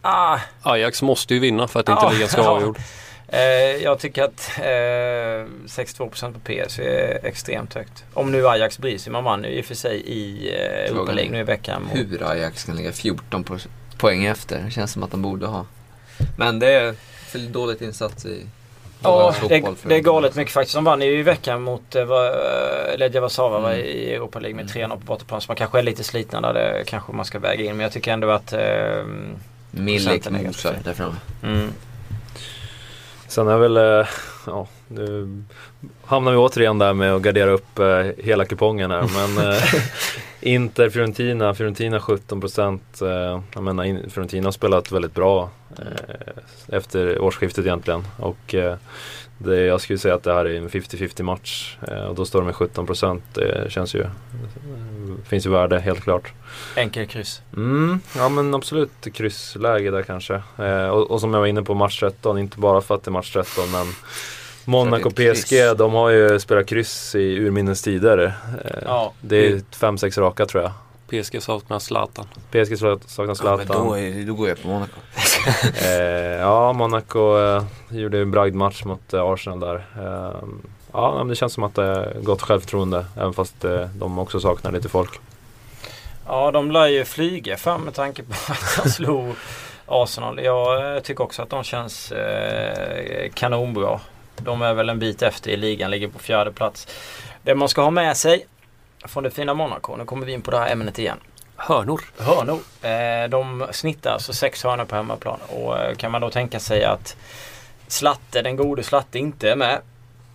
ah, 0.02 0.40
Ajax 0.62 1.02
måste 1.02 1.34
ju 1.34 1.40
vinna 1.40 1.68
för 1.68 1.80
att 1.80 1.90
inte 1.90 2.02
Ja, 2.06 2.12
ligan 2.12 2.28
ska 2.30 2.42
vara 2.44 2.52
avgjord. 2.56 2.78
eh, 3.28 3.40
jag 3.84 4.00
tycker 4.00 4.24
att 4.24 4.52
eh, 4.58 4.64
62% 5.68 6.34
på 6.34 6.40
PSV 6.40 6.84
är 6.84 7.26
extremt 7.26 7.74
högt. 7.74 8.04
Om 8.14 8.32
nu 8.32 8.48
Ajax 8.48 8.78
bryr 8.80 8.98
sig. 8.98 9.12
Man 9.12 9.24
vann 9.24 9.44
ju 9.44 9.50
i 9.50 9.62
och 9.62 9.66
för 9.66 9.76
sig 9.76 9.98
i 10.02 10.50
eh, 10.56 10.92
Europa 10.92 11.12
League 11.12 11.32
nu 11.32 11.40
i 11.40 11.44
veckan. 11.44 11.84
mot- 11.84 11.96
Hur 11.98 12.32
Ajax 12.32 12.64
kan 12.64 12.76
ligga 12.76 12.92
14 12.92 13.44
po 13.44 13.58
poäng 13.98 14.26
efter. 14.26 14.60
Det 14.66 14.72
känns 14.72 14.92
som 14.92 15.04
att 15.04 15.12
de 15.12 15.22
borde 15.22 15.46
ha. 15.48 15.66
Men 16.38 16.60
det 16.60 16.68
är 16.74 16.96
för 17.28 17.40
dåligt 17.40 17.82
insats 17.82 18.26
i 18.26 18.46
Ja, 19.04 19.34
det, 19.50 19.64
det 19.84 19.96
är 19.96 20.00
galet 20.00 20.36
mycket 20.36 20.54
faktiskt. 20.54 20.76
De 20.76 20.84
vann 20.84 21.02
ju 21.02 21.20
i 21.20 21.24
veckan 21.24 21.62
mot 21.62 21.96
eh, 21.96 22.02
eh, 22.02 22.98
Legia 22.98 23.22
Warszawa 23.22 23.58
Mm. 23.58 23.72
i 23.86 24.14
Europa 24.14 24.40
League 24.40 24.56
med 24.56 24.66
3-0 24.66 24.90
på 24.90 24.96
bortaplan. 24.98 25.42
Så 25.42 25.46
man 25.50 25.56
kanske 25.56 25.80
är 25.80 25.84
lite 25.84 26.04
slitna 26.04 26.42
där. 26.42 26.54
Det 26.54 26.84
kanske 26.88 27.12
man 27.14 27.26
ska 27.26 27.40
väga 27.40 27.64
in. 27.64 27.72
Men 27.78 27.80
jag 27.84 27.92
tycker 27.92 28.14
ändå 28.14 28.30
att... 28.30 28.54
Eh, 28.54 28.60
Milik 29.72 30.30
mosar 30.30 30.76
där 30.84 30.94
framme. 30.94 31.16
mm. 31.44 31.74
Sen 33.36 33.48
är 33.48 33.58
väl, 33.58 33.78
eh, 33.78 34.08
ja, 34.48 34.68
nu 34.88 35.28
hamnar 36.06 36.32
vi 36.32 36.38
återigen 36.38 36.78
där 36.78 36.94
med 36.94 37.14
att 37.16 37.22
gardera 37.22 37.52
upp 37.52 37.80
eh, 37.80 38.06
hela 38.18 38.46
kupongen 38.46 38.92
här. 38.92 39.02
Men 39.36 39.48
eh, 39.52 39.64
Inter, 40.42 40.90
Fiorentina, 40.90 41.54
Fiorentina 41.54 42.00
17 42.00 42.42
procent. 42.42 43.02
Eh, 43.02 43.42
jag 43.54 43.64
menar, 43.64 43.84
in- 43.84 44.10
Fiorentina 44.10 44.48
har 44.48 44.52
spelat 44.52 44.92
väldigt 44.92 45.14
bra 45.14 45.50
efter 46.68 47.20
årsskiftet 47.22 47.66
egentligen. 47.66 48.04
Och 48.18 48.56
det, 49.38 49.62
jag 49.62 49.82
skulle 49.82 50.00
säga 50.00 50.16
att 50.16 50.24
det 50.24 50.34
här 50.34 50.46
är 50.46 50.58
en 50.58 50.70
50-50 50.70 51.24
match. 51.24 51.78
Eh, 51.88 52.06
och 52.06 52.16
då 52.16 52.26
står 52.26 52.40
de 52.40 52.46
med 52.46 52.56
17 52.56 52.86
procent. 52.86 53.24
Det 53.34 53.72
känns 53.72 53.96
ju, 53.96 54.06
det 55.18 55.30
finns 55.30 55.46
ju 55.46 55.50
värde 55.50 55.80
helt 55.80 56.02
klart. 56.02 56.34
Enkel 56.76 57.08
kryss. 57.08 57.42
Mm, 57.56 58.00
ja 58.18 58.30
men 58.30 58.54
absolut 58.56 59.08
kryssläge 59.14 59.92
där 59.92 60.04
kanske. 60.04 60.42
Eh, 60.58 60.88
och, 60.88 61.12
och 61.12 61.22
som 61.22 61.34
jag 61.34 61.40
var 61.40 61.48
inne 61.48 61.64
på 61.64 61.74
match 61.74 62.00
13, 62.00 62.38
inte 62.38 62.60
bara 62.60 62.82
för 62.82 62.96
att 62.96 63.04
det 63.04 63.10
är 63.10 63.12
match 63.12 63.34
13 63.34 63.72
men 63.72 63.86
Monaco 64.66 65.10
PSG, 65.12 65.78
de 65.78 65.94
har 65.94 66.10
ju 66.10 66.40
spelat 66.40 66.68
kryss 66.68 67.16
i 67.16 67.38
urminnes 67.40 67.82
tider. 67.82 68.34
Eh, 68.66 68.72
Ja. 68.86 69.14
Det 69.22 69.48
är 69.48 69.58
5-6 69.58 70.20
raka 70.22 70.46
tror 70.46 70.64
jag. 70.64 70.72
PSG 71.10 71.42
saknar 71.44 71.80
Zlatan. 71.80 72.26
PSG 72.52 72.78
sak- 72.80 73.02
saknar 73.06 73.26
Ja, 73.44 73.58
men 73.58 73.66
Zlatan. 73.66 73.88
då, 73.88 73.98
är, 73.98 74.26
då 74.28 74.34
går 74.34 74.48
jag 74.50 74.62
på 74.62 74.68
Monaco. 74.68 75.00
eh, 75.86 75.90
ja, 76.40 76.74
Monaco 76.74 77.38
eh, 77.40 77.64
gjorde 77.90 78.20
en 78.22 78.32
bragdmatch 78.32 78.84
mot 78.86 79.14
eh, 79.14 79.22
Arsenal 79.24 79.60
där. 79.60 79.76
Eh, 79.98 80.48
ja, 80.94 81.14
men 81.18 81.28
det 81.28 81.36
känns 81.36 81.54
som 81.54 81.64
att 81.64 81.76
det 81.76 81.84
är 81.84 82.20
gott 82.22 82.42
självförtroende 82.42 83.06
även 83.18 83.34
fast 83.34 83.66
eh, 83.66 83.88
de 83.96 84.20
också 84.20 84.40
saknar 84.40 84.72
lite 84.72 84.90
folk. 84.90 85.20
Ja, 86.28 86.52
de 86.52 86.72
lär 86.72 86.88
ju 86.88 87.06
flyga 87.06 87.58
fram 87.58 87.82
med 87.82 87.94
tanke 87.94 88.24
på 88.24 88.34
att 88.52 88.84
de 88.84 88.90
slog 88.90 89.36
Arsenal. 89.86 90.40
Jag 90.44 90.96
eh, 90.96 91.02
tycker 91.02 91.24
också 91.24 91.42
att 91.42 91.50
de 91.50 91.64
känns 91.64 92.12
eh, 92.12 93.30
kanonbra. 93.34 94.00
De 94.38 94.62
är 94.62 94.74
väl 94.74 94.90
en 94.90 95.00
bit 95.00 95.22
efter 95.22 95.52
i 95.52 95.58
ligan, 95.58 95.92
ligger 95.92 96.08
på 96.08 96.20
fjärde 96.20 96.52
plats. 96.52 96.88
Det 97.44 97.56
man 97.56 97.70
ska 97.70 97.82
ha 97.82 97.90
med 97.92 98.18
sig 98.18 98.46
från 99.08 99.24
det 99.24 99.32
fina 99.32 99.54
Monaco, 99.54 99.96
nu 99.96 100.06
kommer 100.06 100.26
vi 100.26 100.34
in 100.34 100.42
på 100.42 100.52
det 100.52 100.58
här 100.58 100.72
ämnet 100.72 101.00
igen. 101.00 101.18
Hörnor. 101.56 102.02
Hörnor. 102.18 102.60
Eh, 102.82 103.30
de 103.30 103.68
snittar 103.72 104.12
alltså 104.12 104.34
sex 104.34 104.64
hörnor 104.64 104.86
på 104.86 104.96
hemmaplan. 104.96 105.40
Och 105.50 105.78
eh, 105.78 105.96
kan 105.96 106.12
man 106.12 106.22
då 106.22 106.30
tänka 106.30 106.60
sig 106.60 106.84
att 106.84 107.18
Slatte, 107.88 108.42
den 108.42 108.56
gode 108.56 108.84
Slatte 108.84 109.20
inte 109.20 109.52
är 109.52 109.56
med. 109.56 109.82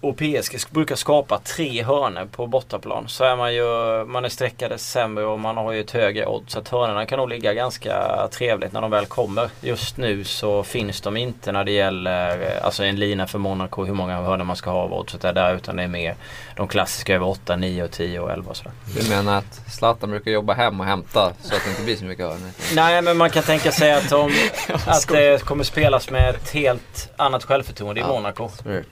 Och 0.02 0.16
PSG 0.16 0.70
brukar 0.70 0.96
skapa 0.96 1.38
tre 1.38 1.82
hörnor 1.82 2.28
på 2.32 2.46
bortaplan. 2.46 3.08
Så 3.08 3.24
är 3.24 3.36
man 3.36 3.54
ju, 3.54 3.64
man 4.04 4.24
är 4.24 4.28
sträckade 4.28 4.78
sämre 4.78 5.24
och 5.24 5.40
man 5.40 5.56
har 5.56 5.72
ju 5.72 5.80
ett 5.80 5.90
högre 5.90 6.26
odds. 6.26 6.52
Så 6.52 6.58
att 6.58 6.68
hörnorna 6.68 7.06
kan 7.06 7.18
nog 7.18 7.28
ligga 7.28 7.54
ganska 7.54 8.28
trevligt 8.32 8.72
när 8.72 8.80
de 8.80 8.90
väl 8.90 9.06
kommer. 9.06 9.50
Just 9.60 9.96
nu 9.96 10.24
så 10.24 10.62
finns 10.62 11.00
de 11.00 11.16
inte 11.16 11.52
när 11.52 11.64
det 11.64 11.72
gäller 11.72 12.56
eh, 12.56 12.64
alltså 12.64 12.84
en 12.84 12.96
lina 12.96 13.26
för 13.26 13.38
Monaco 13.38 13.84
hur 13.84 13.94
många 13.94 14.20
hörnor 14.22 14.44
man 14.44 14.56
ska 14.56 14.70
ha 14.70 14.80
av 14.80 14.92
oddset 14.92 15.24
är 15.24 15.32
där. 15.32 15.54
Utan 15.54 15.76
det 15.76 15.82
är 15.82 15.88
mer 15.88 16.14
de 16.56 16.68
klassiska 16.68 17.14
över 17.14 17.26
8, 17.26 17.56
9, 17.56 17.88
10 17.88 18.20
och 18.20 18.30
11 18.30 18.50
och 18.50 18.56
sådär. 18.56 18.72
Du 18.96 19.08
menar 19.08 19.38
att 19.38 19.60
Zlatan 19.72 20.10
brukar 20.10 20.30
jobba 20.30 20.52
hem 20.52 20.80
och 20.80 20.86
hämta 20.86 21.32
så 21.40 21.54
att 21.54 21.64
det 21.64 21.70
inte 21.70 21.82
blir 21.82 21.96
så 21.96 22.04
mycket 22.04 22.26
hörnor? 22.26 22.50
Nej 22.74 23.02
men 23.02 23.16
man 23.16 23.30
kan 23.30 23.42
tänka 23.42 23.72
sig 23.72 23.92
att, 23.92 24.10
de, 24.10 24.32
att 24.86 25.08
det 25.08 25.44
kommer 25.44 25.64
spelas 25.64 26.10
med 26.10 26.34
ett 26.34 26.50
helt 26.50 27.12
annat 27.16 27.44
självförtroende 27.44 28.00
i. 28.00 28.04
Monaco. 28.04 28.50
Mm. 28.64 28.84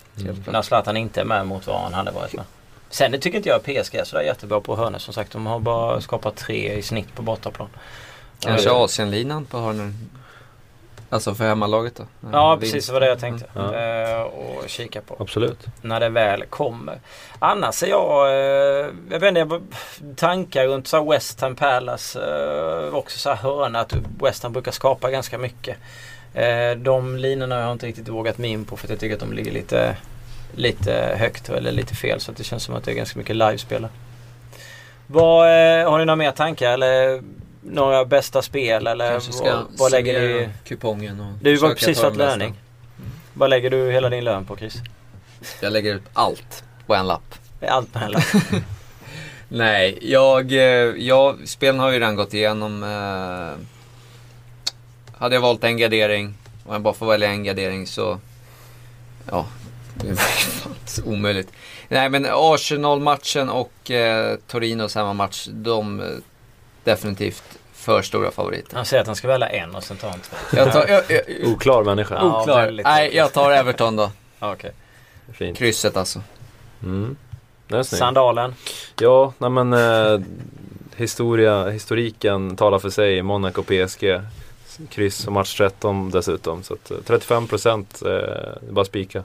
När 0.47 0.63
Zlatan 0.63 0.97
inte 0.99 1.21
är 1.21 1.25
med 1.25 1.47
mot 1.47 1.67
vad 1.67 1.81
han 1.81 1.95
hade 1.95 2.11
varit 2.11 2.35
med. 2.35 2.45
Sen 2.91 3.13
det 3.13 3.19
tycker 3.19 3.37
inte 3.37 3.49
jag 3.49 3.63
PSG 3.63 3.95
är 3.95 4.05
sådär 4.05 4.23
jättebra 4.23 4.61
på 4.61 4.77
hörnor 4.77 4.99
som 4.99 5.15
sagt. 5.15 5.33
De 5.33 5.47
har 5.47 5.59
bara 5.59 6.01
skapat 6.01 6.37
tre 6.37 6.73
i 6.73 6.83
snitt 6.83 7.15
på 7.15 7.23
bortaplan. 7.23 7.69
Kanske 8.41 8.71
Asienlinan 8.73 9.45
på 9.45 9.59
hörnor? 9.59 9.93
Alltså 11.11 11.35
för 11.35 11.45
hemmalaget 11.45 11.97
då? 11.97 12.03
Ja 12.33 12.55
Vinst. 12.55 12.75
precis, 12.75 12.87
det 12.87 12.93
var 12.93 13.01
det 13.01 13.07
jag 13.07 13.21
tänkte. 13.21 13.47
Ja. 13.55 13.75
Eh, 13.75 14.21
och 14.21 14.69
kika 14.69 15.01
på. 15.01 15.17
Absolut. 15.19 15.67
När 15.83 16.01
det 16.01 16.09
väl 16.09 16.45
kommer. 16.45 17.01
Annars 17.39 17.83
är 17.83 17.87
jag, 17.87 18.29
eh, 18.29 18.87
jag 19.11 19.21
vet 19.21 19.37
inte, 19.37 19.61
tankar 20.17 20.67
runt 20.67 20.89
så 20.89 21.11
West 21.11 21.41
Ham 21.41 21.57
Palace. 21.57 22.21
Eh, 22.21 22.95
också 22.95 23.19
så 23.19 23.29
här 23.29 23.37
hörna 23.37 23.81
att 23.81 23.95
West 24.23 24.43
Ham 24.43 24.53
brukar 24.53 24.73
skapa 24.73 25.11
ganska 25.11 25.39
mycket. 25.39 25.77
De 26.77 27.17
linorna 27.17 27.55
har 27.55 27.63
jag 27.63 27.73
inte 27.73 27.87
riktigt 27.87 28.09
vågat 28.09 28.39
mig 28.39 28.51
in 28.51 28.65
på 28.65 28.77
för 28.77 28.87
att 28.87 28.91
jag 28.91 29.01
tycker 29.01 29.15
att 29.15 29.21
de 29.21 29.33
ligger 29.33 29.53
lite, 29.53 29.97
lite 30.55 31.15
högt 31.19 31.49
eller 31.49 31.73
lite 31.73 31.95
fel. 31.95 32.21
Så 32.21 32.31
att 32.31 32.37
det 32.37 32.45
känns 32.45 32.63
som 32.63 32.75
att 32.75 32.85
det 32.85 32.91
är 32.91 32.95
ganska 32.95 33.19
mycket 33.19 33.37
livespelare. 33.37 33.91
Vad, 35.07 35.47
eh, 35.47 35.91
har 35.91 35.99
ni 35.99 36.05
några 36.05 36.17
mer 36.17 36.31
tankar 36.31 36.73
eller 36.73 37.23
några 37.63 38.05
bästa 38.05 38.43
spel 38.43 38.87
eller 38.87 39.21
vad, 39.43 39.67
vad 39.79 39.91
lägger 39.93 40.21
du? 40.21 40.49
kupongen 40.65 41.21
och 41.21 41.33
Du 41.43 41.57
var 41.57 41.69
precis 41.69 41.87
bästa. 41.87 42.09
löning. 42.11 42.55
Vad 43.35 43.51
lägger 43.51 43.71
du 43.71 43.91
hela 43.91 44.09
din 44.09 44.25
lön 44.25 44.45
på 44.45 44.57
Chris? 44.57 44.75
Jag 45.61 45.73
lägger 45.73 45.95
ut 45.95 46.03
allt 46.13 46.65
på 46.87 46.95
en 46.95 47.07
lapp. 47.07 47.35
Allt 47.69 47.93
på 47.93 47.99
hela. 47.99 48.21
Nej, 49.49 49.99
jag, 50.03 50.53
eh, 50.53 50.59
jag, 50.97 51.49
spelen 51.49 51.81
har 51.81 51.91
ju 51.91 51.99
redan 51.99 52.17
gått 52.17 52.35
igenom. 52.35 52.83
Eh, 52.83 53.65
hade 55.19 55.35
jag 55.35 55.41
valt 55.43 55.65
en 55.65 55.77
gardering, 55.77 56.35
och 56.67 56.75
jag 56.75 56.83
bara 56.83 56.95
får 56.95 57.07
välja 57.07 57.29
en 57.31 57.45
gardering 57.45 57.87
så, 57.87 58.19
ja, 59.31 59.47
det 60.01 60.17
så 60.87 61.03
omöjligt. 61.05 61.53
Nej 61.89 62.09
men 62.09 62.27
Arsenal-matchen 62.31 63.49
och 63.49 63.91
eh, 63.91 64.37
Torinos 64.47 64.95
hemmamatch, 64.95 65.49
de 65.51 66.01
eh, 66.01 66.07
definitivt 66.85 67.59
för 67.73 68.03
stora 68.03 68.31
favoriter. 68.31 68.77
Han 68.77 68.85
säger 68.85 69.01
att 69.01 69.07
han 69.07 69.17
ska 69.17 69.29
välja 69.29 69.49
en 69.49 69.75
och 69.75 69.85
sen 69.85 69.97
tar 69.97 70.11
han 70.11 70.21
två. 70.21 70.37
Jag 70.57 70.73
tar, 70.73 70.87
jag, 70.89 71.03
jag, 71.09 71.53
Oklar 71.53 71.85
människa. 71.85 72.15
Ja, 72.15 72.43
oklar. 72.43 72.81
Nej, 72.85 73.17
jag 73.17 73.33
tar 73.33 73.51
Everton 73.51 73.97
då. 73.97 74.11
Okej. 74.39 74.73
Fint. 75.33 75.59
Krysset 75.59 75.97
alltså. 75.97 76.23
Mm. 76.83 77.17
Sandalen. 77.83 78.55
Ja, 79.01 79.33
nej 79.39 79.51
men 79.51 79.73
eh, 79.73 80.21
historia, 80.97 81.69
historiken 81.69 82.57
talar 82.57 82.79
för 82.79 82.91
sig. 82.91 83.23
Monaco 83.23 83.63
PSG. 83.63 84.21
Kryss 84.91 85.27
och 85.27 85.33
match 85.33 85.57
13 85.57 86.11
dessutom. 86.11 86.63
Så 86.63 86.75
att, 86.75 86.91
eh, 86.91 86.97
35 87.07 87.47
procent, 87.47 88.03
eh, 88.03 88.09
det 88.09 88.69
är 88.69 88.73
bara 88.73 88.85
spika. 88.85 89.25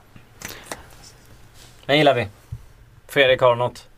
Den 1.86 1.98
gillar 1.98 2.14
vi. 2.14 2.28
Fredrik 3.08 3.40
har 3.40 3.50
du 3.50 3.56
något? 3.56 3.88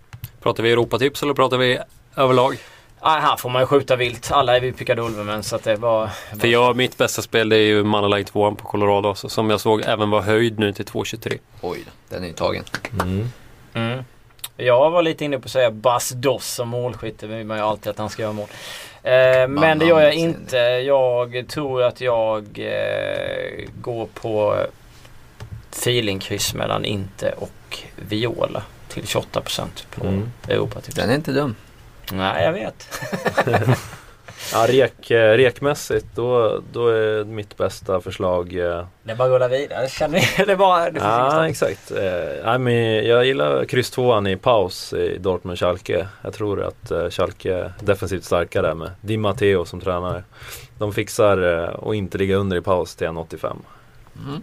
Pratar 0.43 0.63
vi 0.63 0.73
Europatips 0.73 1.23
eller 1.23 1.35
pratar 1.35 1.57
vi 1.57 1.79
överlag? 2.17 2.57
Ah, 3.01 3.19
här 3.19 3.37
får 3.37 3.51
man 3.51 3.63
ju 3.63 3.67
skjuta 3.67 3.97
vilt. 3.97 4.33
Alla 4.33 4.57
är 4.57 4.61
vi 4.61 4.73
pickadolvermän 4.73 5.43
så 5.43 5.57
att 5.57 5.65
det 5.65 5.77
var... 5.77 6.11
För 6.41 6.49
jag, 6.49 6.77
mitt 6.77 6.99
bästa 6.99 7.23
spel 7.23 7.49
det 7.49 7.57
är 7.57 7.67
ju 7.67 7.85
Manalay 7.85 8.25
2 8.25 8.55
på 8.55 8.67
Colorado. 8.69 9.15
Så, 9.15 9.29
som 9.29 9.51
jag 9.51 9.61
såg 9.61 9.83
även 9.87 10.11
var 10.11 10.21
höjd 10.21 10.59
nu 10.59 10.73
till 10.73 10.85
2,23. 10.85 11.39
Oj 11.61 11.85
den 12.09 12.23
är 12.23 12.27
ju 12.27 12.33
tagen. 12.33 12.65
Mm. 13.03 13.29
Mm. 13.75 14.05
Jag 14.57 14.91
var 14.91 15.03
lite 15.03 15.25
inne 15.25 15.39
på 15.39 15.45
att 15.45 15.51
säga 15.51 15.71
Bas 15.71 16.11
Doss 16.11 16.47
som 16.47 16.69
målskytt. 16.69 17.19
Det 17.19 17.27
vill 17.27 17.47
man 17.47 17.57
ju 17.57 17.63
alltid 17.63 17.91
att 17.91 17.99
han 17.99 18.11
ska 18.11 18.23
göra 18.23 18.33
mål. 18.33 18.49
Eh, 19.03 19.49
men 19.49 19.79
det 19.79 19.85
gör 19.85 20.01
jag 20.01 20.15
inte. 20.15 20.57
Jag 20.87 21.45
tror 21.49 21.83
att 21.83 22.01
jag 22.01 22.45
eh, 22.59 23.69
går 23.81 24.07
på 24.07 24.57
feelingkryss 25.71 26.55
mellan 26.55 26.85
Inte 26.85 27.33
och 27.33 27.79
Viola 27.97 28.63
till 28.89 29.03
28% 29.05 29.87
på 29.91 30.07
Mm. 30.07 30.31
Europatips. 30.49 30.97
Den 30.97 31.11
är 31.11 31.15
inte 31.15 31.33
dum. 31.33 31.55
Nej, 32.13 32.45
jag 32.45 32.53
vet. 32.53 33.01
Ja, 34.53 34.67
rek, 34.69 35.11
eh, 35.11 35.37
rekmässigt 35.37 36.07
då, 36.15 36.61
då 36.73 36.89
är 36.89 37.25
mitt 37.25 37.57
bästa 37.57 38.01
förslag 38.01 38.53
eh, 38.53 38.87
Det 39.03 39.13
är 39.13 39.17
bara 39.17 39.25
att 39.25 39.35
rulla 39.35 39.49
vidare. 39.49 39.89
Känner 39.89 40.19
ni? 40.19 40.27
Det 40.47 40.53
är 40.53 40.57
bara... 40.57 40.91
Det 40.91 41.01
Ja 41.01 41.49
exakt. 41.49 41.91
Eh, 41.91 42.45
nej, 42.45 42.59
men 42.59 42.75
jag 43.07 43.27
gillar 43.27 43.65
kryss 43.65 43.91
tvåan 43.91 44.27
i 44.27 44.37
paus 44.37 44.93
i 44.93 45.19
Dortmund-Schalke. 45.19 46.07
Jag 46.23 46.35
tror 46.35 46.63
att 46.63 46.91
eh, 46.91 47.09
Schalke 47.11 47.55
är 47.55 47.73
defensivt 47.81 48.25
starkare 48.25 48.75
med 48.75 48.91
Di 49.01 49.17
Matteo 49.17 49.65
som 49.65 49.81
tränare. 49.81 50.25
De 50.79 50.93
fixar 50.93 51.63
eh, 51.63 51.89
att 51.89 51.95
inte 51.95 52.19
ligga 52.19 52.37
under 52.37 52.57
i 52.57 52.61
paus 52.61 52.97
till 52.97 53.07
1,85. 53.07 53.57
Mm. 54.29 54.43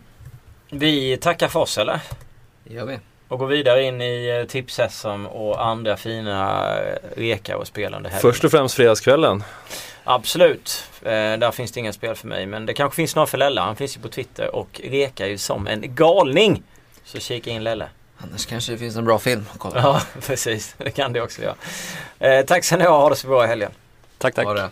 Vi 0.76 1.18
tackar 1.18 1.48
för 1.48 1.60
oss 1.60 1.78
eller? 1.78 2.00
Det 2.64 2.74
gör 2.74 2.86
vi. 2.86 3.00
Och 3.28 3.40
går 3.40 3.48
vidare 3.48 3.84
in 3.84 4.02
i 4.02 4.40
eh, 4.40 4.48
tips-SM 4.48 5.26
och 5.26 5.66
andra 5.66 5.98
fina 5.98 6.68
eh, 6.78 6.96
rekar 7.18 7.56
och 7.56 7.68
spel 7.68 7.94
under 7.94 8.10
helgen. 8.10 8.32
Först 8.32 8.44
och 8.44 8.52
främst 8.52 8.76
fredagskvällen. 8.76 9.44
Absolut. 10.04 10.84
Eh, 11.02 11.12
där 11.12 11.52
finns 11.52 11.72
det 11.72 11.80
inga 11.80 11.94
spel 11.94 12.16
för 12.16 12.28
mig. 12.28 12.46
Men 12.46 12.66
det 12.66 12.74
kanske 12.74 12.96
finns 12.96 13.16
några 13.16 13.26
för 13.26 13.38
Lella. 13.38 13.62
Han 13.62 13.76
finns 13.76 13.98
ju 13.98 14.02
på 14.02 14.08
Twitter 14.08 14.56
och 14.56 14.82
rekar 14.84 15.26
ju 15.26 15.38
som 15.38 15.68
en 15.68 15.96
galning. 15.96 16.64
Så 17.04 17.20
kika 17.20 17.52
in 17.52 17.64
Lelle. 17.64 17.88
Annars 18.18 18.46
kanske 18.46 18.72
det 18.72 18.78
finns 18.78 18.96
en 18.96 19.06
bra 19.06 19.20
film 19.20 19.46
att 19.54 19.60
kolla. 19.60 19.82
Ja, 19.82 20.02
precis. 20.22 20.76
Det 20.78 20.92
kan 20.92 21.14
det 21.14 21.22
också 21.22 21.42
göra. 21.42 21.56
Eh, 22.20 22.46
tack 22.46 22.64
ska 22.64 22.78
ni 22.78 22.84
ha. 22.84 23.02
Ha 23.02 23.10
det 23.10 23.16
så 23.16 23.28
bra 23.28 23.46
i 23.46 23.48
helgen. 23.48 23.72
Tack 24.18 24.36
tack. 24.36 24.46
Ha 24.46 24.54
det. 24.54 24.70